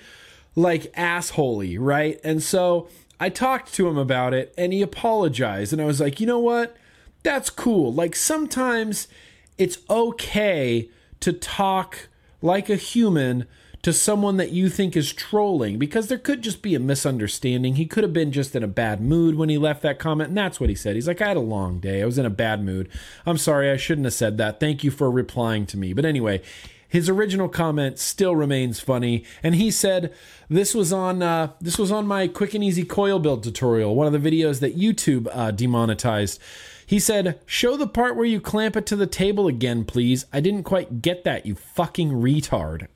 [0.56, 2.18] like assholey, right?
[2.24, 2.88] And so
[3.20, 6.40] I talked to him about it, and he apologized, and I was like, you know
[6.40, 6.78] what?
[7.24, 7.92] That's cool.
[7.92, 9.10] Like sometimes
[9.58, 10.90] it's okay
[11.20, 12.08] to talk
[12.44, 13.48] like a human
[13.82, 17.76] to someone that you think is trolling because there could just be a misunderstanding.
[17.76, 20.38] He could have been just in a bad mood when he left that comment, and
[20.38, 20.96] that's what he said.
[20.96, 22.02] He's like, I had a long day.
[22.02, 22.90] I was in a bad mood.
[23.26, 24.60] I'm sorry, I shouldn't have said that.
[24.60, 25.92] Thank you for replying to me.
[25.92, 26.42] But anyway,
[26.88, 30.14] his original comment still remains funny, and he said
[30.50, 34.14] this was on uh, this was on my quick and easy coil build tutorial, one
[34.14, 36.40] of the videos that YouTube uh, demonetized.
[36.86, 40.26] He said, Show the part where you clamp it to the table again, please.
[40.34, 42.88] I didn't quite get that, you fucking retard.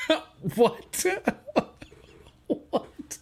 [0.54, 1.04] what?
[2.46, 3.18] what?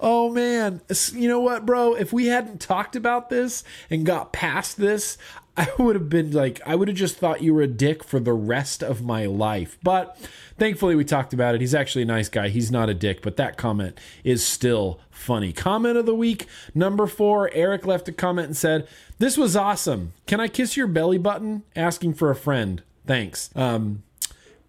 [0.00, 0.80] Oh man.
[1.12, 1.94] You know what, bro?
[1.94, 5.18] If we hadn't talked about this and got past this,
[5.56, 8.18] I would have been like, I would have just thought you were a dick for
[8.18, 9.78] the rest of my life.
[9.82, 10.16] But
[10.58, 11.60] thankfully, we talked about it.
[11.60, 12.48] He's actually a nice guy.
[12.48, 15.52] He's not a dick, but that comment is still funny.
[15.52, 18.88] Comment of the week number four Eric left a comment and said,
[19.18, 20.14] This was awesome.
[20.26, 21.64] Can I kiss your belly button?
[21.76, 22.82] Asking for a friend.
[23.06, 23.50] Thanks.
[23.54, 24.04] Um,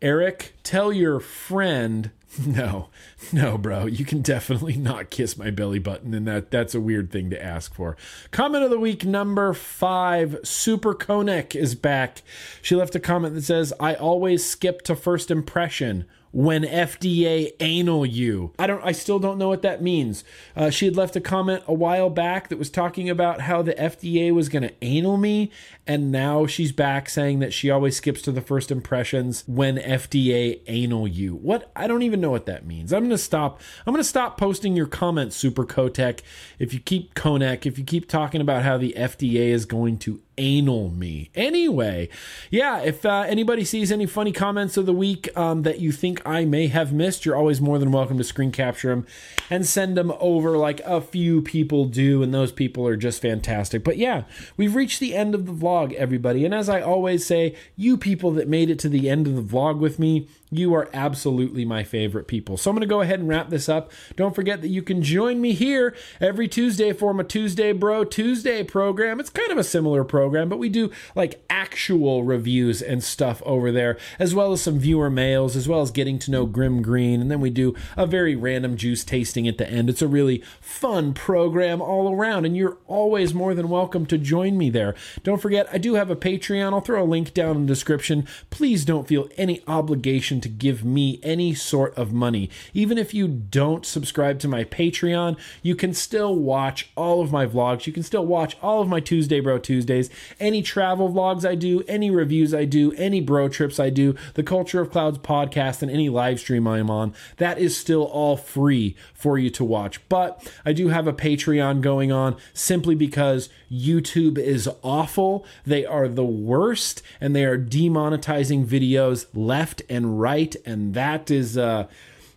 [0.02, 2.12] Eric, tell your friend
[2.48, 2.90] No,
[3.32, 3.86] no, bro.
[3.86, 7.44] You can definitely not kiss my belly button, and that that's a weird thing to
[7.44, 7.96] ask for.
[8.32, 10.40] Comment of the week number five.
[10.44, 12.24] Super Konek is back.
[12.62, 18.06] She left a comment that says, "I always skip to first impression." When FDA anal
[18.06, 18.52] you.
[18.58, 20.24] I don't I still don't know what that means.
[20.56, 23.74] Uh, she had left a comment a while back that was talking about how the
[23.76, 25.52] FDA was going to anal me
[25.86, 30.62] and now she's back saying that she always skips to the first impressions when FDA
[30.68, 31.36] anal you.
[31.36, 32.92] What I don't even know what that means.
[32.92, 36.22] I'm going to stop I'm going to stop posting your comments Super Kotek
[36.58, 40.20] if you keep Konek if you keep talking about how the FDA is going to
[40.38, 41.30] anal me.
[41.36, 42.10] Anyway,
[42.50, 46.22] yeah, if uh, anybody sees any funny comments of the week um, that you think
[46.26, 49.06] I may have missed, you're always more than welcome to screen capture them
[49.50, 53.84] and send them over like a few people do, and those people are just fantastic.
[53.84, 54.24] But yeah,
[54.58, 56.46] we've reached the end of the vlog, everybody.
[56.46, 59.42] And as I always say, you people that made it to the end of the
[59.42, 62.58] vlog with me, you are absolutely my favorite people.
[62.58, 63.92] So I'm going to go ahead and wrap this up.
[64.16, 68.64] Don't forget that you can join me here every Tuesday for my Tuesday Bro Tuesday
[68.64, 69.20] program.
[69.20, 73.72] It's kind of a similar program, but we do like actual reviews and stuff over
[73.72, 77.22] there, as well as some viewer mails, as well as getting to know Grimm Green.
[77.22, 79.90] And then we do a very random juice tasting at the end.
[79.90, 84.58] It's a really fun program all around, and you're always more than welcome to join
[84.58, 84.96] me there.
[85.24, 86.74] Don't forget, I do have a Patreon.
[86.74, 88.28] I'll throw a link down in the description.
[88.50, 92.50] Please don't feel any obligation to give me any sort of money.
[92.74, 97.46] Even if you don't subscribe to my Patreon, you can still watch all of my
[97.46, 97.88] vlogs.
[97.88, 100.10] You can still watch all of my Tuesday Bro Tuesdays.
[100.40, 104.44] Any travel vlogs I do, any reviews I do, any bro trips I do, the
[104.44, 108.96] Culture of Clouds podcast, and any live stream I'm on, that is still all free
[109.14, 110.00] for you to watch.
[110.10, 115.46] But I do have a Patreon going on simply because YouTube is awful.
[115.66, 120.56] They are the worst and they are demonetizing videos left and right.
[120.66, 121.88] And that is, uh,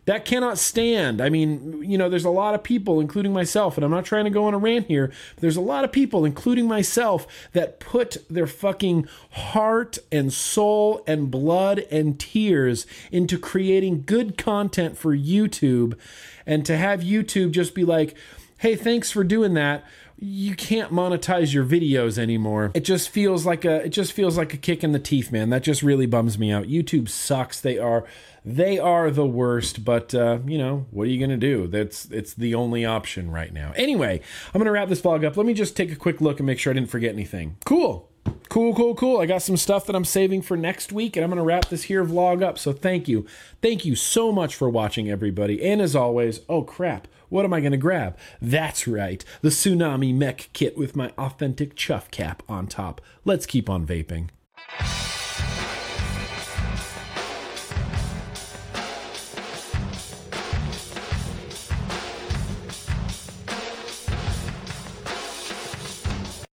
[0.07, 1.21] that cannot stand.
[1.21, 4.25] I mean, you know, there's a lot of people, including myself, and I'm not trying
[4.25, 8.17] to go on a rant here, there's a lot of people, including myself, that put
[8.31, 15.99] their fucking heart and soul and blood and tears into creating good content for YouTube.
[16.47, 18.17] And to have YouTube just be like,
[18.59, 19.85] hey, thanks for doing that
[20.19, 22.71] you can't monetize your videos anymore.
[22.75, 25.51] It just feels like a it just feels like a kick in the teeth, man.
[25.51, 26.67] That just really bums me out.
[26.67, 27.61] YouTube sucks.
[27.61, 28.05] They are
[28.45, 31.67] they are the worst, but uh, you know, what are you gonna do?
[31.67, 33.73] That's it's the only option right now.
[33.77, 34.21] Anyway,
[34.55, 35.37] I'm gonna wrap this vlog up.
[35.37, 37.59] Let me just take a quick look and make sure I didn't forget anything.
[37.67, 38.11] Cool.
[38.49, 39.21] Cool, cool, cool.
[39.21, 41.69] I got some stuff that I'm saving for next week, and I'm going to wrap
[41.69, 42.59] this here vlog up.
[42.59, 43.27] So thank you.
[43.63, 45.63] Thank you so much for watching, everybody.
[45.63, 48.17] And as always, oh crap, what am I going to grab?
[48.41, 53.01] That's right, the Tsunami Mech kit with my authentic chuff cap on top.
[53.25, 54.29] Let's keep on vaping.